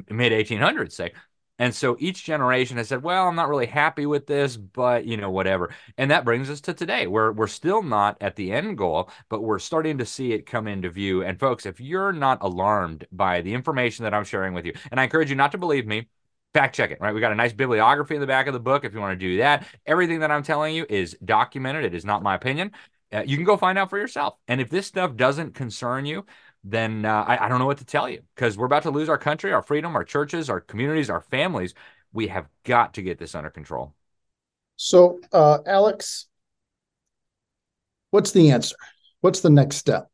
mid 0.09 0.33
1800s, 0.33 0.91
say. 0.91 1.13
And 1.59 1.75
so 1.75 1.97
each 1.99 2.23
generation 2.23 2.77
has 2.77 2.87
said, 2.87 3.03
well, 3.03 3.27
I'm 3.27 3.35
not 3.35 3.49
really 3.49 3.65
happy 3.65 4.05
with 4.05 4.25
this, 4.25 4.57
but 4.57 5.05
you 5.05 5.17
know, 5.17 5.29
whatever. 5.29 5.69
And 5.97 6.09
that 6.09 6.25
brings 6.25 6.49
us 6.49 6.61
to 6.61 6.73
today, 6.73 7.05
where 7.05 7.31
we're 7.31 7.47
still 7.47 7.83
not 7.83 8.17
at 8.21 8.35
the 8.37 8.51
end 8.51 8.77
goal, 8.77 9.11
but 9.29 9.43
we're 9.43 9.59
starting 9.59 9.97
to 9.99 10.05
see 10.05 10.31
it 10.31 10.45
come 10.45 10.67
into 10.67 10.89
view. 10.89 11.23
And 11.23 11.39
folks, 11.39 11.65
if 11.65 11.79
you're 11.79 12.13
not 12.13 12.39
alarmed 12.41 13.05
by 13.11 13.41
the 13.41 13.53
information 13.53 14.03
that 14.03 14.13
I'm 14.13 14.23
sharing 14.23 14.53
with 14.53 14.65
you, 14.65 14.73
and 14.89 14.99
I 14.99 15.03
encourage 15.03 15.29
you 15.29 15.35
not 15.35 15.51
to 15.51 15.57
believe 15.57 15.85
me, 15.85 16.07
fact 16.53 16.75
check 16.75 16.91
it, 16.91 16.99
right? 16.99 17.13
We 17.13 17.21
got 17.21 17.31
a 17.31 17.35
nice 17.35 17.53
bibliography 17.53 18.15
in 18.15 18.21
the 18.21 18.27
back 18.27 18.47
of 18.47 18.53
the 18.53 18.59
book 18.59 18.85
if 18.85 18.93
you 18.93 18.99
want 18.99 19.19
to 19.19 19.27
do 19.27 19.37
that. 19.37 19.67
Everything 19.85 20.21
that 20.21 20.31
I'm 20.31 20.43
telling 20.43 20.73
you 20.73 20.85
is 20.89 21.15
documented. 21.23 21.85
It 21.85 21.93
is 21.93 22.05
not 22.05 22.23
my 22.23 22.35
opinion. 22.35 22.71
Uh, 23.11 23.23
you 23.25 23.35
can 23.35 23.45
go 23.45 23.57
find 23.57 23.77
out 23.77 23.89
for 23.89 23.97
yourself. 23.97 24.35
And 24.47 24.61
if 24.61 24.69
this 24.69 24.87
stuff 24.87 25.15
doesn't 25.15 25.55
concern 25.55 26.05
you, 26.05 26.25
then 26.63 27.05
uh, 27.05 27.23
I, 27.27 27.45
I 27.45 27.49
don't 27.49 27.59
know 27.59 27.65
what 27.65 27.77
to 27.77 27.85
tell 27.85 28.09
you 28.09 28.21
because 28.35 28.57
we're 28.57 28.65
about 28.65 28.83
to 28.83 28.91
lose 28.91 29.09
our 29.09 29.17
country, 29.17 29.53
our 29.53 29.61
freedom, 29.61 29.95
our 29.95 30.03
churches, 30.03 30.49
our 30.49 30.59
communities, 30.59 31.09
our 31.09 31.21
families. 31.21 31.73
We 32.11 32.27
have 32.27 32.47
got 32.63 32.95
to 32.95 33.01
get 33.01 33.17
this 33.19 33.35
under 33.35 33.49
control. 33.49 33.93
So, 34.75 35.19
uh, 35.31 35.59
Alex, 35.65 36.27
what's 38.11 38.31
the 38.31 38.51
answer? 38.51 38.75
What's 39.21 39.41
the 39.41 39.49
next 39.49 39.77
step? 39.77 40.09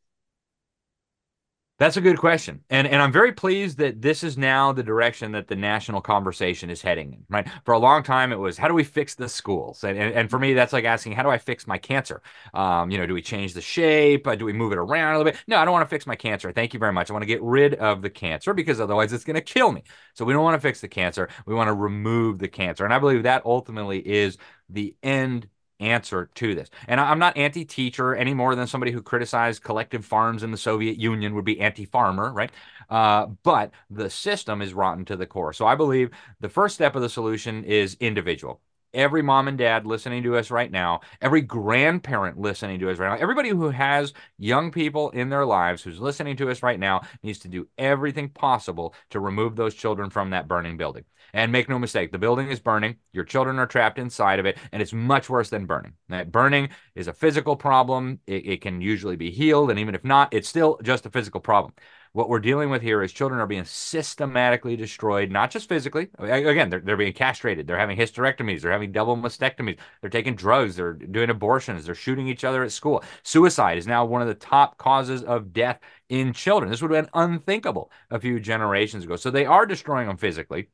That's 1.78 1.98
a 1.98 2.02
good 2.02 2.18
question. 2.18 2.62
And 2.70 2.88
and 2.88 3.02
I'm 3.02 3.12
very 3.12 3.34
pleased 3.34 3.80
that 3.80 4.02
this 4.02 4.24
is 4.24 4.38
now 4.38 4.72
the 4.72 4.82
direction 4.82 5.34
that 5.34 5.50
the 5.50 5.58
national 5.58 6.00
conversation 6.00 6.70
is 6.70 6.82
heading 6.82 7.12
in, 7.12 7.26
right? 7.30 7.46
For 7.66 7.74
a 7.74 7.78
long 7.80 8.02
time 8.02 8.32
it 8.32 8.40
was 8.40 8.58
how 8.58 8.70
do 8.70 8.74
we 8.74 8.86
fix 8.86 9.16
the 9.16 9.28
schools? 9.28 9.84
And 9.84 9.98
and, 10.00 10.14
and 10.14 10.30
for 10.30 10.40
me 10.40 10.54
that's 10.54 10.72
like 10.72 10.86
asking 10.86 11.14
how 11.14 11.24
do 11.24 11.30
I 11.30 11.38
fix 11.38 11.68
my 11.68 11.78
cancer? 11.78 12.22
Um, 12.54 12.92
you 12.92 12.98
know, 12.98 13.06
do 13.06 13.14
we 13.14 13.22
change 13.22 13.54
the 13.54 13.62
shape? 13.62 14.26
Uh, 14.26 14.36
do 14.36 14.46
we 14.46 14.54
move 14.54 14.72
it 14.72 14.78
around 14.78 15.16
a 15.16 15.18
little 15.18 15.30
bit? 15.34 15.42
No, 15.48 15.58
I 15.58 15.66
don't 15.66 15.74
want 15.74 15.84
to 15.84 15.94
fix 15.94 16.08
my 16.08 16.16
cancer. 16.16 16.50
Thank 16.54 16.74
you 16.74 16.80
very 16.80 16.94
much. 16.94 17.10
I 17.10 17.14
want 17.14 17.24
to 17.24 17.28
get 17.28 17.44
rid 17.44 17.74
of 17.74 18.02
the 18.02 18.10
cancer 18.10 18.54
because 18.54 18.80
otherwise 18.80 19.12
it's 19.12 19.26
going 19.26 19.36
to 19.36 19.42
kill 19.42 19.74
me. 19.74 19.84
So 20.14 20.24
we 20.24 20.32
don't 20.32 20.44
want 20.44 20.56
to 20.56 20.66
fix 20.66 20.80
the 20.80 20.88
cancer. 20.88 21.28
We 21.46 21.56
want 21.56 21.68
to 21.68 21.74
remove 21.74 22.40
the 22.40 22.48
cancer. 22.48 22.86
And 22.86 22.94
I 22.94 23.00
believe 23.00 23.24
that 23.24 23.46
ultimately 23.46 24.00
is 24.00 24.38
the 24.70 24.96
end 25.04 25.50
answer 25.80 26.30
to 26.36 26.56
this. 26.56 26.70
And 26.88 27.00
I'm 27.00 27.20
not 27.20 27.38
anti 27.38 27.66
teacher 27.66 28.16
any 28.16 28.34
more 28.34 28.56
than 28.56 28.68
somebody 28.68 28.92
who 28.92 29.02
criticized 29.02 29.64
collective 29.64 30.06
farms 30.06 30.44
in 30.44 30.52
the 30.52 30.58
Soviet 30.58 30.98
Union 30.98 31.36
would 31.36 31.46
be 31.46 31.60
anti 31.60 31.86
farmer, 31.86 32.32
right? 32.34 32.52
Uh, 32.90 33.28
but 33.44 33.72
the 33.90 34.10
system 34.10 34.62
is 34.62 34.74
rotten 34.74 35.06
to 35.06 35.16
the 35.16 35.26
core. 35.26 35.54
So 35.54 35.66
I 35.66 35.76
believe 35.76 36.12
the 36.40 36.50
first 36.50 36.76
step 36.76 36.96
of 36.96 37.02
the 37.02 37.10
solution 37.10 37.64
is 37.64 37.98
individual. 38.00 38.62
Every 38.94 39.22
mom 39.22 39.50
and 39.50 39.58
dad 39.58 39.86
listening 39.86 40.24
to 40.24 40.38
us 40.38 40.50
right 40.50 40.72
now, 40.72 41.02
every 41.22 41.42
grandparent 41.42 42.40
listening 42.40 42.80
to 42.80 42.90
us 42.90 42.98
right 42.98 43.10
now, 43.10 43.22
everybody 43.22 43.50
who 43.50 43.70
has 43.70 44.14
young 44.38 44.72
people 44.72 45.10
in 45.10 45.28
their 45.28 45.46
lives 45.46 45.84
who's 45.84 46.00
listening 46.00 46.38
to 46.38 46.50
us 46.50 46.64
right 46.64 46.80
now 46.80 47.02
needs 47.22 47.40
to 47.40 47.50
do 47.50 47.68
everything 47.78 48.30
possible 48.30 48.96
to 49.10 49.20
remove 49.20 49.58
those 49.58 49.76
children 49.76 50.10
from 50.10 50.30
that 50.30 50.48
burning 50.48 50.78
building. 50.78 51.04
And 51.36 51.52
make 51.52 51.68
no 51.68 51.78
mistake, 51.78 52.14
the 52.14 52.18
building 52.18 52.50
is 52.50 52.62
burning. 52.62 52.96
Your 53.12 53.26
children 53.26 53.60
are 53.60 53.68
trapped 53.68 54.00
inside 54.00 54.40
of 54.40 54.46
it, 54.46 54.58
and 54.72 54.82
it's 54.82 54.94
much 54.94 55.30
worse 55.30 55.50
than 55.50 55.66
burning. 55.66 55.92
Burning 56.32 56.70
is 56.96 57.10
a 57.10 57.14
physical 57.14 57.58
problem. 57.58 58.22
It, 58.26 58.48
it 58.48 58.62
can 58.62 58.80
usually 58.80 59.18
be 59.18 59.32
healed, 59.32 59.70
and 59.70 59.78
even 59.78 59.96
if 59.96 60.06
not, 60.06 60.34
it's 60.34 60.48
still 60.48 60.80
just 60.82 61.06
a 61.06 61.10
physical 61.10 61.42
problem. 61.42 61.74
What 62.14 62.30
we're 62.30 62.40
dealing 62.40 62.70
with 62.70 62.82
here 62.82 63.04
is 63.04 63.12
children 63.12 63.42
are 63.42 63.48
being 63.48 63.66
systematically 63.66 64.78
destroyed, 64.78 65.30
not 65.30 65.52
just 65.52 65.68
physically. 65.68 66.08
Again, 66.18 66.70
they're, 66.70 66.80
they're 66.80 66.96
being 66.96 67.12
castrated. 67.12 67.68
They're 67.68 67.78
having 67.78 67.98
hysterectomies. 67.98 68.62
They're 68.62 68.72
having 68.72 68.94
double 68.94 69.18
mastectomies. 69.18 69.78
They're 70.00 70.10
taking 70.10 70.36
drugs. 70.36 70.78
They're 70.78 70.94
doing 70.94 71.30
abortions. 71.30 71.84
They're 71.84 71.96
shooting 71.96 72.30
each 72.30 72.46
other 72.46 72.64
at 72.64 72.72
school. 72.72 73.04
Suicide 73.24 73.78
is 73.78 73.88
now 73.88 74.06
one 74.06 74.22
of 74.22 74.30
the 74.30 74.36
top 74.36 74.78
causes 74.78 75.22
of 75.24 75.52
death 75.52 75.82
in 76.08 76.32
children. 76.32 76.72
This 76.72 76.82
would 76.82 76.92
have 76.92 77.04
been 77.04 77.22
unthinkable 77.22 77.92
a 78.10 78.22
few 78.22 78.40
generations 78.40 79.04
ago. 79.04 79.18
So 79.18 79.30
they 79.30 79.46
are 79.46 79.66
destroying 79.66 80.08
them 80.08 80.16
physically. 80.16 80.70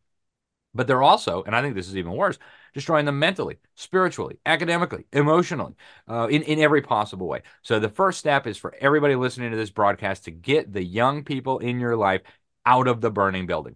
But 0.74 0.88
they're 0.88 1.04
also, 1.04 1.44
and 1.44 1.56
I 1.56 1.62
think 1.62 1.76
this 1.76 1.90
is 1.90 1.98
even 1.98 2.14
worse, 2.14 2.40
destroying 2.74 3.06
them 3.06 3.20
mentally, 3.20 3.58
spiritually, 3.76 4.40
academically, 4.46 5.06
emotionally, 5.12 5.74
uh, 6.08 6.28
in, 6.30 6.44
in 6.44 6.60
every 6.60 6.82
possible 6.82 7.28
way. 7.28 7.42
So 7.62 7.80
the 7.80 7.90
first 7.90 8.20
step 8.20 8.48
is 8.48 8.58
for 8.58 8.74
everybody 8.80 9.16
listening 9.16 9.52
to 9.52 9.58
this 9.58 9.70
broadcast 9.70 10.26
to 10.26 10.32
get 10.32 10.72
the 10.72 10.84
young 10.84 11.24
people 11.24 11.60
in 11.60 11.80
your 11.80 11.98
life 11.98 12.22
out 12.66 12.88
of 12.88 13.02
the 13.02 13.12
burning 13.12 13.48
building. 13.48 13.76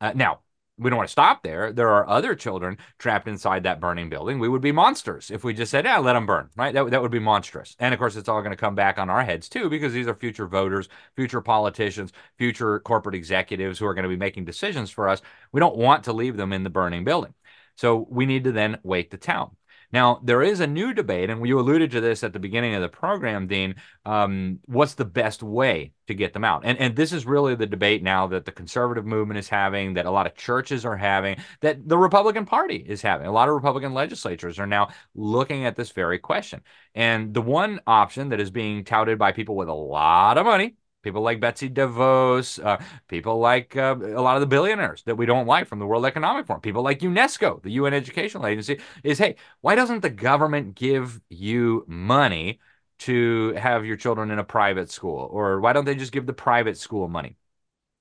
Uh, 0.00 0.12
now, 0.14 0.40
we 0.80 0.90
don't 0.90 0.96
want 0.96 1.08
to 1.08 1.12
stop 1.12 1.42
there. 1.42 1.72
There 1.72 1.90
are 1.90 2.08
other 2.08 2.34
children 2.34 2.78
trapped 2.98 3.28
inside 3.28 3.62
that 3.64 3.80
burning 3.80 4.08
building. 4.08 4.38
We 4.38 4.48
would 4.48 4.62
be 4.62 4.72
monsters 4.72 5.30
if 5.30 5.44
we 5.44 5.52
just 5.52 5.70
said, 5.70 5.84
yeah, 5.84 5.98
let 5.98 6.14
them 6.14 6.26
burn, 6.26 6.48
right? 6.56 6.72
That, 6.72 6.90
that 6.90 7.02
would 7.02 7.10
be 7.10 7.18
monstrous. 7.18 7.76
And 7.78 7.92
of 7.92 8.00
course, 8.00 8.16
it's 8.16 8.28
all 8.28 8.40
going 8.40 8.52
to 8.52 8.56
come 8.56 8.74
back 8.74 8.98
on 8.98 9.10
our 9.10 9.22
heads 9.22 9.48
too, 9.48 9.68
because 9.68 9.92
these 9.92 10.08
are 10.08 10.14
future 10.14 10.46
voters, 10.46 10.88
future 11.14 11.42
politicians, 11.42 12.12
future 12.38 12.80
corporate 12.80 13.14
executives 13.14 13.78
who 13.78 13.86
are 13.86 13.94
going 13.94 14.04
to 14.04 14.08
be 14.08 14.16
making 14.16 14.46
decisions 14.46 14.90
for 14.90 15.08
us. 15.08 15.20
We 15.52 15.60
don't 15.60 15.76
want 15.76 16.04
to 16.04 16.12
leave 16.12 16.36
them 16.36 16.52
in 16.52 16.64
the 16.64 16.70
burning 16.70 17.04
building. 17.04 17.34
So 17.76 18.06
we 18.10 18.26
need 18.26 18.44
to 18.44 18.52
then 18.52 18.78
wake 18.82 19.10
the 19.10 19.16
town. 19.16 19.56
Now, 19.92 20.20
there 20.22 20.42
is 20.42 20.60
a 20.60 20.66
new 20.66 20.94
debate, 20.94 21.30
and 21.30 21.44
you 21.46 21.58
alluded 21.58 21.90
to 21.92 22.00
this 22.00 22.22
at 22.22 22.32
the 22.32 22.38
beginning 22.38 22.74
of 22.74 22.82
the 22.82 22.88
program, 22.88 23.46
Dean. 23.46 23.74
Um, 24.04 24.60
what's 24.66 24.94
the 24.94 25.04
best 25.04 25.42
way 25.42 25.92
to 26.06 26.14
get 26.14 26.32
them 26.32 26.44
out? 26.44 26.62
And, 26.64 26.78
and 26.78 26.94
this 26.94 27.12
is 27.12 27.26
really 27.26 27.54
the 27.56 27.66
debate 27.66 28.02
now 28.02 28.28
that 28.28 28.44
the 28.44 28.52
conservative 28.52 29.04
movement 29.04 29.38
is 29.38 29.48
having, 29.48 29.94
that 29.94 30.06
a 30.06 30.10
lot 30.10 30.26
of 30.26 30.36
churches 30.36 30.84
are 30.84 30.96
having, 30.96 31.38
that 31.60 31.88
the 31.88 31.98
Republican 31.98 32.46
Party 32.46 32.76
is 32.76 33.02
having. 33.02 33.26
A 33.26 33.32
lot 33.32 33.48
of 33.48 33.54
Republican 33.54 33.92
legislatures 33.92 34.58
are 34.58 34.66
now 34.66 34.90
looking 35.14 35.64
at 35.64 35.76
this 35.76 35.90
very 35.90 36.18
question. 36.18 36.62
And 36.94 37.34
the 37.34 37.42
one 37.42 37.80
option 37.86 38.28
that 38.28 38.40
is 38.40 38.50
being 38.50 38.84
touted 38.84 39.18
by 39.18 39.32
people 39.32 39.56
with 39.56 39.68
a 39.68 39.74
lot 39.74 40.38
of 40.38 40.46
money, 40.46 40.76
people 41.02 41.22
like 41.22 41.40
Betsy 41.40 41.68
DeVos, 41.70 42.64
uh, 42.64 42.78
people 43.08 43.38
like 43.38 43.76
uh, 43.76 43.96
a 44.00 44.20
lot 44.20 44.36
of 44.36 44.40
the 44.40 44.46
billionaires 44.46 45.02
that 45.04 45.16
we 45.16 45.26
don't 45.26 45.46
like 45.46 45.66
from 45.66 45.78
the 45.78 45.86
World 45.86 46.06
Economic 46.06 46.46
Forum, 46.46 46.60
people 46.60 46.82
like 46.82 47.00
UNESCO, 47.00 47.62
the 47.62 47.70
UN 47.72 47.94
Educational 47.94 48.46
Agency, 48.46 48.80
is 49.02 49.18
hey, 49.18 49.36
why 49.60 49.74
doesn't 49.74 50.00
the 50.00 50.10
government 50.10 50.74
give 50.74 51.20
you 51.28 51.84
money 51.88 52.60
to 53.00 53.54
have 53.54 53.86
your 53.86 53.96
children 53.96 54.30
in 54.30 54.38
a 54.38 54.44
private 54.44 54.90
school? 54.90 55.28
Or 55.30 55.60
why 55.60 55.72
don't 55.72 55.84
they 55.84 55.94
just 55.94 56.12
give 56.12 56.26
the 56.26 56.32
private 56.32 56.76
school 56.76 57.08
money? 57.08 57.36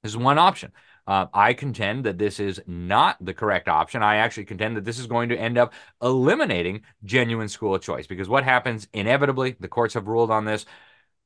This 0.03 0.11
is 0.11 0.17
one 0.17 0.37
option. 0.37 0.71
Uh, 1.07 1.25
I 1.33 1.53
contend 1.53 2.05
that 2.05 2.17
this 2.17 2.39
is 2.39 2.61
not 2.67 3.17
the 3.23 3.33
correct 3.33 3.67
option. 3.67 4.03
I 4.03 4.17
actually 4.17 4.45
contend 4.45 4.77
that 4.77 4.85
this 4.85 4.99
is 4.99 5.07
going 5.07 5.29
to 5.29 5.37
end 5.37 5.57
up 5.57 5.73
eliminating 6.01 6.81
genuine 7.03 7.49
school 7.49 7.77
choice 7.79 8.07
because 8.07 8.29
what 8.29 8.43
happens 8.43 8.87
inevitably, 8.93 9.55
the 9.59 9.67
courts 9.67 9.95
have 9.95 10.07
ruled 10.07 10.31
on 10.31 10.45
this, 10.45 10.65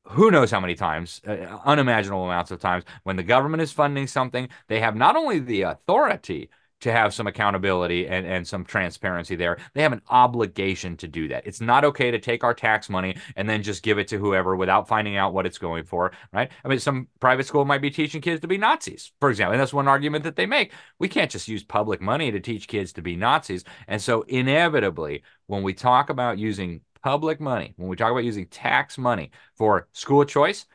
who 0.06 0.32
knows 0.32 0.52
how 0.52 0.60
many 0.60 0.76
times, 0.76 1.22
uh, 1.28 1.60
unimaginable 1.66 2.26
amounts 2.26 2.52
of 2.52 2.60
times, 2.60 2.84
when 3.04 3.16
the 3.16 3.24
government 3.24 3.62
is 3.62 3.72
funding 3.72 4.08
something, 4.08 4.50
they 4.68 4.80
have 4.80 4.96
not 4.96 5.16
only 5.16 5.40
the 5.40 5.64
authority 5.64 6.50
to 6.82 6.92
have 6.92 7.14
some 7.14 7.28
accountability 7.28 8.06
and, 8.10 8.28
and 8.28 8.46
some 8.46 8.66
transparency 8.66 9.38
there, 9.38 9.58
they 9.74 9.82
have 9.82 9.94
an 9.94 10.02
obligation 10.10 10.98
to 10.98 11.08
do 11.08 11.30
that. 11.30 11.48
It's 11.48 11.62
not 11.62 11.86
okay 11.86 12.12
to 12.12 12.20
take 12.20 12.44
our 12.44 12.54
tax 12.54 12.90
money 12.90 13.16
and 13.38 13.50
then 13.50 13.64
just 13.64 13.84
give 13.84 13.98
it 13.98 14.10
to 14.10 14.18
whoever 14.18 14.58
without 14.58 14.90
finding 14.90 15.16
out 15.16 15.34
what 15.34 15.46
it's 15.46 15.58
going 15.58 15.86
for, 15.86 16.12
right? 16.34 16.52
I 16.66 16.68
mean, 16.68 16.80
some 16.80 17.08
private 17.22 17.46
school 17.46 17.64
might 17.64 17.82
be 17.82 17.90
teaching 17.90 18.20
kids 18.20 18.42
to 18.42 18.48
be 18.48 18.58
Nazis, 18.58 19.14
for 19.22 19.30
example. 19.30 19.54
And 19.54 19.62
that's 19.62 19.74
one 19.74 19.88
argument 19.88 20.26
that 20.26 20.36
they 20.36 20.46
make. 20.46 20.74
We 21.00 21.08
can't 21.08 21.32
just 21.32 21.48
use 21.48 21.64
public 21.64 22.02
money 22.02 22.32
to 22.32 22.42
teach 22.42 22.68
kids 22.68 22.92
to 22.94 23.02
be 23.02 23.16
Nazis. 23.16 23.64
And 23.88 24.02
so, 24.02 24.24
inevitably, 24.24 25.24
when 25.48 25.64
we 25.64 25.74
talk 25.74 26.10
about 26.10 26.38
using 26.38 26.82
public 27.04 27.40
money, 27.40 27.74
when 27.78 27.90
we 27.90 27.96
talk 27.96 28.12
about 28.12 28.24
using 28.24 28.48
tax 28.48 28.98
money 28.98 29.32
for 29.56 29.88
school 29.94 30.26
choice, 30.26 30.66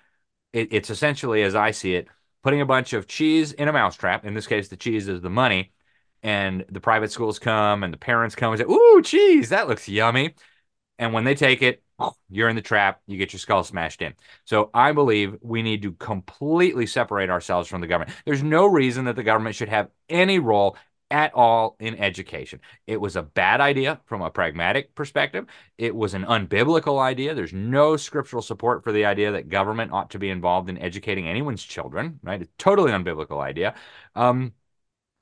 it, 0.53 0.73
it's 0.73 0.91
essentially, 0.91 1.43
as 1.43 1.55
I 1.55 1.71
see 1.71 1.95
it, 1.95 2.09
putting 2.43 2.61
a 2.61 2.67
bunch 2.67 2.93
of 2.93 3.07
cheese 3.07 3.53
in 3.53 3.69
a 3.69 3.73
mousetrap. 3.73 4.25
In 4.25 4.35
this 4.35 4.47
case, 4.47 4.69
the 4.69 4.77
cheese 4.77 5.09
is 5.09 5.21
the 5.21 5.31
money. 5.31 5.73
And 6.23 6.65
the 6.69 6.81
private 6.81 7.13
schools 7.13 7.39
come 7.39 7.85
and 7.85 7.93
the 7.93 7.99
parents 7.99 8.35
come 8.35 8.53
and 8.53 8.59
say, 8.61 8.67
Ooh, 8.67 9.03
cheese, 9.05 9.51
that 9.51 9.69
looks 9.69 9.89
yummy. 9.89 10.35
And 10.99 11.13
when 11.13 11.25
they 11.25 11.37
take 11.37 11.63
it, 11.63 11.83
you're 12.29 12.49
in 12.49 12.57
the 12.57 12.63
trap, 12.63 13.01
you 13.07 13.17
get 13.17 13.33
your 13.33 13.41
skull 13.41 13.63
smashed 13.65 14.03
in. 14.03 14.15
So 14.45 14.71
I 14.75 14.93
believe 14.93 15.37
we 15.43 15.63
need 15.63 15.83
to 15.83 15.93
completely 15.93 16.87
separate 16.87 17.31
ourselves 17.31 17.69
from 17.69 17.81
the 17.81 17.87
government. 17.87 18.17
There's 18.25 18.43
no 18.43 18.67
reason 18.67 19.05
that 19.05 19.17
the 19.17 19.23
government 19.23 19.57
should 19.57 19.69
have 19.69 19.91
any 20.09 20.39
role 20.39 20.77
at 21.11 21.33
all 21.35 21.77
in 21.81 21.95
education. 21.97 22.61
It 22.87 23.01
was 23.01 23.17
a 23.17 23.23
bad 23.23 23.61
idea 23.61 24.01
from 24.05 24.23
a 24.23 24.31
pragmatic 24.31 24.95
perspective. 24.95 25.47
It 25.79 25.95
was 25.95 26.15
an 26.15 26.25
unbiblical 26.25 27.01
idea. 27.01 27.35
There's 27.35 27.53
no 27.53 27.97
scriptural 27.97 28.43
support 28.43 28.85
for 28.85 28.93
the 28.93 29.05
idea 29.05 29.33
that 29.33 29.49
government 29.49 29.93
ought 29.93 30.11
to 30.11 30.19
be 30.19 30.31
involved 30.31 30.69
in 30.69 30.79
educating 30.79 31.27
anyone's 31.27 31.63
children, 31.63 32.21
right? 32.23 32.43
A 32.43 32.49
totally 32.59 32.93
unbiblical 32.93 33.41
idea. 33.41 33.75
Um, 34.15 34.53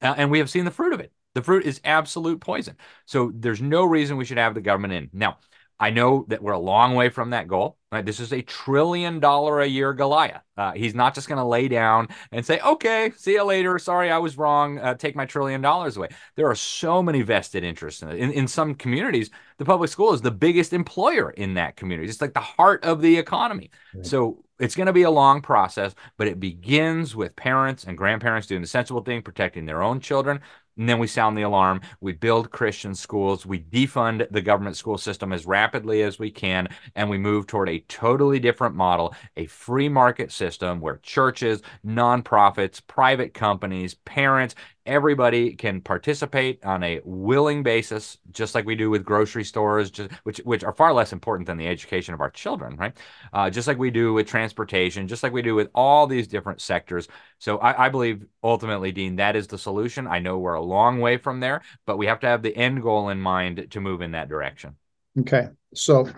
and 0.01 0.31
we 0.31 0.39
have 0.39 0.51
seen 0.51 0.65
the 0.65 0.71
fruit 0.71 0.93
of 0.93 1.01
it. 1.01 1.13
The 1.35 1.43
fruit 1.43 1.67
is 1.67 1.81
absolute 1.85 2.41
poison. 2.41 2.77
So 3.05 3.31
there's 3.35 3.61
no 3.61 3.85
reason 3.85 4.17
we 4.17 4.25
should 4.25 4.39
have 4.39 4.55
the 4.55 4.61
government 4.61 4.95
in. 4.95 5.11
Now, 5.13 5.39
I 5.79 5.91
know 5.91 6.25
that 6.29 6.43
we're 6.43 6.53
a 6.53 6.59
long 6.59 6.95
way 6.95 7.11
from 7.11 7.31
that 7.31 7.49
goal. 7.49 7.77
Right? 7.93 8.05
This 8.05 8.21
is 8.21 8.33
a 8.33 8.43
trillion 8.43 9.21
dollar 9.21 9.61
a 9.61 9.67
year 9.67 9.93
Goliath. 9.93 10.43
Uh, 10.57 10.73
he's 10.73 10.95
not 10.95 11.15
just 11.15 11.29
going 11.29 11.39
to 11.39 11.45
lay 11.45 11.69
down 11.69 12.09
and 12.33 12.45
say, 12.45 12.59
"Okay, 12.61 13.13
see 13.17 13.33
you 13.33 13.45
later. 13.45 13.79
Sorry, 13.79 14.11
I 14.11 14.19
was 14.19 14.37
wrong. 14.37 14.79
Uh, 14.79 14.95
take 14.95 15.15
my 15.15 15.25
trillion 15.25 15.61
dollars 15.61 15.97
away." 15.97 16.09
There 16.35 16.49
are 16.49 16.55
so 16.55 17.03
many 17.03 17.23
vested 17.23 17.63
interests 17.65 18.03
in 18.03 18.09
it. 18.09 18.19
In, 18.19 18.33
in 18.33 18.49
some 18.49 18.75
communities, 18.75 19.31
the 19.59 19.65
public 19.65 19.91
school 19.91 20.13
is 20.13 20.21
the 20.21 20.31
biggest 20.31 20.73
employer 20.73 21.31
in 21.31 21.55
that 21.55 21.77
community. 21.77 22.09
It's 22.09 22.21
like 22.21 22.35
the 22.35 22.41
heart 22.41 22.85
of 22.85 23.01
the 23.01 23.17
economy. 23.17 23.71
Right. 23.95 24.05
So 24.05 24.45
it's 24.59 24.75
going 24.75 24.87
to 24.87 24.93
be 24.93 25.03
a 25.03 25.11
long 25.11 25.43
process, 25.43 25.95
but 26.17 26.27
it 26.27 26.41
begins 26.41 27.15
with 27.15 27.37
parents 27.37 27.85
and 27.85 27.97
grandparents 27.97 28.47
doing 28.47 28.63
the 28.63 28.67
sensible 28.67 29.03
thing, 29.03 29.23
protecting 29.23 29.67
their 29.67 29.83
own 29.83 30.01
children, 30.01 30.41
and 30.77 30.89
then 30.89 30.99
we 30.99 31.07
sound 31.07 31.37
the 31.37 31.43
alarm. 31.43 31.81
We 32.01 32.13
build 32.13 32.51
Christian 32.51 32.95
schools. 32.95 33.47
We 33.47 33.61
defund 33.61 34.27
the 34.31 34.43
government 34.43 34.77
school 34.77 34.99
system 34.99 35.33
as 35.33 35.47
rapidly 35.47 36.03
as 36.03 36.19
we 36.19 36.31
can. 36.31 36.69
And 36.95 37.09
we 37.09 37.19
move 37.19 37.47
toward 37.47 37.69
a 37.69 37.81
totally 37.89 38.39
different 38.39 38.75
model 38.75 39.15
a 39.37 39.47
free 39.47 39.89
market 39.89 40.31
system 40.33 40.81
where 40.81 40.99
churches, 41.03 41.63
nonprofits, 41.85 42.81
private 42.87 43.35
companies, 43.35 43.95
parents, 43.95 44.55
everybody 44.87 45.55
can 45.55 45.81
participate 45.81 46.65
on 46.65 46.83
a 46.83 47.01
willing 47.05 47.63
basis, 47.63 48.19
just 48.31 48.55
like 48.55 48.65
we 48.65 48.75
do 48.75 48.89
with 48.89 49.05
grocery 49.05 49.45
stores, 49.45 49.91
just, 49.91 50.11
which 50.23 50.39
which 50.39 50.65
are 50.65 50.73
far 50.73 50.93
less 50.93 51.13
important 51.13 51.47
than 51.47 51.59
the 51.59 51.67
education 51.67 52.15
of 52.15 52.21
our 52.21 52.31
children, 52.31 52.77
right? 52.77 52.97
Uh, 53.33 53.51
just 53.51 53.69
like 53.69 53.79
we 53.79 53.91
do 53.91 54.13
with 54.13 54.27
transportation, 54.27 55.09
just 55.09 55.23
like 55.23 55.33
we 55.33 55.43
do 55.43 55.55
with 55.55 55.69
all 55.75 56.07
these 56.07 56.29
different 56.29 56.61
sectors. 56.61 57.09
So 57.39 57.59
I, 57.59 57.87
I 57.87 57.89
believe 57.89 58.25
ultimately, 58.43 58.93
Dean, 58.93 59.17
that 59.17 59.37
is 59.37 59.47
the 59.47 59.59
solution. 59.59 60.07
I 60.07 60.21
know 60.21 60.39
we're 60.39 60.55
a 60.55 60.63
long 60.63 61.01
way 61.01 61.17
from 61.17 61.41
there, 61.41 61.63
but 61.85 61.99
we 61.99 62.07
have 62.07 62.21
to 62.21 62.27
have 62.27 62.43
the 62.43 62.57
end 62.57 62.83
goal 62.83 63.11
in 63.11 63.21
mind 63.21 63.67
to 63.71 63.81
move 63.81 64.01
in 64.01 64.13
that 64.13 64.29
direction. 64.29 64.77
Okay, 65.19 65.49
so 65.75 66.09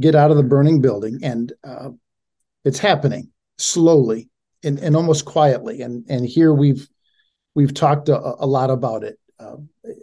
get 0.00 0.14
out 0.14 0.30
of 0.30 0.36
the 0.36 0.42
burning 0.42 0.80
building, 0.80 1.20
and 1.22 1.52
uh, 1.64 1.90
it's 2.64 2.78
happening 2.78 3.30
slowly 3.58 4.28
and, 4.64 4.78
and 4.78 4.96
almost 4.96 5.24
quietly. 5.24 5.82
And 5.82 6.04
and 6.08 6.26
here 6.26 6.52
we've 6.52 6.88
we've 7.54 7.74
talked 7.74 8.08
a, 8.08 8.18
a 8.18 8.46
lot 8.46 8.70
about 8.70 9.04
it. 9.04 9.18
Uh, 9.38 9.56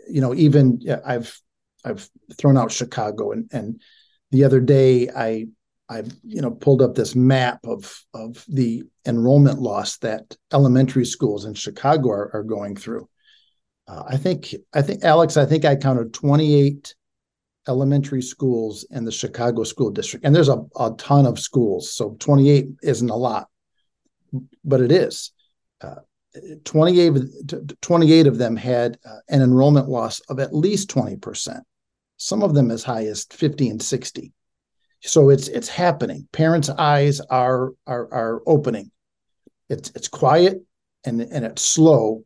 you 0.09 0.21
know, 0.21 0.33
even 0.35 0.81
I've 1.05 1.39
I've 1.85 2.09
thrown 2.37 2.57
out 2.57 2.71
Chicago, 2.71 3.31
and 3.31 3.49
and 3.51 3.81
the 4.31 4.43
other 4.43 4.59
day 4.59 5.09
I 5.09 5.47
I 5.89 6.03
you 6.23 6.41
know 6.41 6.51
pulled 6.51 6.81
up 6.81 6.95
this 6.95 7.15
map 7.15 7.59
of 7.63 8.03
of 8.13 8.43
the 8.47 8.83
enrollment 9.05 9.59
loss 9.59 9.97
that 9.99 10.35
elementary 10.53 11.05
schools 11.05 11.45
in 11.45 11.53
Chicago 11.53 12.09
are, 12.09 12.35
are 12.35 12.43
going 12.43 12.75
through. 12.75 13.09
Uh, 13.87 14.03
I 14.07 14.17
think 14.17 14.53
I 14.73 14.81
think 14.81 15.03
Alex, 15.03 15.35
I 15.37 15.45
think 15.45 15.65
I 15.65 15.75
counted 15.75 16.13
28 16.13 16.93
elementary 17.67 18.21
schools 18.21 18.85
in 18.91 19.05
the 19.05 19.11
Chicago 19.11 19.63
school 19.63 19.89
district, 19.89 20.25
and 20.25 20.35
there's 20.35 20.49
a, 20.49 20.63
a 20.79 20.91
ton 20.97 21.25
of 21.25 21.39
schools, 21.39 21.93
so 21.93 22.15
28 22.19 22.67
isn't 22.83 23.09
a 23.09 23.15
lot, 23.15 23.47
but 24.63 24.81
it 24.81 24.91
is. 24.91 25.31
Uh, 25.81 25.95
28, 26.63 27.13
28 27.81 28.27
of 28.27 28.37
them 28.37 28.55
had 28.55 28.97
uh, 29.05 29.17
an 29.29 29.41
enrollment 29.41 29.89
loss 29.89 30.19
of 30.21 30.39
at 30.39 30.53
least 30.53 30.89
20%, 30.89 31.61
some 32.17 32.43
of 32.43 32.53
them 32.53 32.71
as 32.71 32.83
high 32.83 33.05
as 33.05 33.25
50 33.31 33.69
and 33.69 33.81
60. 33.81 34.31
So 35.01 35.29
it's 35.29 35.47
it's 35.47 35.69
happening. 35.69 36.27
Parents' 36.33 36.69
eyes 36.69 37.21
are 37.21 37.71
are 37.87 38.13
are 38.13 38.41
opening. 38.45 38.91
It's 39.69 39.91
it's 39.95 40.09
quiet 40.09 40.61
and 41.05 41.21
and 41.21 41.45
it's 41.45 41.61
slow. 41.61 42.25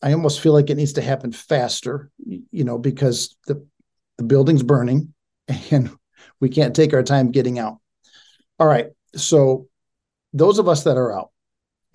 I 0.00 0.12
almost 0.12 0.40
feel 0.40 0.52
like 0.52 0.70
it 0.70 0.76
needs 0.76 0.92
to 0.94 1.02
happen 1.02 1.32
faster, 1.32 2.10
you 2.24 2.64
know, 2.64 2.78
because 2.78 3.36
the 3.46 3.66
the 4.18 4.24
building's 4.24 4.62
burning 4.62 5.12
and 5.70 5.90
we 6.40 6.48
can't 6.48 6.76
take 6.76 6.94
our 6.94 7.02
time 7.02 7.32
getting 7.32 7.58
out. 7.58 7.78
All 8.58 8.66
right. 8.66 8.86
So 9.16 9.66
those 10.32 10.58
of 10.58 10.68
us 10.68 10.84
that 10.84 10.96
are 10.96 11.12
out, 11.12 11.30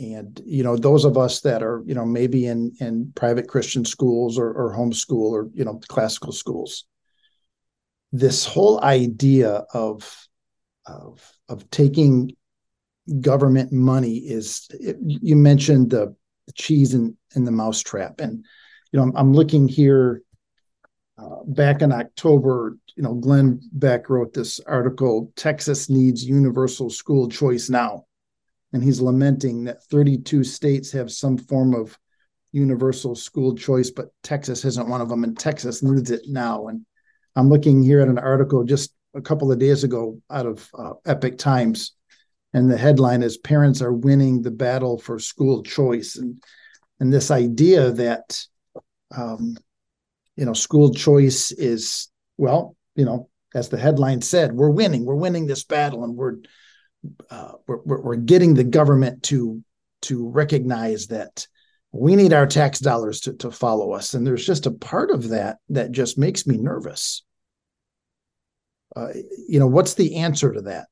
and 0.01 0.41
you 0.45 0.63
know 0.63 0.75
those 0.75 1.05
of 1.05 1.17
us 1.17 1.41
that 1.41 1.61
are 1.61 1.83
you 1.85 1.93
know 1.93 2.05
maybe 2.05 2.47
in 2.47 2.71
in 2.79 3.11
private 3.15 3.47
christian 3.47 3.85
schools 3.85 4.37
or, 4.37 4.51
or 4.51 4.75
homeschool 4.75 5.31
or 5.31 5.49
you 5.53 5.63
know 5.63 5.79
classical 5.87 6.31
schools 6.31 6.85
this 8.11 8.45
whole 8.45 8.83
idea 8.83 9.63
of 9.73 10.27
of 10.85 11.31
of 11.47 11.69
taking 11.69 12.35
government 13.19 13.71
money 13.71 14.17
is 14.17 14.67
you 14.79 15.35
mentioned 15.35 15.89
the, 15.89 16.15
the 16.47 16.53
cheese 16.53 16.93
and, 16.93 17.15
and 17.35 17.45
the 17.45 17.51
mousetrap. 17.51 18.21
And 18.21 18.45
you 18.91 18.97
know 18.97 19.03
i'm, 19.03 19.15
I'm 19.15 19.33
looking 19.33 19.67
here 19.67 20.21
uh, 21.17 21.43
back 21.45 21.81
in 21.81 21.91
october 21.91 22.77
you 22.95 23.03
know 23.03 23.13
glenn 23.13 23.61
beck 23.71 24.09
wrote 24.09 24.33
this 24.33 24.59
article 24.61 25.31
texas 25.35 25.89
needs 25.89 26.23
universal 26.23 26.89
school 26.89 27.29
choice 27.29 27.69
now 27.69 28.05
and 28.73 28.83
he's 28.83 29.01
lamenting 29.01 29.65
that 29.65 29.83
32 29.85 30.43
states 30.43 30.91
have 30.91 31.11
some 31.11 31.37
form 31.37 31.73
of 31.73 31.97
universal 32.53 33.15
school 33.15 33.55
choice 33.55 33.89
but 33.89 34.07
texas 34.23 34.65
isn't 34.65 34.89
one 34.89 34.99
of 34.99 35.07
them 35.07 35.23
and 35.23 35.39
texas 35.39 35.81
needs 35.81 36.11
it 36.11 36.23
now. 36.27 36.67
And 36.67 36.85
I'm 37.35 37.49
looking 37.49 37.81
here 37.81 38.01
at 38.01 38.07
an 38.07 38.19
article 38.19 38.63
just 38.63 38.93
a 39.13 39.21
couple 39.21 39.51
of 39.51 39.59
days 39.59 39.83
ago 39.83 40.19
out 40.29 40.45
of 40.45 40.69
uh, 40.77 40.93
Epoch 41.05 41.37
Times, 41.37 41.93
and 42.53 42.69
the 42.69 42.77
headline 42.77 43.23
is 43.23 43.37
"Parents 43.37 43.81
are 43.81 43.93
winning 43.93 44.41
the 44.41 44.51
battle 44.51 44.97
for 44.97 45.19
school 45.19 45.63
choice," 45.63 46.17
and 46.17 46.41
and 46.99 47.11
this 47.11 47.31
idea 47.31 47.91
that 47.91 48.39
um, 49.15 49.57
you 50.35 50.45
know 50.45 50.53
school 50.53 50.93
choice 50.93 51.51
is 51.51 52.09
well, 52.37 52.75
you 52.95 53.05
know, 53.05 53.29
as 53.53 53.69
the 53.69 53.77
headline 53.77 54.21
said, 54.21 54.53
we're 54.53 54.69
winning, 54.69 55.05
we're 55.05 55.15
winning 55.15 55.47
this 55.47 55.63
battle, 55.63 56.03
and 56.03 56.15
we're 56.15 56.37
uh, 57.29 57.53
we're, 57.67 58.01
we're 58.01 58.15
getting 58.15 58.53
the 58.53 58.63
government 58.63 59.23
to 59.23 59.63
to 60.03 60.29
recognize 60.29 61.07
that 61.07 61.47
we 61.91 62.15
need 62.15 62.33
our 62.33 62.47
tax 62.47 62.79
dollars 62.79 63.19
to, 63.21 63.33
to 63.33 63.51
follow 63.51 63.91
us. 63.91 64.13
And 64.13 64.25
there's 64.25 64.45
just 64.45 64.65
a 64.65 64.71
part 64.71 65.11
of 65.11 65.29
that 65.29 65.57
that 65.69 65.91
just 65.91 66.17
makes 66.17 66.47
me 66.47 66.57
nervous. 66.57 67.23
Uh, 68.95 69.09
you 69.47 69.59
know, 69.59 69.67
what's 69.67 69.93
the 69.93 70.17
answer 70.17 70.51
to 70.51 70.61
that? 70.61 70.87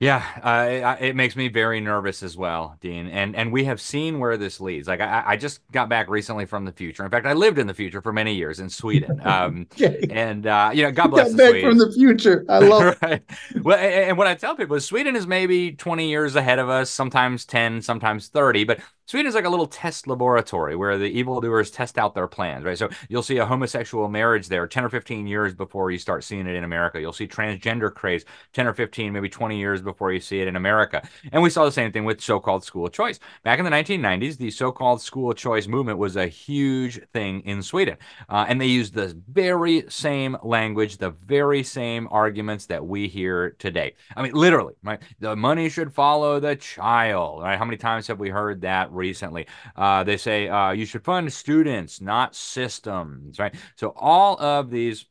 Yeah, 0.00 0.24
uh, 0.44 0.96
it, 1.00 1.08
it 1.08 1.16
makes 1.16 1.34
me 1.34 1.48
very 1.48 1.80
nervous 1.80 2.22
as 2.22 2.36
well, 2.36 2.76
Dean. 2.80 3.08
And 3.08 3.34
and 3.34 3.50
we 3.52 3.64
have 3.64 3.80
seen 3.80 4.20
where 4.20 4.36
this 4.36 4.60
leads. 4.60 4.86
Like 4.86 5.00
I, 5.00 5.24
I 5.26 5.36
just 5.36 5.60
got 5.72 5.88
back 5.88 6.08
recently 6.08 6.46
from 6.46 6.64
the 6.64 6.70
future. 6.70 7.04
In 7.04 7.10
fact, 7.10 7.26
I 7.26 7.32
lived 7.32 7.58
in 7.58 7.66
the 7.66 7.74
future 7.74 8.00
for 8.00 8.12
many 8.12 8.34
years 8.34 8.60
in 8.60 8.70
Sweden. 8.70 9.20
Um. 9.28 9.66
And 10.10 10.46
uh, 10.46 10.70
you 10.72 10.84
know, 10.84 10.92
God 10.92 11.08
bless. 11.08 11.30
Got 11.34 11.36
back 11.38 11.50
Swedes. 11.50 11.64
from 11.64 11.78
the 11.78 11.92
future. 11.92 12.44
I 12.48 12.58
love. 12.60 12.96
right. 13.02 13.22
Well, 13.62 13.76
and, 13.76 14.10
and 14.10 14.18
what 14.18 14.28
I 14.28 14.36
tell 14.36 14.54
people 14.54 14.76
is 14.76 14.84
Sweden 14.84 15.16
is 15.16 15.26
maybe 15.26 15.72
twenty 15.72 16.08
years 16.08 16.36
ahead 16.36 16.60
of 16.60 16.68
us. 16.68 16.90
Sometimes 16.90 17.44
ten, 17.44 17.82
sometimes 17.82 18.28
thirty. 18.28 18.62
But 18.64 18.78
Sweden 19.08 19.26
is 19.26 19.34
like 19.34 19.46
a 19.46 19.48
little 19.48 19.66
test 19.66 20.06
laboratory 20.06 20.76
where 20.76 20.98
the 20.98 21.06
evildoers 21.06 21.70
test 21.70 21.96
out 21.96 22.14
their 22.14 22.26
plans, 22.28 22.62
right? 22.62 22.76
So 22.76 22.90
you'll 23.08 23.22
see 23.22 23.38
a 23.38 23.46
homosexual 23.46 24.06
marriage 24.06 24.48
there 24.48 24.66
10 24.66 24.84
or 24.84 24.90
15 24.90 25.26
years 25.26 25.54
before 25.54 25.90
you 25.90 25.96
start 25.96 26.24
seeing 26.24 26.46
it 26.46 26.54
in 26.54 26.62
America. 26.62 27.00
You'll 27.00 27.14
see 27.14 27.26
transgender 27.26 27.92
craze 27.92 28.26
10 28.52 28.66
or 28.66 28.74
15, 28.74 29.10
maybe 29.10 29.30
20 29.30 29.58
years 29.58 29.80
before 29.80 30.12
you 30.12 30.20
see 30.20 30.42
it 30.42 30.46
in 30.46 30.56
America. 30.56 31.08
And 31.32 31.42
we 31.42 31.48
saw 31.48 31.64
the 31.64 31.72
same 31.72 31.90
thing 31.90 32.04
with 32.04 32.20
so 32.20 32.38
called 32.38 32.64
school 32.64 32.88
choice. 32.88 33.18
Back 33.44 33.58
in 33.58 33.64
the 33.64 33.70
1990s, 33.70 34.36
the 34.36 34.50
so 34.50 34.70
called 34.70 35.00
school 35.00 35.32
choice 35.32 35.68
movement 35.68 35.96
was 35.96 36.16
a 36.16 36.26
huge 36.26 37.00
thing 37.14 37.40
in 37.46 37.62
Sweden. 37.62 37.96
Uh, 38.28 38.44
and 38.46 38.60
they 38.60 38.66
used 38.66 38.92
the 38.92 39.18
very 39.26 39.84
same 39.88 40.36
language, 40.42 40.98
the 40.98 41.12
very 41.12 41.62
same 41.62 42.08
arguments 42.10 42.66
that 42.66 42.86
we 42.86 43.08
hear 43.08 43.52
today. 43.58 43.94
I 44.14 44.22
mean, 44.22 44.34
literally, 44.34 44.74
right? 44.82 45.00
The 45.18 45.34
money 45.34 45.70
should 45.70 45.94
follow 45.94 46.40
the 46.40 46.56
child, 46.56 47.40
right? 47.40 47.56
How 47.56 47.64
many 47.64 47.78
times 47.78 48.06
have 48.08 48.18
we 48.18 48.28
heard 48.28 48.60
that? 48.60 48.92
Recently. 48.98 49.46
Uh, 49.76 50.04
they 50.04 50.18
say 50.18 50.48
uh, 50.48 50.72
you 50.72 50.84
should 50.84 51.04
fund 51.04 51.32
students, 51.32 52.00
not 52.02 52.34
systems, 52.34 53.38
right? 53.38 53.54
So 53.76 53.94
all 53.96 54.38
of 54.40 54.70
these 54.70 55.06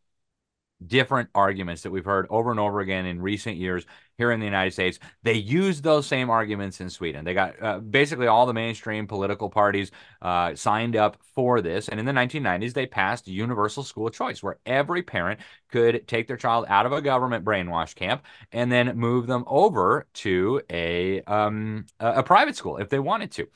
different 0.86 1.30
arguments 1.34 1.82
that 1.82 1.92
we've 1.92 2.06
heard 2.06 2.28
over 2.30 2.52
and 2.52 2.60
over 2.60 2.82
again 2.82 3.06
in 3.06 3.20
recent 3.20 3.58
years 3.58 3.86
here 4.18 4.32
in 4.32 4.40
the 4.40 4.46
United 4.46 4.72
States. 4.72 5.00
They 5.24 5.34
use 5.34 5.82
those 5.82 6.06
same 6.06 6.30
arguments 6.30 6.82
in 6.82 6.90
Sweden. 6.90 7.26
They 7.26 7.34
got 7.34 7.62
uh, 7.62 7.80
basically 7.80 8.28
all 8.28 8.46
the 8.46 8.54
mainstream 8.54 9.08
political 9.08 9.50
parties 9.50 9.92
uh, 10.22 10.56
signed 10.56 10.96
up 10.96 11.18
for 11.34 11.62
this. 11.62 11.88
And 11.90 12.00
in 12.00 12.06
the 12.06 12.12
1990s, 12.12 12.74
they 12.74 12.86
passed 12.86 13.28
universal 13.28 13.84
school 13.84 14.10
choice, 14.10 14.44
where 14.44 14.58
every 14.66 15.02
parent 15.02 15.40
could 15.72 16.08
take 16.08 16.28
their 16.28 16.38
child 16.38 16.66
out 16.68 16.86
of 16.86 16.92
a 16.92 17.02
government 17.02 17.46
brainwash 17.46 17.96
camp 17.96 18.24
and 18.52 18.72
then 18.72 18.98
move 18.98 19.28
them 19.28 19.44
over 19.48 20.08
to 20.14 20.62
a 20.70 21.22
um, 21.24 21.86
a 22.00 22.24
private 22.24 22.56
school 22.56 22.78
if 22.78 22.90
they 22.90 23.00
wanted 23.00 23.32
to. 23.34 23.48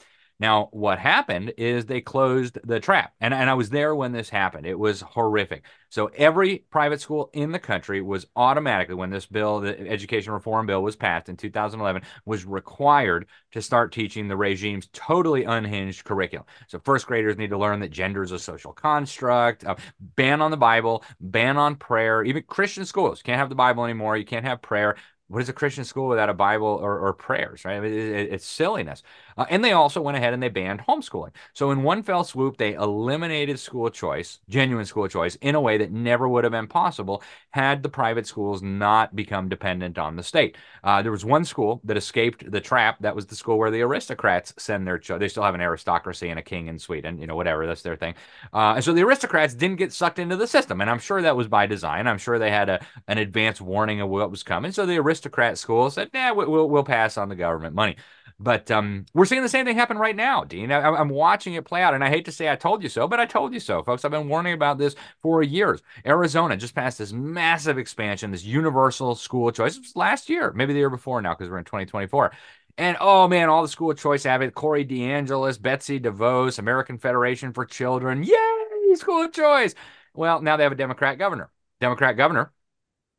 Now, 0.41 0.69
what 0.71 0.97
happened 0.97 1.53
is 1.55 1.85
they 1.85 2.01
closed 2.01 2.57
the 2.63 2.79
trap. 2.79 3.13
And, 3.21 3.31
and 3.31 3.47
I 3.47 3.53
was 3.53 3.69
there 3.69 3.93
when 3.93 4.11
this 4.11 4.27
happened. 4.27 4.65
It 4.65 4.79
was 4.79 5.01
horrific. 5.01 5.65
So 5.89 6.07
every 6.15 6.65
private 6.71 6.99
school 6.99 7.29
in 7.33 7.51
the 7.51 7.59
country 7.59 8.01
was 8.01 8.25
automatically, 8.35 8.95
when 8.95 9.11
this 9.11 9.27
bill, 9.27 9.59
the 9.59 9.79
education 9.87 10.33
reform 10.33 10.65
bill 10.65 10.81
was 10.81 10.95
passed 10.95 11.29
in 11.29 11.37
2011, 11.37 12.01
was 12.25 12.43
required 12.43 13.27
to 13.51 13.61
start 13.61 13.91
teaching 13.91 14.27
the 14.27 14.35
regime's 14.35 14.89
totally 14.93 15.43
unhinged 15.43 16.05
curriculum. 16.05 16.47
So 16.67 16.79
first 16.79 17.05
graders 17.05 17.37
need 17.37 17.51
to 17.51 17.57
learn 17.59 17.79
that 17.81 17.91
gender 17.91 18.23
is 18.23 18.31
a 18.31 18.39
social 18.39 18.73
construct, 18.73 19.63
uh, 19.63 19.75
ban 20.15 20.41
on 20.41 20.49
the 20.49 20.57
Bible, 20.57 21.03
ban 21.19 21.57
on 21.57 21.75
prayer. 21.75 22.23
Even 22.23 22.41
Christian 22.47 22.85
schools 22.85 23.21
can't 23.21 23.37
have 23.37 23.49
the 23.49 23.55
Bible 23.55 23.83
anymore. 23.83 24.17
You 24.17 24.25
can't 24.25 24.45
have 24.45 24.63
prayer 24.63 24.95
what 25.31 25.41
is 25.41 25.47
a 25.49 25.53
Christian 25.53 25.85
school 25.85 26.09
without 26.09 26.29
a 26.29 26.33
Bible 26.33 26.67
or, 26.67 26.99
or 26.99 27.13
prayers, 27.13 27.63
right? 27.63 27.81
It, 27.81 28.33
it's 28.33 28.45
silliness. 28.45 29.01
Uh, 29.37 29.45
and 29.49 29.63
they 29.63 29.71
also 29.71 30.01
went 30.01 30.17
ahead 30.17 30.33
and 30.33 30.41
they 30.41 30.49
banned 30.49 30.81
homeschooling. 30.81 31.31
So 31.53 31.71
in 31.71 31.83
one 31.83 32.03
fell 32.03 32.23
swoop, 32.23 32.57
they 32.57 32.73
eliminated 32.73 33.59
school 33.59 33.89
choice, 33.89 34.39
genuine 34.49 34.85
school 34.85 35.07
choice, 35.07 35.35
in 35.41 35.55
a 35.55 35.61
way 35.61 35.77
that 35.77 35.91
never 35.91 36.27
would 36.27 36.43
have 36.43 36.51
been 36.51 36.67
possible 36.67 37.23
had 37.51 37.83
the 37.83 37.89
private 37.89 38.27
schools 38.27 38.61
not 38.61 39.15
become 39.15 39.49
dependent 39.49 39.97
on 39.97 40.15
the 40.15 40.23
state. 40.23 40.57
Uh, 40.83 41.01
there 41.01 41.11
was 41.11 41.25
one 41.25 41.45
school 41.45 41.81
that 41.83 41.97
escaped 41.97 42.49
the 42.49 42.61
trap. 42.61 42.97
That 43.01 43.15
was 43.15 43.25
the 43.25 43.35
school 43.35 43.57
where 43.57 43.71
the 43.71 43.81
aristocrats 43.81 44.53
send 44.57 44.87
their 44.87 44.97
children. 44.97 45.21
They 45.21 45.29
still 45.29 45.43
have 45.43 45.55
an 45.55 45.61
aristocracy 45.61 46.29
and 46.29 46.39
a 46.39 46.43
king 46.43 46.67
in 46.67 46.79
Sweden, 46.79 47.17
you 47.17 47.27
know, 47.27 47.35
whatever, 47.35 47.65
that's 47.67 47.81
their 47.81 47.95
thing. 47.95 48.15
Uh, 48.53 48.73
and 48.75 48.83
so 48.83 48.93
the 48.93 49.03
aristocrats 49.03 49.53
didn't 49.53 49.77
get 49.77 49.93
sucked 49.93 50.19
into 50.19 50.35
the 50.35 50.47
system. 50.47 50.81
And 50.81 50.89
I'm 50.89 50.99
sure 50.99 51.21
that 51.21 51.35
was 51.35 51.47
by 51.47 51.65
design. 51.65 52.07
I'm 52.07 52.17
sure 52.17 52.39
they 52.39 52.51
had 52.51 52.69
a, 52.69 52.85
an 53.07 53.17
advance 53.17 53.61
warning 53.61 54.01
of 54.01 54.09
what 54.09 54.31
was 54.31 54.43
coming. 54.43 54.71
So 54.71 54.85
the 54.85 54.97
aristocrat 54.97 55.57
school 55.57 55.89
said, 55.89 56.09
"Nah, 56.13 56.33
we'll 56.33 56.69
we'll 56.69 56.83
pass 56.83 57.17
on 57.17 57.29
the 57.29 57.35
government 57.35 57.75
money." 57.75 57.97
But 58.41 58.71
um, 58.71 59.05
we're 59.13 59.25
seeing 59.25 59.43
the 59.43 59.49
same 59.49 59.65
thing 59.65 59.75
happen 59.75 59.99
right 59.99 60.15
now, 60.15 60.43
Dean. 60.43 60.71
I, 60.71 60.99
am 60.99 61.09
watching 61.09 61.53
it 61.53 61.63
play 61.63 61.83
out, 61.83 61.93
and 61.93 62.03
I 62.03 62.09
hate 62.09 62.25
to 62.25 62.31
say 62.31 62.49
I 62.49 62.55
told 62.55 62.81
you 62.81 62.89
so, 62.89 63.07
but 63.07 63.19
I 63.19 63.27
told 63.27 63.53
you 63.53 63.59
so, 63.59 63.83
folks. 63.83 64.03
I've 64.03 64.09
been 64.09 64.27
warning 64.27 64.53
about 64.53 64.79
this 64.79 64.95
for 65.21 65.43
years. 65.43 65.83
Arizona 66.07 66.57
just 66.57 66.73
passed 66.73 66.97
this 66.97 67.13
massive 67.13 67.77
expansion, 67.77 68.31
this 68.31 68.43
universal 68.43 69.13
school 69.13 69.51
choice. 69.51 69.79
Last 69.95 70.27
year, 70.27 70.51
maybe 70.53 70.73
the 70.73 70.79
year 70.79 70.89
before 70.89 71.21
now, 71.21 71.35
because 71.35 71.51
we're 71.51 71.59
in 71.59 71.65
2024. 71.65 72.31
And 72.79 72.97
oh 72.99 73.27
man, 73.27 73.47
all 73.47 73.61
the 73.61 73.67
school 73.67 73.93
choice 73.93 74.23
have 74.23 74.41
it. 74.41 74.55
Corey 74.55 74.85
DeAngelis, 74.85 75.61
Betsy 75.61 75.99
DeVos, 75.99 76.57
American 76.57 76.97
Federation 76.97 77.53
for 77.53 77.63
Children. 77.63 78.23
Yay, 78.23 78.95
school 78.95 79.29
choice. 79.29 79.75
Well, 80.15 80.41
now 80.41 80.57
they 80.57 80.63
have 80.63 80.71
a 80.71 80.75
Democrat 80.75 81.19
governor. 81.19 81.51
Democrat 81.79 82.17
governor 82.17 82.51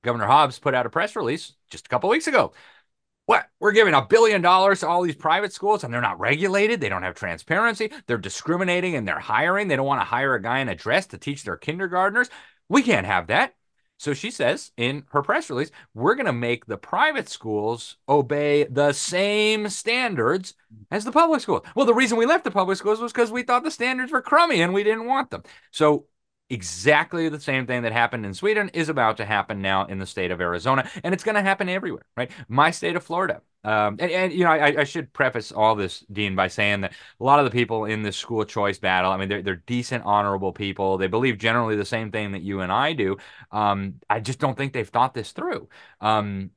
Governor 0.03 0.27
Hobbs 0.27 0.59
put 0.59 0.75
out 0.75 0.85
a 0.85 0.91
press 0.91 1.15
release 1.15 1.53
just 1.71 1.87
a 1.87 1.89
couple 1.89 2.11
weeks 2.11 2.27
ago 2.27 2.53
What? 3.27 3.47
We're 3.61 3.73
giving 3.73 3.95
a 3.95 4.05
billion 4.05 4.43
dollars 4.43 4.81
to 4.81 4.89
all 4.89 5.03
these 5.03 5.15
private 5.15 5.53
schools 5.53 5.85
and 5.85 5.95
they're 5.95 6.01
not 6.01 6.19
regulated. 6.19 6.81
They 6.81 6.89
don't 6.89 7.05
have 7.05 7.15
transparency. 7.15 7.91
They're 8.07 8.19
discriminating 8.19 8.95
in 8.95 9.05
their 9.05 9.21
hiring. 9.21 9.69
They 9.69 9.77
don't 9.77 9.87
want 9.87 10.01
to 10.01 10.07
hire 10.07 10.35
a 10.35 10.43
guy 10.43 10.59
in 10.59 10.69
a 10.69 10.75
dress 10.75 11.07
to 11.09 11.19
teach 11.19 11.45
their 11.45 11.57
kindergartners. 11.57 12.31
We 12.69 12.83
can't 12.83 13.07
have 13.07 13.29
that. 13.29 13.55
So 13.99 14.15
she 14.15 14.33
says 14.33 14.73
in 14.77 15.05
her 15.13 15.23
press 15.23 15.49
release, 15.49 15.71
we're 15.95 16.17
going 16.17 16.27
to 16.27 16.33
make 16.33 16.67
the 16.67 16.77
private 16.77 17.29
schools 17.29 17.99
obey 18.09 18.65
the 18.65 18.93
same 18.93 19.69
standards 19.69 20.55
as 20.91 21.05
the 21.05 21.13
public 21.13 21.41
schools. 21.41 21.63
Well, 21.77 21.87
the 21.87 21.95
reason 21.95 22.19
we 22.19 22.27
left 22.27 22.43
the 22.43 22.51
public 22.51 22.79
schools 22.79 22.99
was 22.99 23.13
because 23.13 23.31
we 23.31 23.45
thought 23.45 23.63
the 23.63 23.71
standards 23.71 24.11
were 24.11 24.21
crummy 24.21 24.61
and 24.61 24.75
we 24.75 24.83
didn't 24.83 25.07
want 25.07 25.31
them. 25.31 25.45
So 25.71 26.07
exactly 26.53 27.31
the 27.31 27.41
same 27.41 27.67
thing 27.67 27.83
that 27.83 27.93
happened 27.93 28.27
in 28.27 28.35
Sweden 28.35 28.69
is 28.75 28.91
about 28.91 29.17
to 29.17 29.25
happen 29.25 29.63
now 29.63 29.87
in 29.87 29.99
the 29.99 30.07
state 30.07 30.31
of 30.31 30.41
Arizona, 30.41 30.89
and 31.03 31.15
it's 31.15 31.25
going 31.25 31.35
to 31.35 31.43
happen 31.43 31.69
everywhere, 31.69 32.05
right? 32.15 32.31
My 32.49 32.71
state 32.71 32.95
of 32.95 33.03
Florida. 33.03 33.41
Um, 33.65 33.97
and, 34.01 34.11
and, 34.11 34.33
you 34.33 34.45
know, 34.45 34.51
I, 34.51 34.81
I, 34.81 34.85
should 34.85 35.13
preface 35.13 35.53
all 35.53 35.77
this, 35.77 36.05
Dean, 36.13 36.35
by 36.35 36.49
saying 36.49 36.81
that 36.81 36.95
a 37.21 37.25
lot 37.25 37.39
of 37.39 37.45
the 37.45 37.51
people 37.53 37.85
in 37.85 38.03
this 38.03 38.17
school 38.17 38.45
choice 38.45 38.79
battle, 38.79 39.13
I 39.13 39.17
mean, 39.17 39.29
they're, 39.29 39.41
they're 39.41 39.63
decent, 39.67 40.05
honorable 40.05 40.53
people. 40.53 40.99
They 40.99 41.07
believe 41.07 41.39
generally 41.39 41.77
the 41.77 41.85
same 41.85 42.11
thing 42.11 42.33
that 42.33 42.43
you 42.43 42.61
and 42.61 42.73
I 42.73 42.93
do. 42.93 43.19
Um, 43.53 44.01
I 44.11 44.19
just 44.19 44.41
don't 44.41 44.59
think 44.59 44.73
they've 44.73 44.89
thought 44.89 45.15
this 45.15 45.31
through. 45.31 45.69
Um, 46.01 46.51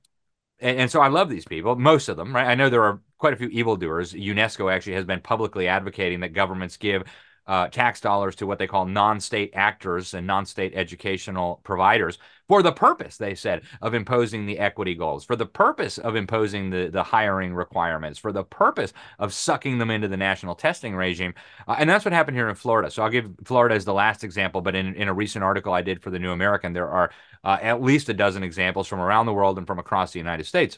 and, 0.59 0.79
and 0.79 0.91
so 0.91 0.99
I 0.99 1.09
love 1.09 1.29
these 1.29 1.45
people, 1.45 1.75
most 1.75 2.09
of 2.09 2.17
them, 2.17 2.35
right? 2.35 2.47
I 2.47 2.55
know 2.55 2.69
there 2.69 2.83
are 2.83 3.01
quite 3.19 3.33
a 3.33 3.37
few 3.37 3.49
evildoers. 3.49 4.13
UNESCO 4.13 4.73
actually 4.73 4.93
has 4.93 5.05
been 5.05 5.21
publicly 5.21 5.67
advocating 5.67 6.21
that 6.21 6.33
governments 6.33 6.75
give 6.77 7.03
uh, 7.47 7.67
tax 7.67 8.01
dollars 8.01 8.35
to 8.35 8.47
what 8.47 8.59
they 8.59 8.67
call 8.67 8.85
non-state 8.85 9.51
actors 9.53 10.13
and 10.13 10.25
non-state 10.25 10.73
educational 10.75 11.61
providers 11.63 12.17
for 12.47 12.61
the 12.61 12.71
purpose, 12.71 13.17
they 13.17 13.33
said, 13.33 13.63
of 13.81 13.93
imposing 13.93 14.45
the 14.45 14.59
equity 14.59 14.93
goals, 14.93 15.25
for 15.25 15.35
the 15.35 15.45
purpose 15.45 15.97
of 15.97 16.15
imposing 16.15 16.69
the, 16.69 16.89
the 16.91 17.01
hiring 17.01 17.55
requirements, 17.55 18.19
for 18.19 18.31
the 18.31 18.43
purpose 18.43 18.93
of 19.17 19.33
sucking 19.33 19.79
them 19.79 19.89
into 19.89 20.07
the 20.07 20.17
national 20.17 20.53
testing 20.53 20.95
regime. 20.95 21.33
Uh, 21.67 21.75
and 21.79 21.89
that's 21.89 22.05
what 22.05 22.13
happened 22.13 22.37
here 22.37 22.49
in 22.49 22.55
Florida. 22.55 22.91
So 22.91 23.01
I'll 23.01 23.09
give 23.09 23.31
Florida 23.45 23.75
as 23.75 23.85
the 23.85 23.93
last 23.93 24.23
example, 24.23 24.61
but 24.61 24.75
in, 24.75 24.93
in 24.95 25.07
a 25.07 25.13
recent 25.13 25.43
article 25.43 25.73
I 25.73 25.81
did 25.81 26.03
for 26.03 26.11
the 26.11 26.19
New 26.19 26.31
American, 26.31 26.73
there 26.73 26.89
are 26.89 27.11
uh, 27.43 27.57
at 27.61 27.81
least 27.81 28.09
a 28.09 28.13
dozen 28.13 28.43
examples 28.43 28.87
from 28.87 28.99
around 28.99 29.25
the 29.25 29.33
world 29.33 29.57
and 29.57 29.65
from 29.65 29.79
across 29.79 30.13
the 30.13 30.19
United 30.19 30.45
States 30.45 30.77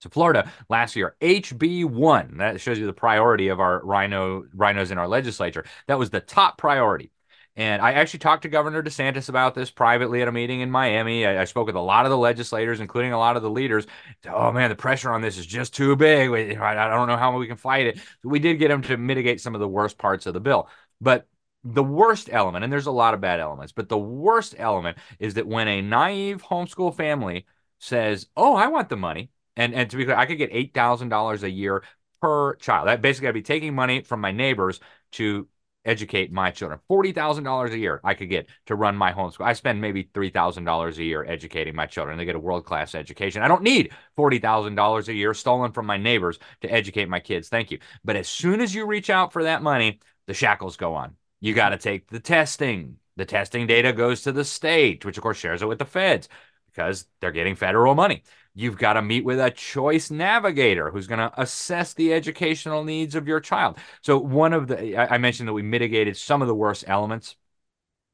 so 0.00 0.08
Florida 0.10 0.50
last 0.68 0.94
year, 0.96 1.16
HB1, 1.20 2.38
that 2.38 2.60
shows 2.60 2.78
you 2.78 2.86
the 2.86 2.92
priority 2.92 3.48
of 3.48 3.60
our 3.60 3.80
rhino 3.84 4.44
rhinos 4.54 4.90
in 4.90 4.98
our 4.98 5.08
legislature. 5.08 5.64
That 5.86 5.98
was 5.98 6.10
the 6.10 6.20
top 6.20 6.58
priority. 6.58 7.10
And 7.56 7.82
I 7.82 7.94
actually 7.94 8.20
talked 8.20 8.42
to 8.42 8.48
Governor 8.48 8.84
DeSantis 8.84 9.28
about 9.28 9.56
this 9.56 9.68
privately 9.68 10.22
at 10.22 10.28
a 10.28 10.32
meeting 10.32 10.60
in 10.60 10.70
Miami. 10.70 11.26
I, 11.26 11.40
I, 11.40 11.44
spoke 11.44 11.66
with 11.66 11.74
a 11.74 11.80
lot 11.80 12.06
of 12.06 12.10
the 12.10 12.16
legislators, 12.16 12.78
including 12.78 13.12
a 13.12 13.18
lot 13.18 13.36
of 13.36 13.42
the 13.42 13.50
leaders. 13.50 13.84
Oh 14.30 14.52
man, 14.52 14.70
the 14.70 14.76
pressure 14.76 15.10
on 15.10 15.22
this 15.22 15.36
is 15.36 15.44
just 15.44 15.74
too 15.74 15.96
big. 15.96 16.30
I, 16.56 16.86
I 16.86 16.88
don't 16.88 17.08
know 17.08 17.16
how 17.16 17.36
we 17.36 17.48
can 17.48 17.56
fight 17.56 17.88
it. 17.88 18.00
We 18.22 18.38
did 18.38 18.60
get 18.60 18.70
him 18.70 18.82
to 18.82 18.96
mitigate 18.96 19.40
some 19.40 19.56
of 19.56 19.60
the 19.60 19.66
worst 19.66 19.98
parts 19.98 20.26
of 20.26 20.34
the 20.34 20.40
bill. 20.40 20.68
But 21.00 21.26
the 21.64 21.82
worst 21.82 22.28
element, 22.30 22.62
and 22.62 22.72
there's 22.72 22.86
a 22.86 22.92
lot 22.92 23.14
of 23.14 23.20
bad 23.20 23.40
elements, 23.40 23.72
but 23.72 23.88
the 23.88 23.98
worst 23.98 24.54
element 24.56 24.98
is 25.18 25.34
that 25.34 25.48
when 25.48 25.66
a 25.66 25.82
naive 25.82 26.44
homeschool 26.44 26.94
family 26.96 27.44
says, 27.80 28.28
Oh, 28.36 28.54
I 28.54 28.68
want 28.68 28.88
the 28.88 28.96
money, 28.96 29.30
and 29.58 29.74
and 29.74 29.90
to 29.90 29.96
be 29.96 30.04
clear, 30.04 30.16
I 30.16 30.26
could 30.26 30.38
get 30.38 30.50
eight 30.52 30.72
thousand 30.74 31.10
dollars 31.10 31.42
a 31.42 31.50
year 31.50 31.82
per 32.22 32.54
child. 32.56 32.88
That 32.88 33.02
basically 33.02 33.28
I'd 33.28 33.34
be 33.34 33.42
taking 33.42 33.74
money 33.74 34.02
from 34.02 34.20
my 34.20 34.32
neighbors 34.32 34.80
to 35.12 35.48
educate 35.84 36.32
my 36.32 36.50
children. 36.50 36.80
Forty 36.88 37.12
thousand 37.12 37.44
dollars 37.44 37.72
a 37.72 37.78
year 37.78 38.00
I 38.04 38.14
could 38.14 38.28
get 38.30 38.48
to 38.66 38.74
run 38.74 38.96
my 38.96 39.12
homeschool. 39.12 39.44
I 39.44 39.52
spend 39.52 39.80
maybe 39.80 40.08
three 40.14 40.30
thousand 40.30 40.64
dollars 40.64 40.98
a 40.98 41.04
year 41.04 41.24
educating 41.24 41.74
my 41.74 41.86
children. 41.86 42.18
They 42.18 42.24
get 42.24 42.36
a 42.36 42.40
world 42.40 42.64
class 42.64 42.94
education. 42.94 43.42
I 43.42 43.48
don't 43.48 43.62
need 43.62 43.92
forty 44.16 44.38
thousand 44.38 44.74
dollars 44.74 45.08
a 45.08 45.14
year 45.14 45.34
stolen 45.34 45.72
from 45.72 45.86
my 45.86 45.96
neighbors 45.96 46.38
to 46.62 46.68
educate 46.72 47.08
my 47.08 47.20
kids. 47.20 47.48
Thank 47.48 47.70
you. 47.70 47.78
But 48.04 48.16
as 48.16 48.28
soon 48.28 48.60
as 48.60 48.74
you 48.74 48.86
reach 48.86 49.10
out 49.10 49.32
for 49.32 49.44
that 49.44 49.62
money, 49.62 50.00
the 50.26 50.34
shackles 50.34 50.76
go 50.76 50.94
on. 50.94 51.16
You 51.40 51.54
got 51.54 51.70
to 51.70 51.78
take 51.78 52.08
the 52.08 52.20
testing. 52.20 52.96
The 53.16 53.24
testing 53.24 53.66
data 53.66 53.92
goes 53.92 54.22
to 54.22 54.32
the 54.32 54.44
state, 54.44 55.04
which 55.04 55.16
of 55.16 55.22
course 55.22 55.38
shares 55.38 55.62
it 55.62 55.66
with 55.66 55.78
the 55.80 55.84
feds 55.84 56.28
because 56.66 57.06
they're 57.20 57.32
getting 57.32 57.56
federal 57.56 57.94
money. 57.94 58.22
You've 58.58 58.76
got 58.76 58.94
to 58.94 59.02
meet 59.02 59.24
with 59.24 59.38
a 59.38 59.52
choice 59.52 60.10
navigator 60.10 60.90
who's 60.90 61.06
going 61.06 61.20
to 61.20 61.32
assess 61.40 61.94
the 61.94 62.12
educational 62.12 62.82
needs 62.82 63.14
of 63.14 63.28
your 63.28 63.38
child. 63.38 63.78
So, 64.02 64.18
one 64.18 64.52
of 64.52 64.66
the, 64.66 64.96
I 64.96 65.16
mentioned 65.18 65.48
that 65.48 65.52
we 65.52 65.62
mitigated 65.62 66.16
some 66.16 66.42
of 66.42 66.48
the 66.48 66.56
worst 66.56 66.82
elements. 66.88 67.36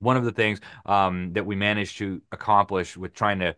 One 0.01 0.19
of 0.19 0.25
the 0.27 0.33
things 0.33 0.61
um, 0.85 1.33
that 1.33 1.47
we 1.47 1.57
managed 1.57 1.97
to 1.97 2.21
accomplish 2.31 2.95
with 2.95 3.15
trying 3.15 3.39
to 3.39 3.57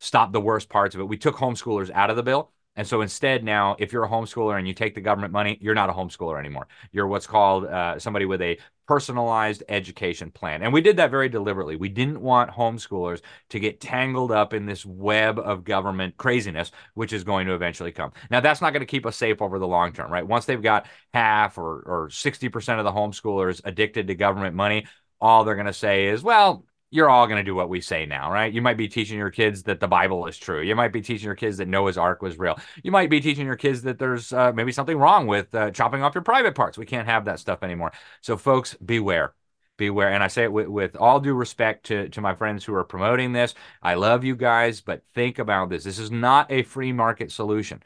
stop 0.00 0.32
the 0.32 0.40
worst 0.40 0.70
parts 0.70 0.94
of 0.94 1.02
it, 1.02 1.04
we 1.04 1.18
took 1.18 1.36
homeschoolers 1.36 1.90
out 1.90 2.08
of 2.08 2.16
the 2.16 2.22
bill. 2.22 2.53
And 2.76 2.86
so 2.86 3.02
instead, 3.02 3.44
now, 3.44 3.76
if 3.78 3.92
you're 3.92 4.04
a 4.04 4.08
homeschooler 4.08 4.58
and 4.58 4.66
you 4.66 4.74
take 4.74 4.94
the 4.94 5.00
government 5.00 5.32
money, 5.32 5.58
you're 5.60 5.74
not 5.74 5.90
a 5.90 5.92
homeschooler 5.92 6.38
anymore. 6.38 6.66
You're 6.90 7.06
what's 7.06 7.26
called 7.26 7.66
uh, 7.66 7.98
somebody 7.98 8.26
with 8.26 8.42
a 8.42 8.58
personalized 8.86 9.62
education 9.68 10.30
plan. 10.30 10.62
And 10.62 10.72
we 10.72 10.80
did 10.80 10.96
that 10.98 11.10
very 11.10 11.28
deliberately. 11.28 11.76
We 11.76 11.88
didn't 11.88 12.20
want 12.20 12.50
homeschoolers 12.50 13.22
to 13.50 13.60
get 13.60 13.80
tangled 13.80 14.32
up 14.32 14.52
in 14.52 14.66
this 14.66 14.84
web 14.84 15.38
of 15.38 15.64
government 15.64 16.16
craziness, 16.16 16.70
which 16.94 17.12
is 17.12 17.24
going 17.24 17.46
to 17.46 17.54
eventually 17.54 17.92
come. 17.92 18.12
Now, 18.30 18.40
that's 18.40 18.60
not 18.60 18.72
going 18.72 18.80
to 18.80 18.86
keep 18.86 19.06
us 19.06 19.16
safe 19.16 19.40
over 19.40 19.58
the 19.58 19.68
long 19.68 19.92
term, 19.92 20.12
right? 20.12 20.26
Once 20.26 20.44
they've 20.44 20.60
got 20.60 20.86
half 21.14 21.56
or, 21.56 21.82
or 21.86 22.08
60% 22.10 22.78
of 22.78 22.84
the 22.84 22.92
homeschoolers 22.92 23.60
addicted 23.64 24.08
to 24.08 24.14
government 24.14 24.54
money, 24.54 24.86
all 25.20 25.44
they're 25.44 25.54
going 25.54 25.66
to 25.66 25.72
say 25.72 26.06
is, 26.06 26.22
well, 26.22 26.66
you're 26.94 27.10
all 27.10 27.26
going 27.26 27.38
to 27.38 27.42
do 27.42 27.56
what 27.56 27.68
we 27.68 27.80
say 27.80 28.06
now, 28.06 28.30
right? 28.30 28.52
You 28.52 28.62
might 28.62 28.76
be 28.76 28.86
teaching 28.86 29.18
your 29.18 29.32
kids 29.32 29.64
that 29.64 29.80
the 29.80 29.88
Bible 29.88 30.28
is 30.28 30.38
true. 30.38 30.62
You 30.62 30.76
might 30.76 30.92
be 30.92 31.02
teaching 31.02 31.26
your 31.26 31.34
kids 31.34 31.56
that 31.56 31.66
Noah's 31.66 31.98
Ark 31.98 32.22
was 32.22 32.38
real. 32.38 32.56
You 32.84 32.92
might 32.92 33.10
be 33.10 33.20
teaching 33.20 33.46
your 33.46 33.56
kids 33.56 33.82
that 33.82 33.98
there's 33.98 34.32
uh, 34.32 34.52
maybe 34.52 34.70
something 34.70 34.96
wrong 34.96 35.26
with 35.26 35.52
uh, 35.56 35.72
chopping 35.72 36.04
off 36.04 36.14
your 36.14 36.22
private 36.22 36.54
parts. 36.54 36.78
We 36.78 36.86
can't 36.86 37.08
have 37.08 37.24
that 37.24 37.40
stuff 37.40 37.64
anymore. 37.64 37.90
So, 38.20 38.36
folks, 38.36 38.74
beware. 38.74 39.34
Beware. 39.76 40.12
And 40.12 40.22
I 40.22 40.28
say 40.28 40.44
it 40.44 40.52
with, 40.52 40.68
with 40.68 40.94
all 40.94 41.18
due 41.18 41.34
respect 41.34 41.86
to, 41.86 42.08
to 42.10 42.20
my 42.20 42.36
friends 42.36 42.64
who 42.64 42.72
are 42.74 42.84
promoting 42.84 43.32
this. 43.32 43.56
I 43.82 43.94
love 43.94 44.22
you 44.22 44.36
guys, 44.36 44.80
but 44.80 45.02
think 45.14 45.40
about 45.40 45.70
this. 45.70 45.82
This 45.82 45.98
is 45.98 46.12
not 46.12 46.52
a 46.52 46.62
free 46.62 46.92
market 46.92 47.32
solution. 47.32 47.82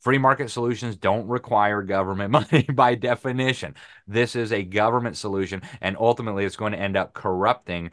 Free 0.00 0.18
market 0.18 0.50
solutions 0.50 0.96
don't 0.96 1.28
require 1.28 1.82
government 1.82 2.30
money 2.52 2.64
by 2.64 2.94
definition. 2.94 3.74
This 4.06 4.36
is 4.36 4.52
a 4.52 4.62
government 4.62 5.16
solution, 5.16 5.62
and 5.80 5.96
ultimately 5.98 6.44
it's 6.44 6.56
going 6.56 6.72
to 6.72 6.78
end 6.78 6.98
up 6.98 7.14
corrupting 7.14 7.90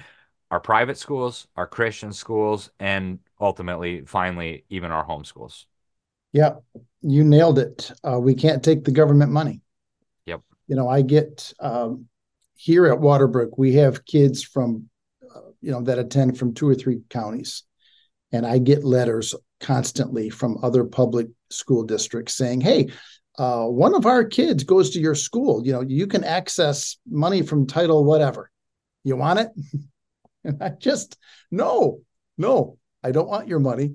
our 0.49 0.59
private 0.59 0.97
schools, 0.97 1.47
our 1.55 1.67
Christian 1.67 2.13
schools, 2.13 2.71
and 2.79 3.19
ultimately, 3.39 4.03
finally, 4.05 4.63
even 4.69 4.91
our 4.91 5.03
home 5.03 5.25
schools. 5.25 5.65
Yeah, 6.31 6.55
you 7.01 7.23
nailed 7.23 7.59
it. 7.59 7.91
Uh, 8.03 8.19
we 8.19 8.33
can't 8.33 8.63
take 8.63 8.83
the 8.83 8.91
government 8.91 9.31
money. 9.31 9.61
Yep. 10.25 10.41
You 10.67 10.75
know, 10.75 10.87
I 10.87 11.01
get 11.01 11.53
um, 11.59 12.07
here 12.55 12.87
at 12.87 12.99
Waterbrook, 12.99 13.51
we 13.57 13.75
have 13.75 14.05
kids 14.05 14.43
from, 14.43 14.89
uh, 15.23 15.51
you 15.61 15.71
know, 15.71 15.81
that 15.83 15.99
attend 15.99 16.37
from 16.37 16.53
two 16.53 16.67
or 16.67 16.75
three 16.75 17.01
counties. 17.09 17.63
And 18.31 18.45
I 18.45 18.57
get 18.57 18.83
letters 18.83 19.33
constantly 19.59 20.29
from 20.29 20.57
other 20.63 20.83
public 20.83 21.27
school 21.49 21.83
districts 21.83 22.35
saying, 22.35 22.61
hey, 22.61 22.89
uh, 23.37 23.65
one 23.65 23.95
of 23.95 24.05
our 24.05 24.25
kids 24.25 24.63
goes 24.63 24.89
to 24.91 24.99
your 24.99 25.15
school. 25.15 25.65
You 25.65 25.71
know, 25.71 25.81
you 25.81 26.07
can 26.07 26.23
access 26.23 26.97
money 27.09 27.41
from 27.41 27.67
title 27.67 28.03
whatever. 28.03 28.51
You 29.03 29.15
want 29.15 29.39
it? 29.39 29.49
And 30.47 30.57
I 30.63 30.69
just, 30.69 31.17
no, 31.51 31.99
no, 32.37 32.77
I 33.03 33.11
don't 33.11 33.27
want 33.27 33.47
your 33.47 33.59
money 33.59 33.93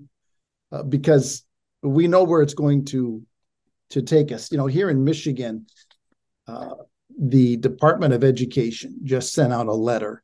uh, 0.70 0.84
because 0.84 1.44
we 1.82 2.06
know 2.06 2.22
where 2.22 2.42
it's 2.42 2.54
going 2.54 2.84
to 2.86 3.22
to 3.90 4.02
take 4.02 4.32
us. 4.32 4.50
You 4.50 4.56
know, 4.56 4.66
here 4.66 4.88
in 4.88 5.04
Michigan, 5.04 5.66
uh, 6.46 6.74
the 7.18 7.58
Department 7.58 8.14
of 8.14 8.24
Education 8.24 9.00
just 9.02 9.34
sent 9.34 9.52
out 9.52 9.66
a 9.66 9.72
letter 9.72 10.22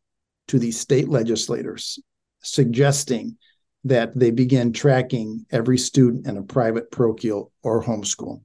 to 0.49 0.59
the 0.59 0.70
state 0.70 1.09
legislators 1.09 1.99
suggesting 2.43 3.37
that 3.85 4.18
they 4.18 4.31
begin 4.31 4.72
tracking 4.72 5.45
every 5.51 5.76
student 5.76 6.26
in 6.26 6.39
a 6.39 6.43
private 6.43 6.91
parochial 6.91 7.53
or 7.62 7.85
homeschool. 7.85 8.41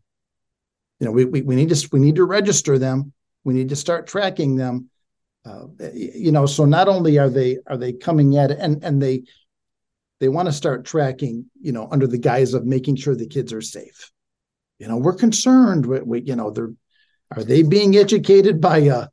You 0.99 1.05
know, 1.05 1.11
we, 1.11 1.25
we, 1.25 1.41
we 1.41 1.55
need 1.55 1.69
to 1.69 1.89
we 1.91 1.99
need 1.99 2.15
to 2.15 2.25
register 2.25 2.77
them. 2.77 3.13
We 3.45 3.53
need 3.53 3.69
to 3.69 3.75
start 3.75 4.07
tracking 4.07 4.55
them 4.55 4.89
uh, 5.45 5.65
you 5.93 6.31
know 6.31 6.45
so 6.45 6.65
not 6.65 6.87
only 6.87 7.19
are 7.19 7.29
they 7.29 7.57
are 7.67 7.77
they 7.77 7.93
coming 7.93 8.37
at 8.37 8.51
it 8.51 8.57
and 8.59 8.83
and 8.83 9.01
they 9.01 9.23
they 10.19 10.29
want 10.29 10.47
to 10.47 10.53
start 10.53 10.85
tracking 10.85 11.45
you 11.61 11.71
know 11.71 11.87
under 11.91 12.07
the 12.07 12.17
guise 12.17 12.53
of 12.53 12.65
making 12.65 12.95
sure 12.95 13.15
the 13.15 13.27
kids 13.27 13.51
are 13.51 13.61
safe. 13.61 14.11
You 14.79 14.87
know 14.87 14.97
we're 14.97 15.15
concerned 15.15 15.85
with, 15.85 16.03
with 16.03 16.27
you 16.27 16.35
know 16.35 16.49
they're 16.49 16.73
are 17.35 17.43
they 17.43 17.63
being 17.63 17.95
educated 17.95 18.61
by 18.61 18.77
a 18.79 19.07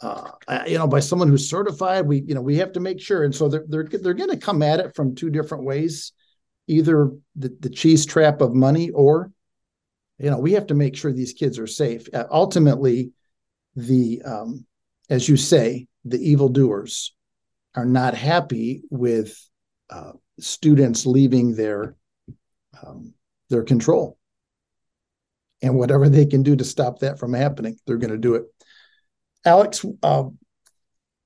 uh, 0.00 0.30
uh, 0.48 0.64
you 0.66 0.76
know 0.76 0.86
by 0.86 1.00
someone 1.00 1.28
who's 1.28 1.48
certified? 1.48 2.06
We 2.06 2.22
you 2.26 2.34
know 2.34 2.42
we 2.42 2.56
have 2.56 2.72
to 2.72 2.80
make 2.80 3.00
sure 3.00 3.24
and 3.24 3.34
so 3.34 3.48
they're 3.48 3.64
they're, 3.68 3.84
they're 3.84 4.14
going 4.14 4.30
to 4.30 4.36
come 4.36 4.62
at 4.62 4.80
it 4.80 4.94
from 4.94 5.14
two 5.14 5.30
different 5.30 5.64
ways 5.64 6.12
either 6.66 7.10
the, 7.36 7.54
the 7.60 7.68
cheese 7.68 8.06
trap 8.06 8.40
of 8.40 8.54
money 8.54 8.90
or 8.90 9.30
you 10.18 10.30
know 10.30 10.38
we 10.38 10.52
have 10.52 10.66
to 10.66 10.74
make 10.74 10.96
sure 10.96 11.12
these 11.12 11.32
kids 11.32 11.58
are 11.58 11.66
safe. 11.66 12.08
Uh, 12.12 12.24
ultimately 12.30 13.12
the 13.76 14.22
um, 14.22 14.66
as 15.10 15.28
you 15.28 15.36
say, 15.36 15.86
the 16.04 16.18
evildoers 16.18 17.14
are 17.74 17.84
not 17.84 18.14
happy 18.14 18.82
with 18.90 19.38
uh, 19.90 20.12
students 20.38 21.06
leaving 21.06 21.54
their 21.54 21.96
um, 22.82 23.14
their 23.50 23.62
control. 23.62 24.18
And 25.62 25.76
whatever 25.76 26.08
they 26.08 26.26
can 26.26 26.42
do 26.42 26.56
to 26.56 26.64
stop 26.64 26.98
that 27.00 27.18
from 27.18 27.32
happening, 27.32 27.78
they're 27.86 27.96
going 27.96 28.10
to 28.10 28.18
do 28.18 28.34
it. 28.34 28.44
Alex, 29.44 29.84
uh, 30.02 30.24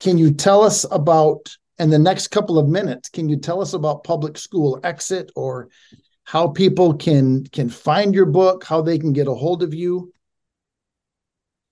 can 0.00 0.18
you 0.18 0.32
tell 0.32 0.62
us 0.62 0.84
about, 0.90 1.56
in 1.78 1.90
the 1.90 1.98
next 1.98 2.28
couple 2.28 2.58
of 2.58 2.68
minutes, 2.68 3.08
can 3.08 3.28
you 3.28 3.36
tell 3.36 3.60
us 3.60 3.72
about 3.72 4.04
public 4.04 4.38
school 4.38 4.78
exit 4.84 5.32
or 5.34 5.68
how 6.24 6.48
people 6.48 6.94
can 6.94 7.44
can 7.44 7.68
find 7.68 8.14
your 8.14 8.26
book, 8.26 8.62
how 8.62 8.82
they 8.82 8.98
can 8.98 9.12
get 9.12 9.28
a 9.28 9.34
hold 9.34 9.62
of 9.62 9.72
you? 9.74 10.12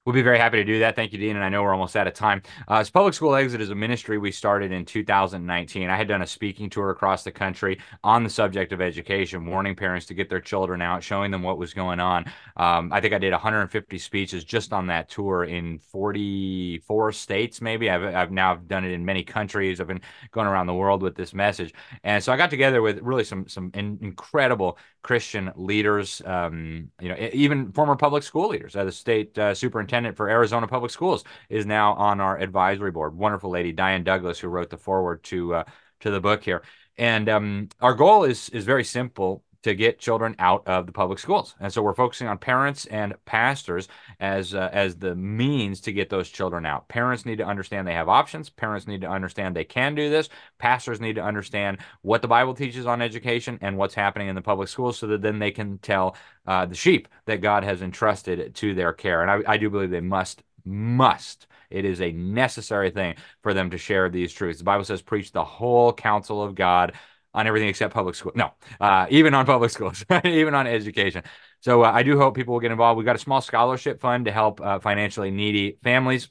We'll 0.06 0.12
be 0.12 0.22
very 0.22 0.38
happy 0.38 0.58
to 0.58 0.64
do 0.64 0.78
that. 0.78 0.94
Thank 0.94 1.12
you, 1.12 1.18
Dean. 1.18 1.34
And 1.34 1.44
I 1.44 1.48
know 1.48 1.64
we're 1.64 1.72
almost 1.72 1.96
out 1.96 2.06
of 2.06 2.14
time. 2.14 2.40
Uh, 2.68 2.84
Public 2.92 3.12
School 3.12 3.34
Exit 3.34 3.60
is 3.60 3.70
a 3.70 3.74
ministry 3.74 4.18
we 4.18 4.30
started 4.30 4.70
in 4.70 4.84
2019. 4.84 5.90
I 5.90 5.96
had 5.96 6.06
done 6.06 6.22
a 6.22 6.26
speaking 6.28 6.70
tour 6.70 6.90
across 6.90 7.24
the 7.24 7.32
country 7.32 7.80
on 8.04 8.22
the 8.22 8.30
subject 8.30 8.70
of 8.70 8.80
education, 8.80 9.44
warning 9.46 9.74
parents 9.74 10.06
to 10.06 10.14
get 10.14 10.30
their 10.30 10.40
children 10.40 10.80
out, 10.80 11.02
showing 11.02 11.32
them 11.32 11.42
what 11.42 11.58
was 11.58 11.74
going 11.74 11.98
on. 11.98 12.24
Um, 12.56 12.92
I 12.92 13.00
think 13.00 13.14
I 13.14 13.18
did 13.18 13.32
150 13.32 13.98
speeches 13.98 14.44
just 14.44 14.72
on 14.72 14.86
that 14.86 15.08
tour 15.08 15.42
in 15.42 15.80
44 15.80 17.10
states, 17.10 17.60
maybe. 17.60 17.90
I've, 17.90 18.14
I've 18.14 18.30
now 18.30 18.54
done 18.54 18.84
it 18.84 18.92
in 18.92 19.04
many 19.04 19.24
countries. 19.24 19.80
I've 19.80 19.88
been 19.88 20.02
going 20.30 20.46
around 20.46 20.68
the 20.68 20.74
world 20.74 21.02
with 21.02 21.16
this 21.16 21.34
message. 21.34 21.74
And 22.04 22.22
so 22.22 22.32
I 22.32 22.36
got 22.36 22.50
together 22.50 22.80
with 22.80 23.00
really 23.00 23.24
some, 23.24 23.48
some 23.48 23.72
in, 23.74 23.98
incredible 24.00 24.78
Christian 25.02 25.52
leaders, 25.56 26.22
um, 26.24 26.90
you 27.00 27.08
know, 27.08 27.16
even 27.32 27.72
former 27.72 27.96
public 27.96 28.22
school 28.22 28.48
leaders. 28.48 28.76
Uh, 28.76 28.84
the 28.84 28.92
state 28.92 29.36
uh, 29.36 29.52
superintendent 29.52 29.95
superintendent 29.96 30.16
for 30.16 30.28
Arizona 30.28 30.66
Public 30.66 30.90
Schools, 30.90 31.24
is 31.48 31.66
now 31.66 31.94
on 31.94 32.20
our 32.20 32.38
advisory 32.38 32.90
board. 32.90 33.16
Wonderful 33.16 33.50
lady, 33.50 33.72
Diane 33.72 34.04
Douglas, 34.04 34.38
who 34.38 34.48
wrote 34.48 34.70
the 34.70 34.76
foreword 34.76 35.22
to 35.24 35.54
uh, 35.54 35.64
to 36.00 36.10
the 36.10 36.20
book 36.20 36.42
here. 36.44 36.62
And 36.98 37.28
um, 37.28 37.68
our 37.80 37.94
goal 37.94 38.24
is 38.24 38.48
is 38.50 38.64
very 38.64 38.84
simple 38.84 39.42
to 39.66 39.74
get 39.74 39.98
children 39.98 40.36
out 40.38 40.62
of 40.68 40.86
the 40.86 40.92
public 40.92 41.18
schools. 41.18 41.56
And 41.58 41.72
so 41.72 41.82
we're 41.82 41.92
focusing 41.92 42.28
on 42.28 42.38
parents 42.38 42.86
and 42.86 43.14
pastors 43.24 43.88
as 44.20 44.54
uh, 44.54 44.70
as 44.72 44.94
the 44.94 45.16
means 45.16 45.80
to 45.80 45.92
get 45.92 46.08
those 46.08 46.28
children 46.28 46.64
out. 46.64 46.86
Parents 46.86 47.26
need 47.26 47.38
to 47.38 47.44
understand 47.44 47.88
they 47.88 47.92
have 47.92 48.08
options. 48.08 48.48
Parents 48.48 48.86
need 48.86 49.00
to 49.00 49.08
understand 49.08 49.56
they 49.56 49.64
can 49.64 49.96
do 49.96 50.08
this. 50.08 50.28
Pastors 50.58 51.00
need 51.00 51.16
to 51.16 51.20
understand 51.20 51.78
what 52.02 52.22
the 52.22 52.28
Bible 52.28 52.54
teaches 52.54 52.86
on 52.86 53.02
education 53.02 53.58
and 53.60 53.76
what's 53.76 53.94
happening 53.94 54.28
in 54.28 54.36
the 54.36 54.40
public 54.40 54.68
schools 54.68 54.98
so 54.98 55.08
that 55.08 55.20
then 55.20 55.40
they 55.40 55.50
can 55.50 55.78
tell 55.78 56.16
uh, 56.46 56.64
the 56.64 56.76
sheep 56.76 57.08
that 57.24 57.40
God 57.40 57.64
has 57.64 57.82
entrusted 57.82 58.54
to 58.54 58.72
their 58.72 58.92
care. 58.92 59.22
And 59.22 59.30
I, 59.32 59.54
I 59.54 59.56
do 59.56 59.68
believe 59.68 59.90
they 59.90 60.00
must 60.00 60.44
must 60.64 61.48
it 61.70 61.84
is 61.84 62.00
a 62.00 62.12
necessary 62.12 62.90
thing 62.90 63.16
for 63.42 63.52
them 63.52 63.70
to 63.70 63.78
share 63.78 64.08
these 64.08 64.32
truths. 64.32 64.58
The 64.58 64.64
Bible 64.64 64.84
says, 64.84 65.02
preach 65.02 65.32
the 65.32 65.44
whole 65.44 65.92
counsel 65.92 66.42
of 66.42 66.54
God 66.54 66.92
on 67.36 67.46
everything 67.46 67.68
except 67.68 67.94
public 67.94 68.16
school. 68.16 68.32
No, 68.34 68.52
uh, 68.80 69.06
even 69.10 69.34
on 69.34 69.46
public 69.46 69.70
schools, 69.76 70.04
even 70.24 70.54
on 70.54 70.66
education. 70.66 71.22
So 71.60 71.84
uh, 71.84 71.92
I 71.92 72.02
do 72.02 72.18
hope 72.18 72.34
people 72.34 72.54
will 72.54 72.60
get 72.60 72.72
involved. 72.72 72.96
We've 72.98 73.06
got 73.06 73.16
a 73.16 73.20
small 73.20 73.40
scholarship 73.40 74.00
fund 74.00 74.24
to 74.24 74.32
help 74.32 74.60
uh, 74.60 74.80
financially 74.80 75.30
needy 75.30 75.78
families. 75.84 76.28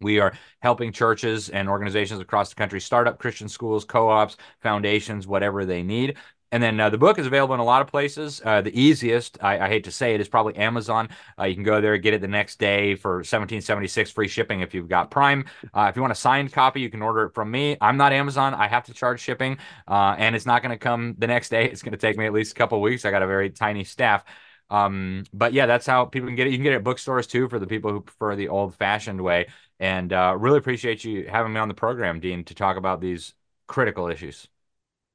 We 0.00 0.18
are 0.18 0.32
helping 0.60 0.92
churches 0.92 1.48
and 1.48 1.68
organizations 1.68 2.20
across 2.20 2.48
the 2.48 2.56
country 2.56 2.80
start 2.80 3.06
up 3.06 3.20
Christian 3.20 3.48
schools, 3.48 3.84
co 3.84 4.08
ops, 4.08 4.36
foundations, 4.60 5.26
whatever 5.28 5.64
they 5.64 5.84
need. 5.84 6.16
And 6.52 6.62
then 6.62 6.78
uh, 6.78 6.90
the 6.90 6.98
book 6.98 7.18
is 7.18 7.26
available 7.26 7.54
in 7.54 7.60
a 7.60 7.64
lot 7.64 7.82
of 7.82 7.88
places. 7.88 8.40
Uh, 8.44 8.60
the 8.60 8.78
easiest, 8.78 9.42
I, 9.42 9.58
I, 9.58 9.68
hate 9.68 9.84
to 9.84 9.90
say 9.90 10.14
it, 10.14 10.20
is 10.20 10.28
probably 10.28 10.54
Amazon. 10.56 11.08
Uh, 11.38 11.44
you 11.44 11.54
can 11.54 11.64
go 11.64 11.80
there, 11.80 11.96
get 11.96 12.14
it 12.14 12.20
the 12.20 12.28
next 12.28 12.58
day 12.58 12.94
for 12.94 13.16
1776 13.16 14.10
free 14.10 14.28
shipping 14.28 14.60
if 14.60 14.74
you've 14.74 14.88
got 14.88 15.10
Prime. 15.10 15.46
Uh, 15.72 15.86
if 15.88 15.96
you 15.96 16.02
want 16.02 16.12
a 16.12 16.14
signed 16.14 16.52
copy, 16.52 16.80
you 16.80 16.90
can 16.90 17.02
order 17.02 17.24
it 17.24 17.34
from 17.34 17.50
me. 17.50 17.78
I'm 17.80 17.96
not 17.96 18.12
Amazon. 18.12 18.52
I 18.52 18.68
have 18.68 18.84
to 18.84 18.92
charge 18.92 19.20
shipping, 19.20 19.56
uh, 19.88 20.14
and 20.18 20.36
it's 20.36 20.46
not 20.46 20.62
going 20.62 20.70
to 20.70 20.78
come 20.78 21.14
the 21.18 21.26
next 21.26 21.48
day. 21.48 21.64
It's 21.64 21.82
going 21.82 21.92
to 21.92 21.98
take 21.98 22.18
me 22.18 22.26
at 22.26 22.34
least 22.34 22.52
a 22.52 22.54
couple 22.54 22.80
weeks. 22.82 23.04
I 23.04 23.10
got 23.10 23.22
a 23.22 23.26
very 23.26 23.48
tiny 23.48 23.82
staff. 23.82 24.22
Um, 24.68 25.24
but 25.34 25.52
yeah, 25.52 25.66
that's 25.66 25.86
how 25.86 26.06
people 26.06 26.28
can 26.28 26.36
get 26.36 26.46
it. 26.46 26.50
You 26.50 26.56
can 26.56 26.64
get 26.64 26.72
it 26.72 26.76
at 26.76 26.84
bookstores 26.84 27.26
too 27.26 27.48
for 27.48 27.58
the 27.58 27.66
people 27.66 27.92
who 27.92 28.00
prefer 28.00 28.36
the 28.36 28.48
old 28.48 28.74
fashioned 28.74 29.20
way. 29.20 29.48
And 29.78 30.12
uh, 30.12 30.34
really 30.38 30.58
appreciate 30.58 31.04
you 31.04 31.28
having 31.30 31.52
me 31.52 31.60
on 31.60 31.68
the 31.68 31.74
program, 31.74 32.20
Dean, 32.20 32.44
to 32.44 32.54
talk 32.54 32.76
about 32.76 33.00
these 33.00 33.34
critical 33.66 34.08
issues. 34.08 34.48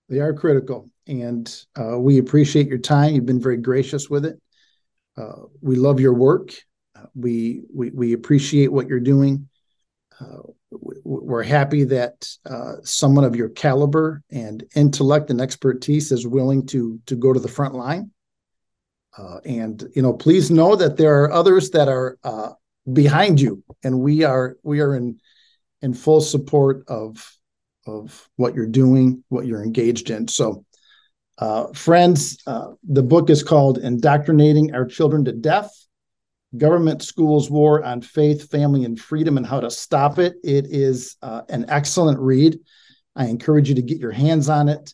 They 0.09 0.19
are 0.19 0.33
critical, 0.33 0.89
and 1.08 1.66
uh, 1.80 1.97
we 1.97 2.18
appreciate 2.18 2.68
your 2.68 2.78
time. 2.78 3.14
You've 3.14 3.26
been 3.26 3.41
very 3.41 3.58
gracious 3.58 4.10
with 4.10 4.26
it. 4.26 4.39
Uh, 5.18 5.43
we 5.62 5.76
love 5.76 5.99
your 5.99 6.14
work. 6.14 6.53
Uh, 6.95 7.05
we, 7.16 7.62
we 7.74 7.89
we 7.91 8.14
appreciate 8.14 8.72
what 8.72 8.88
you're 8.88 8.99
doing. 8.99 9.49
Uh, 10.20 10.39
we're 10.72 11.43
happy 11.43 11.86
that 11.86 12.28
uh, 12.45 12.74
someone 12.84 13.24
of 13.24 13.36
your 13.36 13.49
caliber 13.49 14.22
and 14.32 14.64
intellect 14.76 15.30
and 15.30 15.39
expertise 15.39 16.12
is 16.12 16.28
willing 16.28 16.66
to 16.68 16.99
to 17.05 17.16
go 17.16 17.34
to 17.34 17.39
the 17.39 17.47
front 17.47 17.74
line. 17.74 18.12
Uh, 19.18 19.39
and 19.45 19.89
you 19.95 20.01
know, 20.01 20.14
please 20.14 20.51
know 20.51 20.76
that 20.76 20.97
there 20.97 21.24
are 21.24 21.32
others 21.32 21.72
that 21.72 21.88
are 21.88 22.18
behind 22.91 23.41
you, 23.41 23.64
and 23.84 23.99
we 23.99 24.24
are 24.24 24.58
we 24.64 24.82
are 24.82 24.95
in 24.95 25.20
in 25.82 25.93
full 25.93 26.22
support 26.22 26.84
of 26.88 27.38
of 27.88 28.30
what 28.36 28.53
you're 28.53 28.68
doing, 28.68 29.24
what 29.30 29.45
you're 29.45 29.64
engaged 29.64 30.10
in. 30.10 30.28
So, 30.28 30.66
uh, 31.38 31.67
friends, 31.73 32.38
uh, 32.47 32.69
the 32.88 33.03
book 33.03 33.29
is 33.29 33.43
called 33.43 33.77
Indoctrinating 33.77 34.73
Our 34.73 34.85
Children 34.85 35.25
to 35.25 35.31
Death 35.31 35.71
Government 36.55 37.03
Schools 37.03 37.51
War 37.51 37.83
on 37.83 38.01
Faith, 38.01 38.49
Family, 38.49 38.85
and 38.85 38.99
Freedom 38.99 39.38
and 39.38 39.45
How 39.45 39.59
to 39.59 39.69
Stop 39.69 40.17
It. 40.17 40.35
It 40.43 40.65
is 40.69 41.15
uh, 41.21 41.41
an 41.49 41.65
excellent 41.69 42.19
read. 42.19 42.59
I 43.15 43.25
encourage 43.25 43.69
you 43.69 43.75
to 43.75 43.81
get 43.81 43.99
your 43.99 44.11
hands 44.11 44.49
on 44.49 44.69
it. 44.69 44.93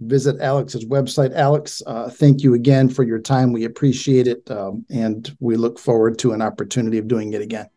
Visit 0.00 0.40
Alex's 0.40 0.84
website. 0.84 1.34
Alex, 1.34 1.82
uh, 1.86 2.10
thank 2.10 2.42
you 2.42 2.54
again 2.54 2.88
for 2.88 3.02
your 3.02 3.18
time. 3.18 3.52
We 3.52 3.64
appreciate 3.64 4.26
it. 4.26 4.50
Um, 4.50 4.84
and 4.90 5.34
we 5.40 5.56
look 5.56 5.78
forward 5.78 6.18
to 6.20 6.32
an 6.32 6.42
opportunity 6.42 6.98
of 6.98 7.08
doing 7.08 7.32
it 7.32 7.40
again. 7.40 7.68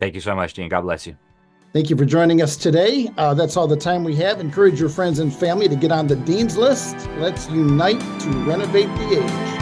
Thank 0.00 0.14
you 0.14 0.20
so 0.20 0.34
much, 0.34 0.54
Dean. 0.54 0.68
God 0.68 0.82
bless 0.82 1.06
you. 1.06 1.27
Thank 1.78 1.90
you 1.90 1.96
for 1.96 2.04
joining 2.04 2.42
us 2.42 2.56
today. 2.56 3.08
Uh, 3.16 3.34
that's 3.34 3.56
all 3.56 3.68
the 3.68 3.76
time 3.76 4.02
we 4.02 4.16
have. 4.16 4.40
Encourage 4.40 4.80
your 4.80 4.88
friends 4.88 5.20
and 5.20 5.32
family 5.32 5.68
to 5.68 5.76
get 5.76 5.92
on 5.92 6.08
the 6.08 6.16
Dean's 6.16 6.56
List. 6.56 7.08
Let's 7.18 7.48
unite 7.50 8.00
to 8.22 8.30
renovate 8.44 8.88
the 8.96 9.22
age. 9.22 9.57